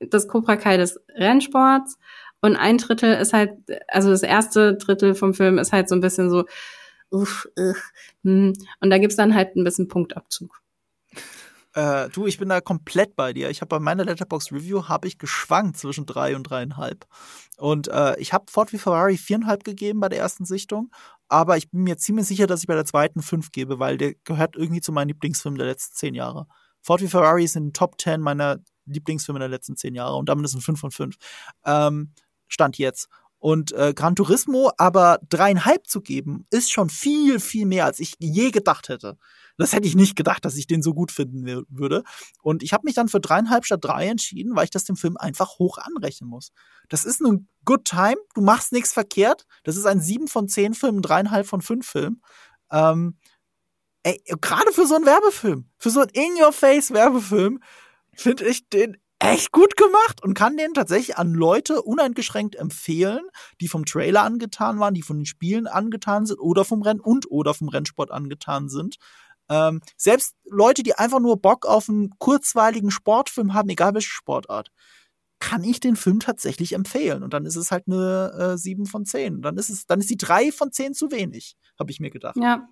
[0.01, 1.97] das Cobra Kai des Rennsports.
[2.43, 3.53] Und ein Drittel ist halt,
[3.89, 6.45] also das erste Drittel vom Film ist halt so ein bisschen so,
[7.11, 7.93] uff, uff,
[8.25, 8.53] hm.
[8.81, 10.61] und da gibt's dann halt ein bisschen Punktabzug.
[11.75, 13.51] Äh, du, ich bin da komplett bei dir.
[13.51, 17.07] Ich habe bei meiner Letterbox Review habe ich geschwankt zwischen drei und dreieinhalb.
[17.57, 20.93] Und äh, ich habe Ford v Ferrari viereinhalb gegeben bei der ersten Sichtung,
[21.29, 24.15] aber ich bin mir ziemlich sicher, dass ich bei der zweiten fünf gebe, weil der
[24.25, 26.47] gehört irgendwie zu meinen Lieblingsfilmen der letzten zehn Jahre.
[26.81, 30.29] Ford v Ferrari ist in den Top 10 meiner Lieblingsfilme der letzten zehn Jahre und
[30.29, 31.17] damit ist ein 5 von 5.
[31.65, 32.13] Ähm,
[32.47, 33.09] Stand jetzt.
[33.39, 38.15] Und äh, Gran Turismo aber dreieinhalb zu geben, ist schon viel, viel mehr, als ich
[38.19, 39.19] je gedacht hätte.
[39.57, 42.03] Das hätte ich nicht gedacht, dass ich den so gut finden würde.
[42.43, 45.17] Und ich habe mich dann für dreieinhalb statt drei entschieden, weil ich das dem Film
[45.17, 46.53] einfach hoch anrechnen muss.
[46.89, 49.47] Das ist ein Good Time, du machst nichts verkehrt.
[49.63, 52.21] Das ist ein sieben von zehn Film, dreieinhalb von fünf Film.
[52.73, 53.17] Ähm,
[54.03, 57.61] ey, gerade für so einen Werbefilm, für so einen In-Your-Face-Werbefilm,
[58.13, 63.23] finde ich den echt gut gemacht und kann den tatsächlich an Leute uneingeschränkt empfehlen,
[63.61, 67.31] die vom Trailer angetan waren, die von den Spielen angetan sind oder vom Rennen und
[67.31, 68.97] oder vom Rennsport angetan sind.
[69.55, 74.71] Ähm, selbst Leute, die einfach nur Bock auf einen kurzweiligen Sportfilm haben, egal welche Sportart,
[75.39, 77.23] kann ich den Film tatsächlich empfehlen.
[77.23, 79.43] Und dann ist es halt eine äh, 7 von 10.
[79.43, 82.37] Dann ist es, dann ist die 3 von 10 zu wenig, habe ich mir gedacht.
[82.37, 82.69] Ja.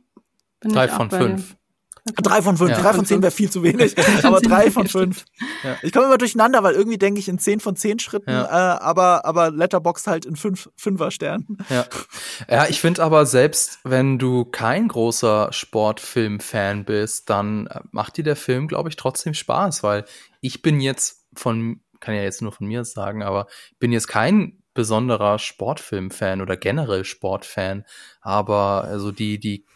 [0.60, 1.56] Drei von fünf.
[2.04, 2.70] Drei von fünf.
[2.70, 2.80] Ja.
[2.80, 3.94] Drei von zehn wäre viel zu wenig.
[4.24, 5.24] aber drei von fünf.
[5.62, 5.76] Ja.
[5.82, 8.44] Ich komme immer durcheinander, weil irgendwie denke ich in zehn von zehn Schritten, ja.
[8.44, 11.58] äh, aber, aber Letterboxd halt in fünf, Fünfer-Sternen.
[11.68, 11.86] Ja.
[12.50, 18.36] ja, ich finde aber selbst, wenn du kein großer Sportfilm-Fan bist, dann macht dir der
[18.36, 20.04] Film, glaube ich, trotzdem Spaß, weil
[20.40, 23.46] ich bin jetzt von, kann ja jetzt nur von mir sagen, aber
[23.78, 27.84] bin jetzt kein besonderer Sportfilm-Fan oder generell Sportfan,
[28.20, 29.66] aber also die, die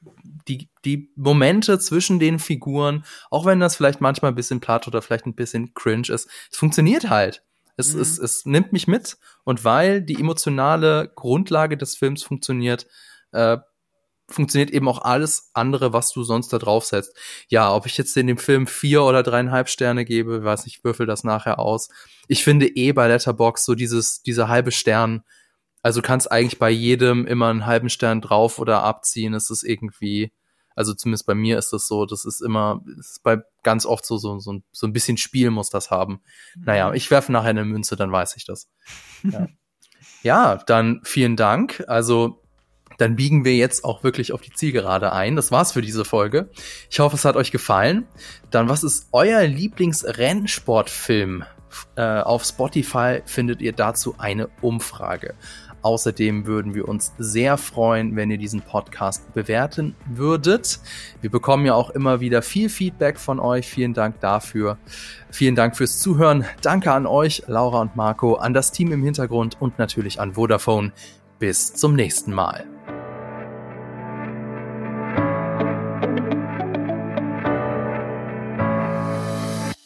[0.00, 5.02] die, die Momente zwischen den Figuren, auch wenn das vielleicht manchmal ein bisschen platt oder
[5.02, 7.42] vielleicht ein bisschen cringe ist, es funktioniert halt.
[7.76, 8.00] Es, mhm.
[8.00, 12.86] es, es nimmt mich mit und weil die emotionale Grundlage des Films funktioniert,
[13.32, 13.58] äh,
[14.30, 17.16] funktioniert eben auch alles andere, was du sonst da draufsetzt.
[17.48, 21.06] Ja, ob ich jetzt in dem Film vier oder dreieinhalb Sterne gebe, weiß nicht, würfel
[21.06, 21.88] das nachher aus.
[22.26, 25.22] Ich finde eh bei Letterbox so dieses, dieser halbe Stern,
[25.82, 29.34] also kannst eigentlich bei jedem immer einen halben Stern drauf oder abziehen.
[29.34, 30.32] Es ist irgendwie,
[30.74, 34.18] also zumindest bei mir ist das so, das ist immer, ist bei ganz oft so,
[34.18, 36.20] so, so, ein, so ein bisschen Spiel muss das haben.
[36.56, 36.64] Mhm.
[36.64, 38.68] Naja, ich werfe nachher eine Münze, dann weiß ich das.
[39.24, 39.48] Ja.
[40.22, 41.84] ja, dann vielen Dank.
[41.88, 42.40] Also
[42.98, 45.36] dann biegen wir jetzt auch wirklich auf die Zielgerade ein.
[45.36, 46.50] Das war's für diese Folge.
[46.90, 48.06] Ich hoffe, es hat euch gefallen.
[48.50, 51.44] Dann, was ist euer Lieblingsrennsportfilm?
[51.96, 55.34] Äh, auf Spotify findet ihr dazu eine Umfrage.
[55.82, 60.80] Außerdem würden wir uns sehr freuen, wenn ihr diesen Podcast bewerten würdet.
[61.20, 63.68] Wir bekommen ja auch immer wieder viel Feedback von euch.
[63.68, 64.78] Vielen Dank dafür.
[65.30, 66.44] Vielen Dank fürs Zuhören.
[66.62, 70.92] Danke an euch, Laura und Marco, an das Team im Hintergrund und natürlich an Vodafone.
[71.38, 72.66] Bis zum nächsten Mal.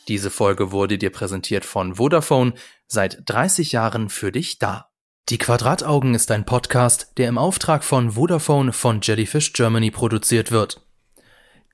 [0.09, 2.55] Diese Folge wurde dir präsentiert von Vodafone,
[2.87, 4.92] seit 30 Jahren für dich da.
[5.29, 10.85] Die Quadrataugen ist ein Podcast, der im Auftrag von Vodafone von Jellyfish Germany produziert wird.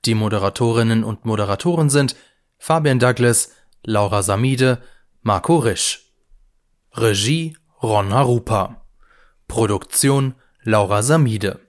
[0.05, 2.15] Die Moderatorinnen und Moderatoren sind
[2.59, 3.51] Fabian Douglas,
[3.83, 4.83] Laura Samide,
[5.23, 6.13] Marco Risch.
[6.93, 8.85] Regie Ron Harupa.
[9.47, 11.59] Produktion Laura Samide.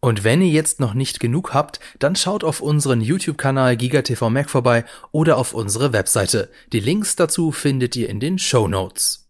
[0.00, 4.50] Und wenn ihr jetzt noch nicht genug habt, dann schaut auf unseren YouTube-Kanal GigaTV Mac
[4.50, 6.50] vorbei oder auf unsere Webseite.
[6.72, 9.23] Die Links dazu findet ihr in den Show Notes.